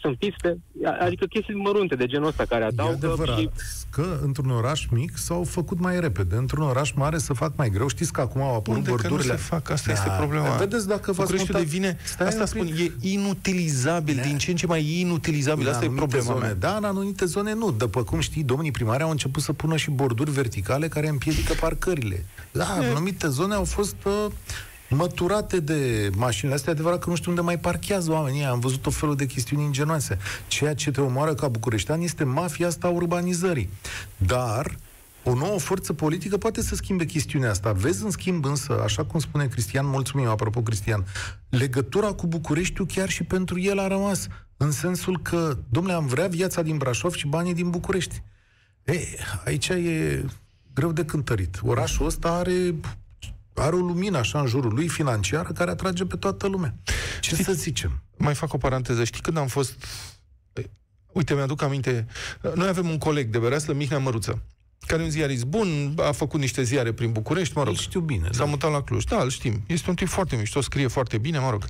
sunt 0.04 0.18
piste, 0.18 0.58
adică 1.00 1.26
chestii 1.26 1.56
mărunte 1.56 1.96
de 1.96 2.06
genul 2.06 2.28
ăsta 2.28 2.46
care 2.50 2.64
E 2.64 2.68
adaugă 2.68 2.94
adevărat 2.94 3.38
și 3.38 3.50
că 3.90 4.20
într-un 4.22 4.50
oraș 4.50 4.86
mic 4.92 5.18
s-au 5.18 5.44
făcut 5.44 5.80
mai 5.80 6.00
repede. 6.00 6.36
Într-un 6.36 6.62
oraș 6.64 6.92
mare 6.92 7.18
se 7.18 7.34
fac 7.34 7.52
mai 7.56 7.70
greu. 7.70 7.88
Știți 7.88 8.14
că 8.14 8.22
acum 8.22 8.42
au 8.42 8.56
apărut 8.56 8.78
Unde 8.78 8.90
că 8.90 8.96
nu 9.02 9.10
bordurile. 9.10 9.36
se 9.36 9.42
fac? 9.42 9.70
Asta 9.70 9.92
este 9.92 10.10
problema. 10.18 10.50
Vedeți 10.56 10.88
dacă 10.88 11.12
v-ați 11.12 11.20
Bucureștiul 11.20 11.56
mutat- 11.58 11.64
devine, 11.70 11.98
Stai 12.04 12.28
asta 12.28 12.40
un 12.42 12.46
spun, 12.48 12.66
pic. 12.66 12.78
e 12.80 12.92
inutilizabil, 13.10 14.20
din 14.28 14.38
ce 14.38 14.50
în 14.52 14.56
ce 14.58 14.66
mai 14.68 15.00
inutilizabil. 15.00 15.66
În 15.68 15.72
Asta 15.74 15.84
e 15.84 15.88
anumite 15.88 16.06
problema 16.16 16.34
zone, 16.34 16.46
mea. 16.46 16.56
Da, 16.70 16.76
în 16.78 16.84
anumite 16.84 17.26
zone 17.26 17.54
nu. 17.54 17.72
După 17.72 18.04
cum 18.04 18.20
știi, 18.20 18.44
domnii 18.44 18.72
primari 18.72 19.04
au 19.04 19.10
început 19.10 19.42
să 19.44 19.54
pună 19.54 19.76
și 19.78 19.90
borduri 19.92 20.32
verticale 20.32 20.88
care 20.88 21.08
împiedică 21.08 21.54
parcările. 21.60 22.26
Da, 22.52 22.76
în 22.80 22.86
anumite 22.86 23.28
zone 23.28 23.54
au 23.54 23.64
fost 23.64 23.96
uh, 24.06 24.26
măturate 24.90 25.60
de 25.60 26.10
mașinile 26.16 26.56
astea. 26.56 26.72
E 26.72 26.76
adevărat 26.76 27.00
că 27.00 27.10
nu 27.10 27.16
știu 27.16 27.30
unde 27.30 27.42
mai 27.42 27.60
parchează 27.60 28.12
oamenii. 28.12 28.44
Am 28.44 28.60
văzut 28.60 28.86
o 28.86 28.90
felul 28.90 29.16
de 29.16 29.26
chestiuni 29.26 29.64
ingenoase. 29.64 30.18
Ceea 30.48 30.74
ce 30.74 30.92
te 30.92 31.02
omoară 31.02 31.34
ca 31.34 31.48
bucureștean 31.48 32.02
este 32.02 32.24
mafia 32.24 32.68
asta 32.68 32.88
a 32.88 32.90
urbanizării. 32.90 33.70
Dar 34.18 34.78
o 35.24 35.34
nouă 35.34 35.60
forță 35.60 35.94
politică 35.94 36.38
poate 36.38 36.62
să 36.62 36.76
schimbe 36.76 37.06
chestiunea 37.06 37.50
asta. 37.50 37.72
Vezi, 37.72 38.04
în 38.04 38.12
schimb, 38.12 38.46
însă, 38.46 38.82
așa 38.84 39.06
cum 39.06 39.20
spune 39.20 39.48
Cristian, 39.48 39.86
mulțumim, 39.86 40.28
apropo, 40.28 40.62
Cristian, 40.62 41.06
legătura 41.50 42.12
cu 42.12 42.28
Bucureștiul 42.28 42.88
chiar 42.88 43.10
și 43.10 43.24
pentru 43.24 43.60
el 43.60 43.80
a 43.80 43.88
rămas. 43.88 44.28
În 44.58 44.72
sensul 44.72 45.20
că, 45.22 45.58
domnule, 45.70 45.96
am 45.96 46.06
vrea 46.06 46.28
viața 46.28 46.62
din 46.62 46.78
Brașov 46.78 47.14
și 47.14 47.28
banii 47.28 47.54
din 47.54 47.70
București. 47.70 48.24
Ei, 48.84 49.18
aici 49.46 49.68
e 49.68 50.26
greu 50.74 50.92
de 50.92 51.06
cântărit. 51.06 51.60
Orașul 51.62 52.06
ăsta 52.06 52.30
are, 52.30 52.76
are 53.56 53.76
o 53.76 53.80
lumină 53.80 54.18
așa 54.18 54.40
în 54.40 54.46
jurul 54.48 54.74
lui 54.74 54.88
financiară 54.88 55.52
care 55.54 55.72
atrage 55.72 56.06
pe 56.06 56.16
toată 56.18 56.48
lumea. 56.48 56.76
Ce 57.20 57.30
Știți- 57.30 57.44
să 57.44 57.52
zicem? 57.54 58.04
Mai 58.18 58.36
fac 58.36 58.54
o 58.54 58.58
paranteză. 58.58 59.04
Știi 59.04 59.22
când 59.22 59.38
am 59.38 59.48
fost... 59.48 59.86
Uite, 61.12 61.34
mi-aduc 61.34 61.62
aminte. 61.62 62.08
Noi 62.56 62.68
avem 62.68 62.90
un 62.90 62.98
coleg 62.98 63.30
de 63.30 63.38
Bereaslă, 63.40 63.74
Mihnea 63.74 64.00
Măruță, 64.00 64.44
care 64.88 65.02
e 65.02 65.06
un 65.06 65.12
ziarist 65.12 65.44
bun, 65.46 65.96
a 65.98 66.12
făcut 66.12 66.40
niște 66.40 66.64
ziare 66.64 66.92
prin 66.92 67.12
București, 67.12 67.54
mă 67.58 67.64
rog. 67.64 67.74
Îl 67.74 67.80
știu 67.80 68.00
bine. 68.00 68.28
S-a 68.32 68.44
da. 68.44 68.50
mutat 68.50 68.72
la 68.72 68.82
Cluj. 68.82 69.04
Da, 69.04 69.22
îl 69.22 69.30
știm. 69.30 69.64
Este 69.68 69.90
un 69.90 69.96
tip 69.96 70.08
foarte 70.08 70.36
mișto, 70.36 70.62
scrie 70.62 70.88
foarte 70.88 71.18
bine, 71.18 71.40
mă 71.40 71.50
rog. 71.50 71.66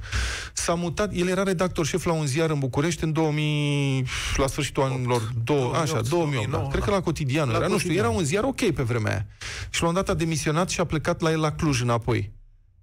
S-a 0.53 0.73
mutat, 0.73 1.13
el 1.13 1.27
era 1.27 1.43
redactor 1.43 1.85
șef 1.85 2.05
la 2.05 2.11
un 2.13 2.25
ziar 2.25 2.49
în 2.49 2.59
București 2.59 3.03
în 3.03 3.11
2000, 3.11 4.05
la 4.35 4.47
sfârșitul 4.47 4.83
anilor, 4.83 5.31
două, 5.43 5.59
2008, 5.59 5.75
așa, 5.75 6.01
2008, 6.01 6.09
da. 6.09 6.17
2009, 6.17 6.67
Cred 6.69 6.83
că 6.83 6.89
da. 6.89 6.95
la 6.95 7.01
cotidianul 7.01 7.51
La 7.51 7.57
era, 7.57 7.67
nu 7.67 7.77
știu, 7.77 7.87
Cotidian. 7.89 8.05
era 8.09 8.17
un 8.19 8.23
ziar 8.23 8.43
ok 8.43 8.71
pe 8.71 8.83
vremea 8.83 9.11
aia. 9.11 9.25
Și 9.69 9.81
la 9.81 9.87
un 9.87 9.93
dat 9.93 10.09
a 10.09 10.13
demisionat 10.13 10.69
și 10.69 10.79
a 10.79 10.83
plecat 10.85 11.21
la 11.21 11.31
el 11.31 11.39
la 11.39 11.51
Cluj 11.51 11.81
înapoi. 11.81 12.31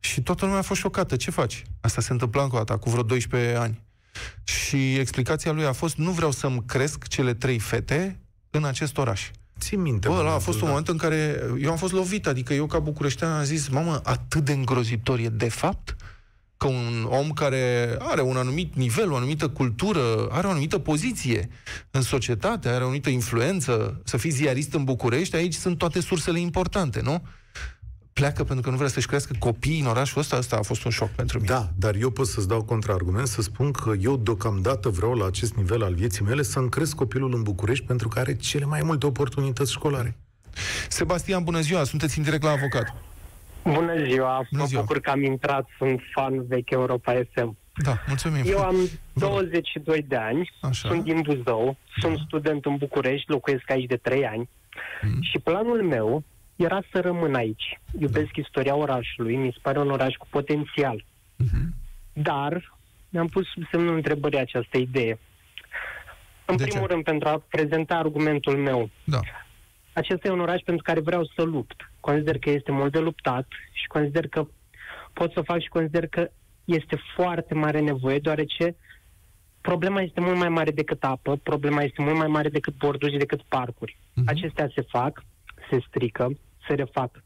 Și 0.00 0.20
toată 0.20 0.44
lumea 0.44 0.60
a 0.60 0.62
fost 0.62 0.80
șocată. 0.80 1.16
Ce 1.16 1.30
faci? 1.30 1.62
Asta 1.80 2.00
se 2.00 2.12
întâmpla 2.12 2.42
încă 2.42 2.54
o 2.56 2.58
dată, 2.58 2.76
cu 2.80 2.90
vreo 2.90 3.02
12 3.02 3.54
ani. 3.56 3.82
Și 4.44 4.94
explicația 4.94 5.52
lui 5.52 5.64
a 5.64 5.72
fost, 5.72 5.96
nu 5.96 6.10
vreau 6.10 6.30
să-mi 6.30 6.62
cresc 6.66 7.06
cele 7.08 7.34
trei 7.34 7.58
fete 7.58 8.20
în 8.50 8.64
acest 8.64 8.98
oraș. 8.98 9.30
Țin 9.60 9.80
minte. 9.80 10.08
Bă, 10.08 10.14
ăla 10.14 10.20
a 10.20 10.24
momentul, 10.24 10.52
fost 10.52 10.56
un 10.60 10.64
da. 10.64 10.68
moment 10.68 10.88
în 10.88 10.96
care 10.96 11.40
eu 11.60 11.70
am 11.70 11.76
fost 11.76 11.92
lovit, 11.92 12.26
adică 12.26 12.54
eu 12.54 12.66
ca 12.66 12.78
bucureștean 12.78 13.32
am 13.32 13.44
zis, 13.44 13.68
mamă, 13.68 14.00
atât 14.04 14.44
de 14.44 14.52
îngrozitor 14.52 15.18
e 15.18 15.28
de 15.28 15.48
fapt 15.48 15.96
că 16.56 16.66
un 16.66 17.06
om 17.08 17.30
care 17.30 17.96
are 17.98 18.20
un 18.20 18.36
anumit 18.36 18.74
nivel, 18.74 19.12
o 19.12 19.16
anumită 19.16 19.48
cultură, 19.48 20.28
are 20.30 20.46
o 20.46 20.50
anumită 20.50 20.78
poziție 20.78 21.48
în 21.90 22.02
societate, 22.02 22.68
are 22.68 22.82
o 22.82 22.84
anumită 22.84 23.10
influență, 23.10 24.00
să 24.04 24.16
fii 24.16 24.30
ziarist 24.30 24.74
în 24.74 24.84
București, 24.84 25.36
aici 25.36 25.54
sunt 25.54 25.78
toate 25.78 26.00
sursele 26.00 26.40
importante, 26.40 27.00
nu? 27.00 27.22
Pleacă 28.20 28.44
pentru 28.44 28.64
că 28.64 28.70
nu 28.70 28.76
vrea 28.76 28.88
să-și 28.88 29.06
crească 29.06 29.34
copiii 29.38 29.80
în 29.80 29.86
orașul 29.86 30.20
ăsta, 30.20 30.36
asta 30.36 30.56
a 30.56 30.62
fost 30.62 30.84
un 30.84 30.90
șoc 30.90 31.08
pentru 31.08 31.38
mine. 31.38 31.50
Da, 31.54 31.68
dar 31.78 31.94
eu 31.94 32.10
pot 32.10 32.26
să-ți 32.26 32.48
dau 32.48 32.62
contraargument 32.62 33.26
să 33.26 33.42
spun 33.42 33.70
că 33.70 33.92
eu 34.00 34.16
deocamdată 34.16 34.88
vreau 34.88 35.14
la 35.14 35.26
acest 35.26 35.54
nivel 35.54 35.82
al 35.82 35.94
vieții 35.94 36.24
mele 36.24 36.42
să-mi 36.42 36.68
cresc 36.68 36.94
copilul 36.94 37.34
în 37.34 37.42
București 37.42 37.84
pentru 37.84 38.08
că 38.08 38.18
are 38.18 38.36
cele 38.36 38.64
mai 38.64 38.80
multe 38.84 39.06
oportunități 39.06 39.72
școlare. 39.72 40.16
Sebastian, 40.88 41.44
bună 41.44 41.60
ziua, 41.60 41.84
sunteți 41.84 42.18
în 42.18 42.24
direct 42.24 42.42
la 42.42 42.50
avocat. 42.50 42.94
Bună 43.62 43.92
ziua, 44.06 44.46
Bună 44.50 44.62
mă 44.62 44.64
ziua. 44.64 44.80
bucur 44.80 45.00
că 45.00 45.10
am 45.10 45.22
intrat, 45.22 45.68
sunt 45.78 46.00
fan 46.14 46.46
vechi 46.46 46.70
Europa 46.70 47.12
FM. 47.32 47.56
Da, 47.82 47.98
mulțumim. 48.06 48.42
Eu 48.46 48.58
am 48.58 48.76
Vă 49.12 49.26
rog. 49.26 49.30
22 49.30 50.04
de 50.08 50.16
ani, 50.16 50.50
Așa. 50.60 50.88
sunt 50.88 51.02
din 51.04 51.20
Buzău, 51.22 51.76
sunt 52.00 52.18
student 52.26 52.64
în 52.64 52.76
București, 52.76 53.30
locuiesc 53.30 53.70
aici 53.70 53.86
de 53.88 53.96
3 53.96 54.26
ani. 54.26 54.48
Mm. 55.02 55.18
Și 55.22 55.38
planul 55.38 55.82
meu 55.82 56.24
era 56.64 56.80
să 56.92 57.00
rămân 57.00 57.34
aici. 57.34 57.80
Iubesc 57.98 58.32
da. 58.34 58.40
istoria 58.40 58.74
orașului, 58.74 59.36
mi 59.36 59.52
se 59.52 59.58
pare 59.62 59.78
un 59.78 59.90
oraș 59.90 60.14
cu 60.14 60.26
potențial. 60.30 61.04
Mm-hmm. 61.42 61.68
Dar 62.12 62.74
mi-am 63.08 63.26
pus 63.26 63.46
sub 63.46 63.62
semnul 63.70 63.94
întrebării 63.94 64.38
această 64.38 64.76
idee. 64.78 65.18
În 66.44 66.56
De 66.56 66.64
primul 66.64 66.86
ce? 66.86 66.92
rând, 66.92 67.04
pentru 67.04 67.28
a 67.28 67.42
prezenta 67.48 67.94
argumentul 67.94 68.56
meu. 68.56 68.90
Da. 69.04 69.20
Acesta 69.92 70.28
e 70.28 70.32
un 70.32 70.40
oraș 70.40 70.60
pentru 70.64 70.82
care 70.82 71.00
vreau 71.00 71.24
să 71.24 71.42
lupt. 71.42 71.90
Consider 72.00 72.38
că 72.38 72.50
este 72.50 72.72
mult 72.72 72.92
de 72.92 72.98
luptat 72.98 73.46
și 73.72 73.86
consider 73.86 74.28
că 74.28 74.46
pot 75.12 75.32
să 75.32 75.38
o 75.38 75.42
fac 75.42 75.60
și 75.60 75.68
consider 75.68 76.06
că 76.06 76.30
este 76.64 76.98
foarte 77.14 77.54
mare 77.54 77.80
nevoie, 77.80 78.18
deoarece 78.18 78.76
problema 79.60 80.00
este 80.00 80.20
mult 80.20 80.36
mai 80.36 80.48
mare 80.48 80.70
decât 80.70 81.04
apă, 81.04 81.36
problema 81.36 81.82
este 81.82 82.02
mult 82.02 82.16
mai 82.16 82.26
mare 82.26 82.48
decât 82.48 82.76
borduri 82.76 83.12
și 83.12 83.18
decât 83.18 83.42
parcuri. 83.42 83.96
Mhm. 84.14 84.28
Acestea 84.28 84.70
se 84.74 84.80
fac, 84.80 85.24
se 85.70 85.78
strică, 85.88 86.38
se 86.70 86.74
refac. 86.76 87.22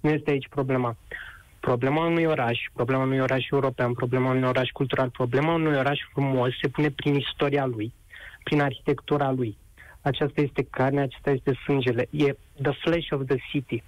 Nu 0.00 0.10
este 0.10 0.30
aici 0.30 0.48
problema. 0.48 0.96
Problema 1.60 2.06
unui 2.06 2.24
oraș, 2.24 2.58
problema 2.72 3.02
unui 3.02 3.18
oraș 3.20 3.48
european, 3.50 3.92
problema 3.92 4.30
unui 4.30 4.48
oraș 4.48 4.68
cultural, 4.70 5.10
problema 5.10 5.54
unui 5.54 5.76
oraș 5.76 5.98
frumos 6.12 6.50
se 6.62 6.68
pune 6.68 6.90
prin 6.90 7.14
istoria 7.14 7.64
lui, 7.66 7.92
prin 8.44 8.60
arhitectura 8.60 9.30
lui. 9.30 9.56
Aceasta 10.00 10.40
este 10.40 10.62
carnea, 10.70 11.02
acesta 11.02 11.30
este 11.30 11.52
sângele. 11.64 12.06
E 12.10 12.36
the 12.62 12.72
flesh 12.84 13.10
of 13.10 13.20
the 13.26 13.36
city. 13.50 13.82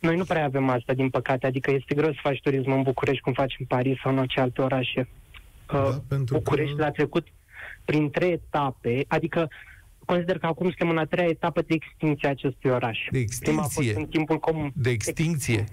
Noi 0.00 0.16
nu 0.16 0.24
prea 0.24 0.44
avem 0.44 0.68
asta, 0.68 0.92
din 0.94 1.10
păcate, 1.10 1.46
adică 1.46 1.70
este 1.70 1.94
greu 1.94 2.12
să 2.12 2.18
faci 2.22 2.40
turism 2.40 2.70
în 2.70 2.82
București 2.82 3.22
cum 3.22 3.32
faci 3.32 3.56
în 3.58 3.64
Paris 3.66 3.98
sau 4.02 4.12
în 4.12 4.18
orice 4.18 4.40
alte 4.40 4.62
orașe. 4.62 5.08
Da, 5.66 5.78
Uh, 5.78 5.94
pentru 6.08 6.34
București 6.36 6.74
că- 6.76 6.82
l-a 6.82 6.90
trecut 6.90 7.26
prin 7.84 8.10
trei 8.10 8.32
etape, 8.32 9.04
adică 9.08 9.48
consider 10.06 10.38
că 10.38 10.46
acum 10.46 10.66
suntem 10.66 10.88
în 10.88 10.98
a 10.98 11.04
treia 11.04 11.28
etapă 11.28 11.60
de 11.60 11.74
extinție 11.74 12.28
a 12.28 12.30
acestui 12.30 12.70
oraș. 12.70 12.98
De 13.10 13.24
Prima 13.40 13.58
a 13.60 13.62
fost 13.62 13.76
extinție. 13.78 14.02
în 14.02 14.08
timpul 14.08 14.38
comun. 14.38 14.72
De 14.74 14.90
extinție. 14.90 15.64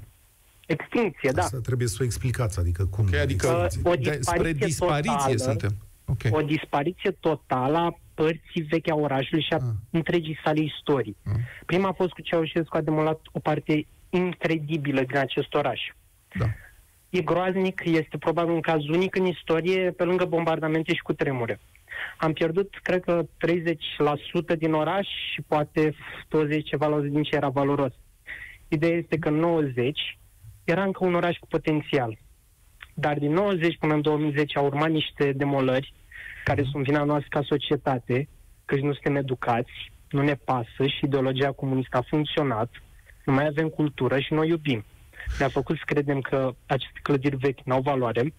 Extinție, 0.68 1.32
da. 1.34 1.42
Asta 1.42 1.58
trebuie 1.60 1.88
să 1.88 1.98
o 2.02 2.04
explicați, 2.04 2.60
adică 2.60 2.86
cum? 2.86 3.06
Ok, 3.06 3.16
adică 3.16 3.48
Uh, 3.48 3.92
o 3.92 3.96
de, 3.96 4.18
spre 4.22 4.52
dispariție 4.52 4.66
dispariție 4.66 5.12
totală. 5.14 5.38
suntem. 5.38 5.72
Ok. 6.06 6.22
O 6.30 6.42
dispariție 6.42 7.12
totală 7.20 7.78
a 7.78 8.00
părții 8.14 8.62
vechi 8.70 8.90
a 8.90 8.96
orașului 8.96 9.44
și 9.44 9.54
a 9.54 9.56
Ah. 9.56 9.62
întregii 9.90 10.40
sale 10.44 10.62
istorii. 10.62 11.16
Ah. 11.26 11.32
Prima 11.66 11.88
a 11.88 11.92
fost 11.94 12.12
cu 12.12 12.22
Ceaușescu, 12.22 12.78
a 12.78 12.82
demolat 12.82 13.20
o 13.32 13.40
parte 13.40 13.86
incredibilă 14.10 15.02
din 15.02 15.18
acest 15.18 15.54
oraș. 15.54 15.82
Da. 16.40 16.46
E 17.10 17.22
groaznic, 17.22 17.82
este 17.86 18.18
probabil 18.18 18.54
un 18.54 18.62
caz 18.62 18.88
unic 18.88 19.16
în 19.16 19.26
istorie, 19.26 19.92
pe 19.92 20.04
lângă 20.04 20.26
bombardamente 20.26 20.94
și 20.94 21.02
cu 21.02 21.14
tremure. 21.14 21.60
Am 22.18 22.34
pierdut, 22.34 22.80
cred 22.82 23.04
că, 23.04 23.26
30% 24.54 24.58
din 24.58 24.74
oraș 24.74 25.08
și 25.34 25.42
poate 25.42 25.96
20 26.28 26.68
ceva 26.68 26.88
la 26.88 27.00
din 27.00 27.24
ce 27.24 27.36
era 27.36 27.50
valoros. 27.50 27.94
Ideea 28.68 28.98
este 28.98 29.18
că 29.18 29.28
în 29.28 29.36
90 29.36 30.18
era 30.64 30.84
încă 30.84 31.06
un 31.06 31.16
oraș 31.16 31.38
cu 31.38 31.48
potențial. 31.48 32.18
Dar 32.94 33.18
din 33.20 33.32
90 33.32 33.78
până 33.78 33.94
în 33.94 34.02
2010 34.02 34.58
au 34.58 34.66
urmat 34.66 34.90
niște 34.90 35.32
demolări 35.32 35.94
care 36.44 36.64
sunt 36.72 36.84
vina 36.84 37.04
noastră 37.04 37.28
ca 37.30 37.46
societate, 37.48 38.28
că 38.66 38.76
nu 38.76 38.94
suntem 38.94 39.16
educați, 39.16 39.92
nu 40.10 40.22
ne 40.22 40.34
pasă 40.34 40.88
și 40.88 41.06
ideologia 41.06 41.52
comunistă 41.52 41.98
a 41.98 42.06
funcționat, 42.10 42.70
nu 43.26 43.34
mai 43.34 43.46
avem 43.46 43.70
cultură 43.70 44.20
și 44.20 44.34
noi 44.34 44.48
iubim. 44.48 44.86
Ne-a 45.40 45.48
făcut 45.48 45.78
să 45.78 45.82
credem 45.86 46.22
că 46.22 46.56
aceste 46.66 47.00
clădiri 47.02 47.36
vechi 47.36 47.64
n-au 47.64 47.82
valoare. 47.82 48.34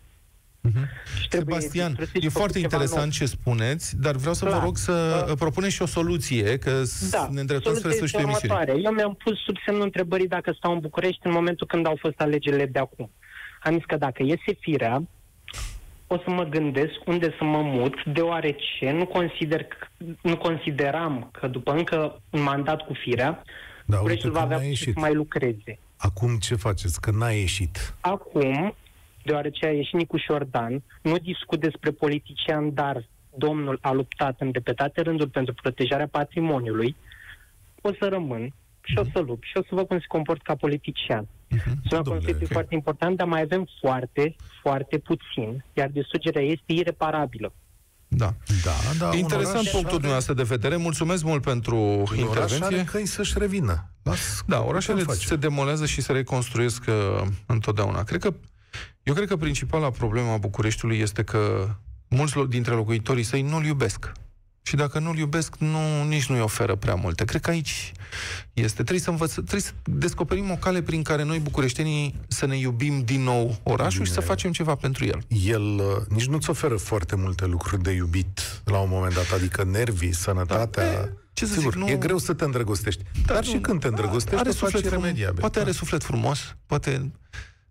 Mhm. 0.68 0.88
Și 1.20 1.28
trebuie 1.28 1.54
Sebastian, 1.60 1.88
distruse 1.88 2.10
și 2.10 2.16
e 2.16 2.28
făcut 2.28 2.32
foarte 2.36 2.58
ceva 2.60 2.64
interesant 2.74 3.02
nou. 3.02 3.10
ce 3.18 3.26
spuneți, 3.26 3.96
dar 4.00 4.14
vreau 4.16 4.34
să 4.34 4.44
vă 4.44 4.50
Clar. 4.50 4.62
rog 4.62 4.76
să 4.76 5.26
Uh, 5.28 5.36
propuneți 5.38 5.74
și 5.74 5.82
o 5.82 5.86
soluție, 5.86 6.58
că 6.58 6.82
s- 6.84 7.10
Da, 7.10 7.28
ne 7.30 7.40
îndreptăm 7.40 7.74
spre 7.74 7.90
soluția 7.90 7.90
sfârșitul 7.90 8.20
este 8.20 8.46
emisiunii. 8.46 8.56
următoare. 8.56 8.80
Eu 8.86 8.92
mi-am 8.92 9.14
pus 9.24 9.38
sub 9.44 9.56
semnul 9.66 9.82
întrebării 9.84 10.28
dacă 10.28 10.52
stau 10.56 10.72
în 10.72 10.78
București 10.80 11.20
în 11.26 11.32
momentul 11.32 11.66
când 11.66 11.86
au 11.86 11.96
fost 12.00 12.20
alegerile 12.20 12.66
de 12.66 12.78
acum. 12.78 13.10
Am 13.62 13.74
zis 13.74 13.84
că 13.86 13.96
dacă 13.96 14.22
iese 14.22 14.52
firea, 14.60 15.02
o 16.06 16.16
să 16.16 16.30
mă 16.30 16.44
gândesc 16.44 16.94
unde 17.06 17.34
să 17.38 17.44
mă 17.44 17.62
mut, 17.62 17.94
deoarece 18.04 18.90
nu, 18.98 19.06
consider, 19.06 19.64
că- 19.64 19.86
nu 20.22 20.36
consideram 20.36 21.28
că 21.40 21.46
după 21.46 21.72
încă 21.72 22.20
un 22.30 22.42
mandat 22.42 22.80
cu 22.86 22.92
firea, 22.94 23.42
Da, 23.86 23.96
Bucureștiul 23.96 24.30
uite 24.32 24.40
va 24.42 24.46
că 24.48 24.52
avea 24.54 24.66
n-a 24.66 24.72
ce 24.72 24.76
să 24.78 24.84
ieșit. 24.86 25.00
mai 25.00 25.14
lucreze. 25.14 25.78
Acum 25.96 26.36
ce 26.36 26.54
faceți? 26.54 27.00
Că 27.00 27.10
n-a 27.10 27.30
ieșit. 27.30 27.94
Acum, 28.00 28.74
deoarece 29.24 29.66
a 29.66 29.70
ieșit 29.70 29.94
Nicu 29.94 30.16
Șordan, 30.16 30.82
nu 31.02 31.16
discut 31.18 31.60
despre 31.60 31.90
politician, 31.90 32.74
dar 32.74 33.08
domnul 33.36 33.78
a 33.80 33.92
luptat 33.92 34.40
în 34.40 34.50
repetate 34.52 35.00
rânduri 35.00 35.30
pentru 35.30 35.54
protejarea 35.54 36.08
patrimoniului, 36.08 36.96
o 37.80 37.88
să 37.98 38.08
rămân 38.08 38.52
și 38.82 38.98
o 38.98 39.04
să 39.12 39.18
lupt 39.18 39.44
și 39.44 39.56
o 39.56 39.60
să 39.62 39.68
văd 39.70 39.86
cum 39.86 39.98
se 39.98 40.04
comport 40.08 40.42
ca 40.42 40.54
politician. 40.54 41.28
Mhm. 41.48 41.62
Sună 41.88 42.02
domnule, 42.02 42.18
concept 42.24 42.42
ok. 42.42 42.48
foarte 42.52 42.74
important, 42.74 43.16
dar 43.16 43.26
mai 43.26 43.40
avem 43.40 43.66
foarte, 43.80 44.36
foarte 44.62 44.98
puțin, 44.98 45.64
iar 45.72 45.88
distrugerea 45.88 46.42
este 46.42 46.72
ireparabilă. 46.72 47.52
Da. 48.08 48.34
Da, 48.64 48.70
da. 48.98 49.06
un 49.08 49.16
Interesant 49.16 49.48
oraș 49.54 49.62
punctul 49.70 49.78
are- 49.84 49.90
dumneavoastră 49.90 50.34
de 50.34 50.42
vedere. 50.42 50.76
Mulțumesc 50.76 51.24
mult 51.24 51.42
pentru 51.42 51.76
Un 51.76 52.00
oraș 52.02 52.18
intervenție. 52.18 52.64
are 52.64 52.84
căi 52.90 53.06
să-și 53.06 53.38
revină. 53.38 53.90
Las, 54.02 54.42
Da, 54.46 54.56
cum 54.58 54.68
orașele 54.68 54.98
putem 54.98 55.14
face. 55.14 55.26
se 55.26 55.36
demolează 55.36 55.86
și 55.86 56.00
se 56.00 56.12
reconstruiesc 56.12 56.84
uh, 56.88 57.26
întotdeauna. 57.46 58.02
Cred 58.02 58.20
că, 58.20 58.34
eu 59.04 59.14
cred 59.14 59.28
că 59.28 59.36
principala 59.36 59.90
problemă 59.90 60.30
a 60.30 60.36
Bucureștiului 60.36 60.98
este 60.98 61.22
că 61.22 61.68
mulți 62.08 62.34
lo- 62.38 62.48
dintre 62.48 62.74
locuitorii 62.74 63.22
săi 63.22 63.42
nu-l 63.42 63.64
iubesc. 63.64 64.12
Și 64.66 64.76
dacă 64.76 64.98
nu-l 64.98 65.16
iubesc, 65.18 65.56
nu, 65.58 66.04
nici 66.08 66.26
nu-i 66.26 66.40
oferă 66.40 66.74
prea 66.74 66.94
multe. 66.94 67.24
Cred 67.24 67.40
că 67.40 67.50
aici 67.50 67.92
este. 68.52 68.74
Trebuie 68.74 69.00
să, 69.00 69.10
învăț, 69.10 69.32
trebuie 69.32 69.60
să 69.60 69.70
descoperim 69.84 70.50
o 70.50 70.54
cale 70.56 70.82
prin 70.82 71.02
care 71.02 71.22
noi, 71.22 71.38
bucureștenii, 71.38 72.14
să 72.28 72.46
ne 72.46 72.56
iubim 72.56 73.02
din 73.02 73.22
nou 73.22 73.58
orașul 73.62 74.04
și 74.04 74.12
să 74.12 74.20
facem 74.20 74.52
ceva 74.52 74.74
pentru 74.74 75.04
el. 75.04 75.22
El 75.44 75.62
uh, 75.62 75.84
nici 76.08 76.26
nu-ți 76.26 76.50
oferă 76.50 76.76
foarte 76.76 77.16
multe 77.16 77.46
lucruri 77.46 77.82
de 77.82 77.90
iubit 77.90 78.62
la 78.64 78.78
un 78.78 78.88
moment 78.90 79.14
dat, 79.14 79.30
adică 79.34 79.64
nervii, 79.64 80.12
sănătatea. 80.14 80.92
Da, 80.92 81.00
e, 81.00 81.12
ce 81.32 81.46
să 81.46 81.52
Sigur, 81.54 81.72
zic, 81.72 81.82
nu- 81.82 81.88
e 81.88 81.96
greu 81.96 82.18
să 82.18 82.32
te 82.32 82.44
îndrăgostești. 82.44 83.02
Dar, 83.26 83.44
nu, 83.44 83.50
și 83.50 83.58
când 83.58 83.80
te 83.80 83.86
îndrăgostești, 83.86 84.38
are 84.38 84.48
o 84.48 84.52
faci 84.52 84.70
suflet 84.70 84.86
frum- 84.92 84.94
remediabil. 85.02 85.40
Poate 85.40 85.58
are 85.58 85.70
Da. 85.70 85.76
suflet 85.76 86.02
frumos, 86.02 86.56
poate... 86.66 87.12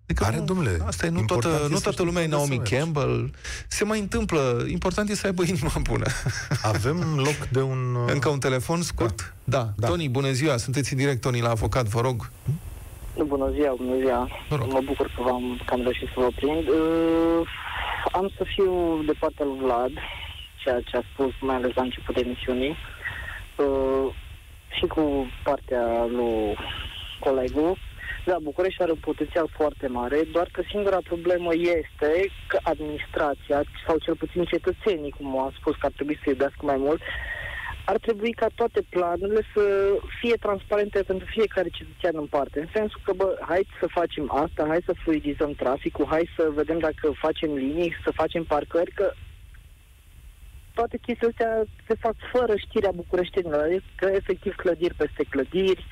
Adică 0.03 0.25
Are, 0.25 0.37
nu, 0.37 0.43
domnule, 0.43 0.77
Asta 0.85 1.05
e, 1.05 1.09
nu 1.09 1.19
important 1.19 1.53
toată, 1.53 1.65
e 1.65 1.71
nu 1.71 1.75
să 1.75 1.81
toată 1.81 1.91
știi 1.91 2.05
lumea 2.05 2.21
e 2.21 2.25
unde 2.25 2.37
să 2.37 2.41
Naomi 2.41 2.57
mergi. 2.57 2.73
Campbell. 2.75 3.31
Se 3.67 3.83
mai 3.83 3.99
întâmplă. 3.99 4.65
Important 4.69 5.09
e 5.09 5.15
să 5.15 5.25
aibă 5.25 5.43
inima 5.43 5.73
bună. 5.83 6.05
Avem 6.61 7.15
loc 7.15 7.47
de 7.51 7.61
un... 7.61 7.95
uh, 7.95 8.11
Încă 8.13 8.29
un 8.29 8.39
telefon 8.39 8.81
scurt? 8.81 9.33
Da. 9.43 9.57
da. 9.57 9.71
Da. 9.75 9.87
Tony, 9.87 10.09
bună 10.09 10.31
ziua. 10.31 10.57
Sunteți 10.57 10.93
în 10.93 10.99
direct, 10.99 11.21
Tony, 11.21 11.41
la 11.41 11.49
avocat, 11.49 11.85
vă 11.85 12.01
rog. 12.01 12.29
Bună 13.25 13.49
ziua, 13.53 13.73
bună 13.77 13.95
ziua. 13.97 14.27
Vă 14.49 14.55
rog. 14.55 14.71
Mă 14.71 14.81
bucur 14.85 15.05
că, 15.15 15.21
v-am, 15.21 15.61
că 15.65 15.73
am 15.73 15.81
reușit 15.81 16.07
să 16.07 16.13
vă 16.15 16.29
prind. 16.35 16.67
Uh, 16.67 17.47
am 18.11 18.31
să 18.37 18.43
fiu 18.55 19.01
de 19.05 19.13
partea 19.19 19.45
lui 19.45 19.57
Vlad, 19.63 19.91
ceea 20.63 20.81
ce 20.81 20.97
a 20.97 21.01
spus 21.13 21.31
mai 21.41 21.55
ales 21.55 21.71
la 21.75 21.81
început 21.81 22.15
emisiunii, 22.17 22.75
uh, 23.55 24.13
și 24.77 24.85
cu 24.85 25.27
partea 25.43 26.05
lui 26.11 26.57
colegul. 27.19 27.77
Da, 28.25 28.37
București 28.41 28.81
are 28.81 28.91
un 28.91 28.97
potențial 28.97 29.47
foarte 29.51 29.87
mare, 29.87 30.21
doar 30.31 30.49
că 30.51 30.61
singura 30.69 30.97
problemă 31.03 31.53
este 31.53 32.31
că 32.47 32.57
administrația, 32.63 33.63
sau 33.87 33.97
cel 33.97 34.15
puțin 34.15 34.43
cetățenii, 34.43 35.11
cum 35.11 35.39
au 35.39 35.51
spus 35.59 35.75
că 35.75 35.85
ar 35.85 35.91
trebui 35.91 36.19
să 36.23 36.29
iubească 36.29 36.65
mai 36.65 36.77
mult, 36.77 37.01
ar 37.85 37.97
trebui 37.97 38.31
ca 38.31 38.47
toate 38.55 38.81
planurile 38.89 39.41
să 39.53 39.63
fie 40.19 40.35
transparente 40.35 41.03
pentru 41.03 41.27
fiecare 41.29 41.69
cetățean 41.69 42.15
în 42.15 42.25
parte. 42.25 42.59
În 42.59 42.67
sensul 42.73 43.01
că, 43.03 43.13
bă, 43.13 43.37
hai 43.41 43.67
să 43.79 43.87
facem 43.87 44.31
asta, 44.43 44.65
hai 44.67 44.81
să 44.85 44.93
fluidizăm 45.03 45.51
traficul, 45.51 46.05
hai 46.05 46.29
să 46.35 46.49
vedem 46.53 46.79
dacă 46.79 47.11
facem 47.25 47.53
linii, 47.53 47.95
să 48.03 48.11
facem 48.11 48.43
parcări, 48.43 48.91
că 48.91 49.13
toate 50.73 50.97
chestiile 50.97 51.33
astea 51.37 51.63
se 51.87 51.95
fac 51.99 52.15
fără 52.31 52.53
știrea 52.55 52.91
bucureștenilor, 52.91 53.59
adică 53.61 54.05
efectiv 54.05 54.55
clădiri 54.55 54.93
peste 54.93 55.23
clădiri 55.29 55.85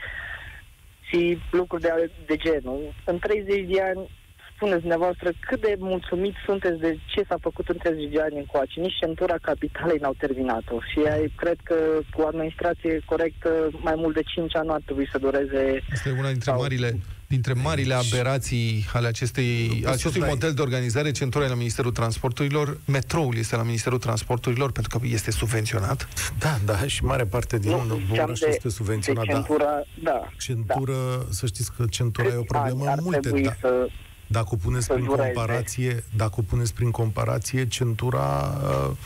și 1.12 1.38
lucruri 1.52 1.82
de, 1.82 2.12
de 2.26 2.36
genul. 2.36 2.94
În 3.06 3.18
30 3.20 3.68
de 3.74 3.82
ani, 3.82 4.10
spuneți 4.56 4.80
dumneavoastră 4.80 5.30
cât 5.48 5.62
de 5.62 5.76
mulțumiți 5.80 6.38
sunteți 6.46 6.80
de 6.80 6.98
ce 7.14 7.22
s-a 7.28 7.38
făcut 7.42 7.70
în 7.70 7.78
30 7.78 8.12
de 8.12 8.22
ani 8.22 8.38
încoace. 8.38 8.80
Nici 8.80 9.00
centura 9.02 9.36
capitalei 9.42 9.98
n-au 10.02 10.16
terminat-o 10.18 10.78
și 10.90 11.00
ai, 11.12 11.34
cred 11.36 11.58
că 11.64 11.76
cu 12.14 12.22
o 12.22 12.28
administrație 12.28 13.02
corectă 13.06 13.50
mai 13.72 13.94
mult 13.96 14.14
de 14.16 14.22
5 14.22 14.56
ani 14.56 14.68
nu 14.68 14.74
ar 14.74 14.82
trebui 14.86 15.08
să 15.12 15.18
dureze 15.18 15.84
Asta 15.92 16.10
e 16.10 16.12
una 16.12 16.32
dintre 16.36 16.52
Sau- 16.52 16.60
marile, 16.60 16.92
dintre 17.32 17.54
marile 17.54 17.94
aberații 17.94 18.86
ale 18.94 19.08
acestei, 19.08 19.68
poți 19.68 19.82
să 19.82 19.90
acestui 19.90 20.20
dai. 20.20 20.30
model 20.30 20.54
de 20.54 20.62
organizare. 20.62 21.12
Centura 21.12 21.46
e 21.46 21.48
la 21.48 21.54
Ministerul 21.56 21.92
Transporturilor, 21.92 22.78
metroul 22.86 23.36
este 23.38 23.56
la 23.56 23.64
Ministerul 23.64 23.98
Transporturilor, 24.00 24.72
pentru 24.72 24.98
că 25.00 25.06
este 25.08 25.32
subvenționat. 25.32 26.08
Da, 26.40 26.60
da, 26.66 26.88
și 26.88 27.04
mare 27.04 27.26
parte 27.26 27.58
din 27.60 27.70
Nu, 27.72 27.78
ziceam 28.08 28.24
orașul 28.24 28.48
este 28.50 28.70
subvenționat, 28.70 29.26
de 29.26 29.32
da. 29.32 29.38
centura, 29.38 29.66
da. 30.04 30.30
Centură, 30.40 31.26
să 31.30 31.46
știți 31.46 31.72
că 31.78 31.86
centura 31.90 32.28
e 32.28 32.36
o 32.36 32.42
Câți 32.42 32.54
ani 32.56 32.66
problemă 32.68 32.90
ar 32.92 32.98
în 32.98 33.04
multe, 33.04 33.20
trebui 33.20 33.42
da. 33.44 33.56
să 33.62 33.88
Dacă 34.28 34.48
o 34.52 34.56
puneți 34.56 34.88
prin 34.88 34.98
Căldura 35.06 35.24
este- 35.28 35.34
comparație, 35.36 36.04
dacă 36.16 36.34
o 36.38 36.42
puneți 36.42 36.74
prin 36.74 36.92
comparație, 36.92 37.68
centura 37.68 38.58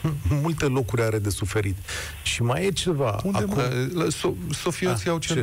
uh, 0.03 0.11
multe 0.41 0.65
locuri 0.65 1.01
are 1.01 1.19
de 1.19 1.30
suferit. 1.30 1.78
Și 2.23 2.41
mai 2.41 2.65
e 2.65 2.71
ceva. 2.71 3.19
Unde, 3.23 3.38
Acum, 3.38 3.53
mă? 3.55 3.88
La 3.93 4.05
So- 4.07 4.51
Sofioții 4.53 5.05
Ah, 5.05 5.11
au 5.11 5.17
ce? 5.17 5.34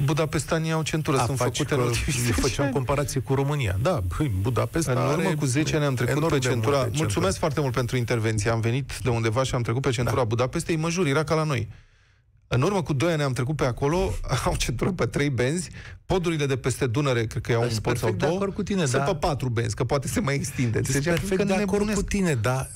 Centură. 0.00 0.14
Budapestanii 0.22 0.72
au 0.72 0.82
centură, 0.82 1.18
a, 1.18 1.24
sunt 1.24 1.36
faci 1.36 1.56
făcute 1.56 1.74
că 1.74 1.80
în 1.80 1.86
ultimii 1.86 2.18
10 2.20 2.32
făceam 2.40 2.64
ani. 2.64 2.74
comparație 2.74 3.20
cu 3.20 3.34
România. 3.34 3.78
Da, 3.82 4.02
băi, 4.16 4.32
Budapesta 4.40 4.92
În 4.92 4.98
urmă 4.98 5.10
are 5.26 5.34
cu 5.34 5.44
10 5.44 5.76
ani 5.76 5.84
am 5.84 5.94
trecut 5.94 6.16
enorm 6.16 6.32
pe 6.32 6.38
de 6.38 6.48
centura. 6.48 6.76
multe 6.76 6.96
Mulțumesc 6.96 7.38
foarte 7.38 7.60
mult 7.60 7.74
pentru 7.74 7.96
intervenție. 7.96 8.50
Am 8.50 8.60
venit 8.60 8.92
de 9.02 9.08
undeva 9.08 9.42
și 9.42 9.54
am 9.54 9.62
trecut 9.62 9.82
pe 9.82 9.90
centura 9.90 10.16
Da. 10.16 10.24
Budapestei. 10.24 10.76
Mă 10.76 10.90
jur, 10.90 11.06
era 11.06 11.24
ca 11.24 11.34
la 11.34 11.42
noi. 11.44 11.68
În 12.52 12.62
urmă 12.62 12.82
cu 12.82 12.92
2 12.92 13.12
ani 13.12 13.22
am 13.22 13.32
trecut 13.32 13.56
pe 13.56 13.64
acolo, 13.64 14.12
au 14.46 14.56
centură 14.56 14.90
pe 14.92 15.06
3 15.06 15.30
benzi, 15.30 15.70
podurile 16.06 16.46
de 16.46 16.56
peste 16.56 16.86
Dunăre, 16.86 17.24
cred 17.26 17.42
că 17.42 17.52
iau 17.52 17.62
un 17.62 17.68
Sunt 17.68 17.80
pod 17.82 17.92
sau 17.96 18.00
perfect 18.02 18.20
de 18.20 18.26
două, 18.26 18.38
acord 18.38 18.54
cu 18.54 18.62
tine, 18.62 18.84
sunt 18.86 19.04
da. 19.04 19.10
pe 19.12 19.14
4 19.14 19.48
benzi, 19.48 19.74
că 19.74 19.84
poate 19.84 20.08
se 20.08 20.20
mai 20.20 20.34
extinde. 20.34 20.80
Sunt 20.82 20.94
Înțelegi? 20.94 21.08
perfect 21.20 21.40
Că 21.40 21.46
de 21.46 21.52
acord 21.52 21.70
nebunesc. 21.70 22.00
cu 22.00 22.06
tine, 22.06 22.34
dar 22.34 22.70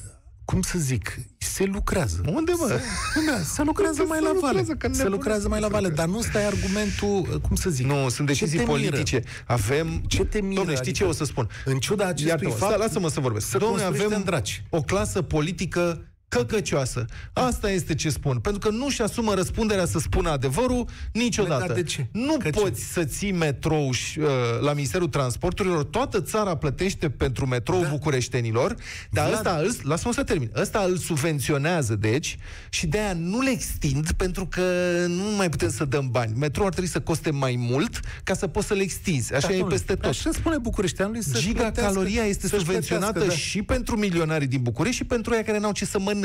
cum 0.45 0.63
să 0.63 0.79
zic, 0.79 1.19
se 1.39 1.65
lucrează. 1.65 2.21
Unde, 2.33 2.53
mă? 2.59 2.81
Da, 3.27 3.39
se 3.55 3.63
lucrează 3.63 4.03
Unde 4.03 4.13
mai 4.15 4.19
se 4.19 4.25
la 4.25 4.31
vale. 4.41 4.57
lucrează? 4.59 4.73
Că 4.73 4.79
Se 4.81 4.87
nebunesc 4.89 5.11
lucrează 5.11 5.49
mai 5.49 5.61
la 5.61 5.67
să 5.67 5.73
vale, 5.73 5.87
lucreze. 5.89 6.07
dar 6.09 6.17
nu 6.17 6.23
stai 6.23 6.45
argumentul, 6.47 7.41
cum 7.49 7.57
să 7.57 7.71
zic. 7.71 7.87
Nu, 7.87 8.09
sunt 8.09 8.27
decizii 8.27 8.59
Ce 8.59 8.65
te 8.65 8.71
miră? 8.73 8.91
politice. 8.91 9.23
Avem... 9.47 10.03
Ce 10.09 10.25
te 10.25 10.41
miră? 10.41 10.63
Dom'le, 10.63 10.75
știi 10.75 10.93
ce 10.93 11.03
Adică, 11.05 11.05
o 11.05 11.13
să 11.13 11.25
spun? 11.25 11.49
În 11.65 11.79
ciuda 11.79 12.05
acestui 12.05 12.29
Iartă-mă, 12.29 12.55
fapt, 12.55 12.73
stai, 12.73 12.87
lasă-mă 12.87 13.09
să 13.09 13.21
vorbesc. 13.21 13.49
să 13.49 13.57
Dom'le, 13.57 13.61
construiește 13.61 14.05
avem 14.05 14.17
în 14.19 14.25
draci. 14.25 14.63
o 14.71 14.81
clasă 14.83 15.23
politică 15.23 16.09
căcăcioasă. 16.37 17.05
Asta 17.33 17.71
este 17.71 17.95
ce 17.95 18.11
spun. 18.11 18.39
Pentru 18.39 18.69
că 18.69 18.77
nu-și 18.77 19.03
asumă 19.03 19.35
răspunderea 19.35 19.87
să 19.87 19.99
spună 19.99 20.31
adevărul 20.31 20.89
niciodată. 21.13 21.65
Dar 21.67 21.77
de 21.77 21.83
ce? 21.83 22.07
Nu 22.13 22.37
Că 22.37 22.51
ce? 22.51 22.61
poți 22.61 22.83
să 22.93 23.05
ții 23.05 23.33
metrou 23.33 23.91
și, 23.93 24.19
uh, 24.19 24.27
la 24.61 24.73
Ministerul 24.73 25.09
Transporturilor. 25.09 25.85
Toată 25.85 26.21
țara 26.21 26.57
plătește 26.57 27.11
pentru 27.11 27.47
metrou 27.47 27.83
da. 27.83 27.89
bucureștenilor, 27.89 28.75
dar 29.11 29.29
Vlad. 29.29 29.39
ăsta, 29.39 29.61
îl, 29.63 29.89
lasă-mă 29.89 30.13
să 30.13 30.23
termin, 30.23 30.51
ăsta 30.57 30.85
îl 30.89 30.97
subvenționează, 30.97 31.95
deci, 31.97 32.37
și 32.69 32.87
de 32.87 32.99
aia 32.99 33.13
nu 33.13 33.41
le 33.41 33.51
extind, 33.51 34.13
pentru 34.13 34.47
că 34.47 34.63
nu 35.07 35.37
mai 35.37 35.49
putem 35.49 35.71
să 35.71 35.85
dăm 35.85 36.09
bani. 36.11 36.33
Metrou 36.39 36.67
ar 36.67 36.73
trebui 36.73 36.91
să 36.91 37.01
coste 37.01 37.31
mai 37.31 37.57
mult 37.59 38.01
ca 38.25 38.35
să 38.35 38.47
poți 38.47 38.67
să 38.67 38.75
le 38.75 38.83
extinzi. 38.83 39.35
Așa 39.35 39.47
Da, 39.47 39.53
e 39.53 39.57
domnule, 39.57 39.77
peste 39.77 39.95
tot. 39.95 40.11
Așa 40.11 40.31
spune 40.33 40.59
bucureșteanului 40.59 41.23
să 41.23 41.39
Gigacaloria 41.39 42.23
este 42.23 42.47
subvenționată 42.47 43.31
și 43.31 43.63
pentru 43.63 43.97
milionarii 43.97 44.47
din 44.47 44.63
București 44.63 44.97
și 44.97 45.05
pentru 45.05 45.33
aia 45.33 45.43
care 45.43 45.59
n-au 45.59 45.73
ce 45.73 45.85
să 45.85 45.99
mănânce. 45.99 46.24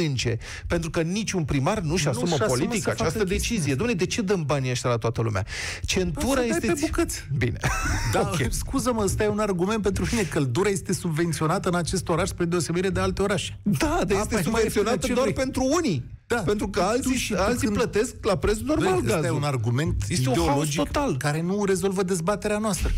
Pentru 0.67 0.89
că 0.89 1.01
niciun 1.01 1.43
primar 1.43 1.79
nu-și 1.79 2.03
Nu 2.05 2.09
asumă 2.09 2.27
și 2.27 2.33
asumă 2.33 2.47
politic 2.47 2.83
să 2.83 2.89
această 2.89 3.17
facă 3.17 3.29
chestia 3.29 3.55
decizie. 3.55 3.75
Dom'le, 3.75 3.95
de 3.95 4.05
ce 4.05 4.21
dăm 4.21 4.43
banii 4.45 4.71
ăștia 4.71 4.89
la 4.89 4.97
toată 4.97 5.21
lumea? 5.21 5.45
Centura 5.81 6.41
Să 6.41 6.47
dai 6.47 6.47
este... 6.47 6.67
pe 6.67 6.73
bucăți. 6.81 7.27
Bine. 7.37 7.57
Da, 8.13 8.19
Ok. 8.19 8.31
okay. 8.33 8.47
scuză-mă, 8.51 9.03
ăsta 9.03 9.23
e 9.23 9.27
un 9.27 9.39
argument 9.39 9.81
pentru 9.81 10.07
mine. 10.11 10.23
Căldura 10.23 10.69
este 10.69 10.93
subvenționată 10.93 11.69
în 11.69 11.75
acest 11.75 12.09
oraș 12.09 12.27
spre 12.27 12.45
deosebire 12.45 12.89
de 12.89 12.99
alte 12.99 13.21
orașe. 13.21 13.59
Da, 13.63 13.99
dar 14.07 14.17
Apa 14.17 14.19
este 14.19 14.33
e 14.33 14.33
mai 14.33 14.41
subvenționată 14.41 14.91
ieftină 14.93 15.13
doar 15.13 15.27
ce 15.27 15.33
vrei. 15.33 15.43
pentru 15.45 15.63
unii. 15.77 16.17
Da. 16.29 16.35
Pentru 16.35 16.69
că 16.69 16.79
Tu 16.79 16.85
alții, 16.85 17.15
și 17.15 17.33
tu 17.33 17.39
alții 17.39 17.65
când- 17.67 17.77
plătesc 17.77 18.15
la 18.21 18.35
preț 18.37 18.57
normal 18.57 18.93
Băi, 18.93 19.03
ăsta 19.05 19.17
e 19.17 19.21
gazul. 19.21 19.37
un 19.37 19.43
argument 19.43 20.03
Este 20.07 20.29
un 20.29 20.35
haos 20.35 20.45
ideologic 20.47 20.75
total. 20.93 21.17
care 21.17 21.41
nu 21.41 21.63
rezolvă 21.65 22.03
dezbaterea 22.03 22.57
noastră. 22.57 22.91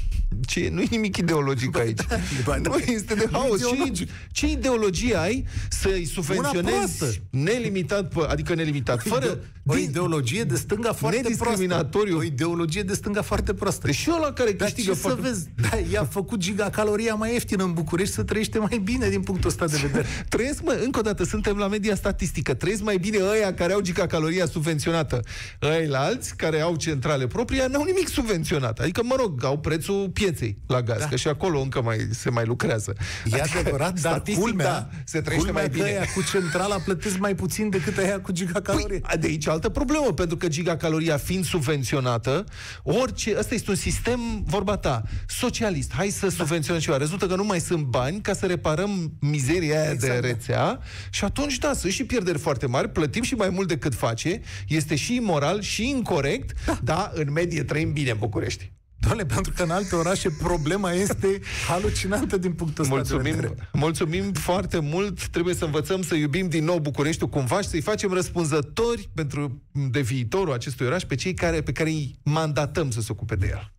Ce, 0.46 0.70
nu 0.74 0.82
e 0.82 0.88
nimic 0.90 1.18
ideologic 1.18 1.78
aici. 1.78 2.00
ba 2.46 2.58
da. 2.60 2.70
nu 2.70 2.78
este 2.78 3.14
de 3.14 3.28
Nu 3.32 3.38
haos. 3.38 3.60
Ce, 3.62 3.68
ideologic. 3.70 4.10
ce 4.32 4.48
ideologie 4.48 5.16
ai 5.16 5.46
să-i 5.70 6.06
subvenționezi 6.06 6.76
proastă. 6.98 7.14
nelimitat, 7.30 8.14
pe- 8.14 8.26
adică 8.28 8.54
nelimitat, 8.56 9.02
fără... 9.04 9.40
o 9.66 9.74
din- 9.74 9.84
ideologie 9.84 10.44
de 10.44 10.56
stânga 10.56 10.94
foarte 10.94 11.20
proastă. 11.22 11.44
Nediscriminatoriu. 11.50 12.18
O 12.18 12.24
ideologie 12.24 12.82
de 12.82 12.94
stânga 12.94 13.22
foarte 13.22 13.54
proastă. 13.54 13.86
Deci 13.88 13.96
și 13.96 14.10
ăla 14.16 14.32
care 14.34 14.52
Dar 14.52 14.68
câștigă 14.68 14.90
ce 14.92 14.96
să 14.96 15.02
foarte... 15.02 15.22
vezi? 15.22 15.48
Da, 15.70 15.78
i-a 15.92 16.06
făcut 16.06 16.40
gigacaloria 16.40 17.14
mai 17.14 17.34
ieftină 17.34 17.64
în 17.64 17.74
București 17.74 18.14
să 18.14 18.24
trăiește 18.24 18.60
mai 18.60 18.82
bine 18.84 19.10
din 19.10 19.22
punctul 19.22 19.50
ăsta 19.50 19.66
de 19.66 19.78
vedere. 19.82 20.06
Trăiesc, 20.30 20.62
mă, 20.64 20.80
încă 20.84 21.00
o 21.00 21.02
dată, 21.02 21.24
suntem 21.24 21.58
la 21.58 21.68
media 21.68 21.96
statistică. 21.96 22.54
Trăiesc 22.54 22.82
mai 22.84 22.98
bine 22.98 23.18
ăia 23.30 23.54
care 23.54 23.74
au 23.74 23.80
gigacaloria 23.80 24.46
subvenționată. 24.46 25.20
Ăia 25.62 25.90
la 25.90 26.00
alți, 26.00 26.36
care 26.36 26.60
au 26.60 26.76
centrale 26.76 27.28
proprii, 27.28 27.66
n-au 27.70 27.84
nimic 27.84 28.08
subvenționat. 28.08 28.80
Adică, 28.80 29.02
mă 29.04 29.16
rog, 29.20 29.44
au 29.44 29.60
prețul 29.60 30.10
pieței 30.14 30.58
la 30.68 30.82
gaz, 30.82 31.00
da. 31.00 31.08
că 31.08 31.16
și 31.16 31.28
acolo 31.28 31.60
încă 31.60 31.82
mai 31.82 31.98
se 32.12 32.30
mai 32.30 32.46
lucrează. 32.46 32.94
E 33.26 33.42
Adică, 33.42 33.58
adevărat, 33.58 34.00
dar 34.02 34.12
statistic, 34.12 34.44
culmea, 34.44 34.66
da, 34.66 34.90
se 35.06 35.22
trăiește 35.22 35.52
culmea 35.52 35.62
mai 35.62 35.72
că 35.72 35.84
bine. 35.84 35.98
ăia 35.98 36.06
cu 36.16 36.24
centrala 36.32 36.76
plătesc 36.76 37.18
mai 37.18 37.36
puțin 37.36 37.70
decât 37.70 37.98
aia 37.98 38.22
cu 38.22 38.32
gigacalorie. 38.32 39.00
Păi, 39.00 39.18
de 39.20 39.28
aici 39.28 39.48
altă 39.48 39.70
problemă, 39.70 40.14
pentru 40.14 40.38
că 40.38 40.48
gigacaloria 40.48 41.18
fiind 41.18 41.46
subvenționată, 41.46 42.44
orice, 42.84 43.36
ăsta 43.38 43.54
este 43.54 43.70
un 43.70 43.76
sistem, 43.76 44.20
vorba 44.46 44.78
ta, 44.78 45.04
socialist. 45.28 45.94
Hai 45.94 46.10
să 46.10 46.26
da. 46.26 46.32
subvenționăm 46.32 46.82
ceva. 46.82 46.98
Rezultă 46.98 47.28
că 47.28 47.36
nu 47.36 47.44
mai 47.44 47.60
sunt 47.60 47.84
bani 47.84 48.22
ca 48.22 48.34
să 48.34 48.46
reparăm 48.46 49.12
mizeria 49.20 49.82
aia 49.82 49.92
Exact, 49.92 50.14
de 50.14 50.20
da. 50.20 50.28
rețea 50.28 50.80
și 51.10 51.24
atunci, 51.24 51.58
da, 51.58 51.74
sunt 51.74 51.92
și 51.92 52.04
pierderi 52.04 52.38
foarte 52.38 52.66
mari, 52.66 52.90
plătim 52.90 53.11
și 53.20 53.36
mai 53.36 53.50
mult 53.50 53.68
decât 53.68 53.96
face, 53.96 54.42
este 54.68 54.96
și 54.96 55.16
imoral 55.16 55.62
și 55.62 55.90
incorrect, 55.90 56.66
da, 56.66 56.80
da 56.84 57.12
în 57.14 57.32
medie 57.32 57.64
trăim 57.64 57.92
bine 57.94 58.10
în 58.12 58.18
București. 58.20 58.72
Doamne, 59.00 59.26
pentru 59.26 59.52
că 59.56 59.64
în 59.64 59.70
alte 59.70 59.96
orașe 59.96 60.30
problema 60.30 60.92
este 60.92 61.40
halucinantă 61.68 62.38
din 62.38 62.54
punctul 62.54 62.84
ăsta 62.84 62.96
de 62.96 63.02
Mulțumim, 63.02 63.36
vedere. 63.36 63.70
mulțumim 63.74 64.32
foarte 64.34 64.80
mult. 64.80 65.28
Trebuie 65.28 65.54
să 65.54 65.66
învățăm 65.66 66.02
să 66.02 66.16
iubim 66.16 66.50
din 66.50 66.64
nou 66.64 66.80
Bucureștiul 66.80 67.30
cumva 67.30 67.62
și 67.62 67.68
să-i 67.68 67.82
facem 67.82 68.12
răspunzători 68.14 69.10
pentru 69.14 69.62
de 69.72 70.02
viitorul 70.02 70.54
acestui 70.54 70.86
oraș 70.86 71.04
pe 71.04 71.16
cei 71.16 71.34
care, 71.34 71.62
pe 71.62 71.72
care 71.72 71.90
îi 71.90 72.16
mandatăm 72.24 72.92
să 72.92 73.02
se 73.02 73.08
ocupe 73.12 73.36
de 73.36 73.48
el. 73.50 73.72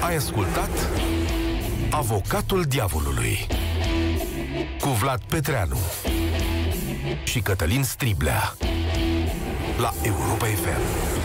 Ai 0.00 0.16
ascultat 0.16 0.70
Avocatul 1.90 2.62
Diavolului 2.62 3.46
cu 4.80 4.88
Vlad 4.88 5.20
Petreanu 5.28 5.76
și 7.24 7.40
Cătălin 7.40 7.84
Striblea 7.84 8.54
la 9.78 9.92
Europa 10.02 10.46
FM. 10.46 11.19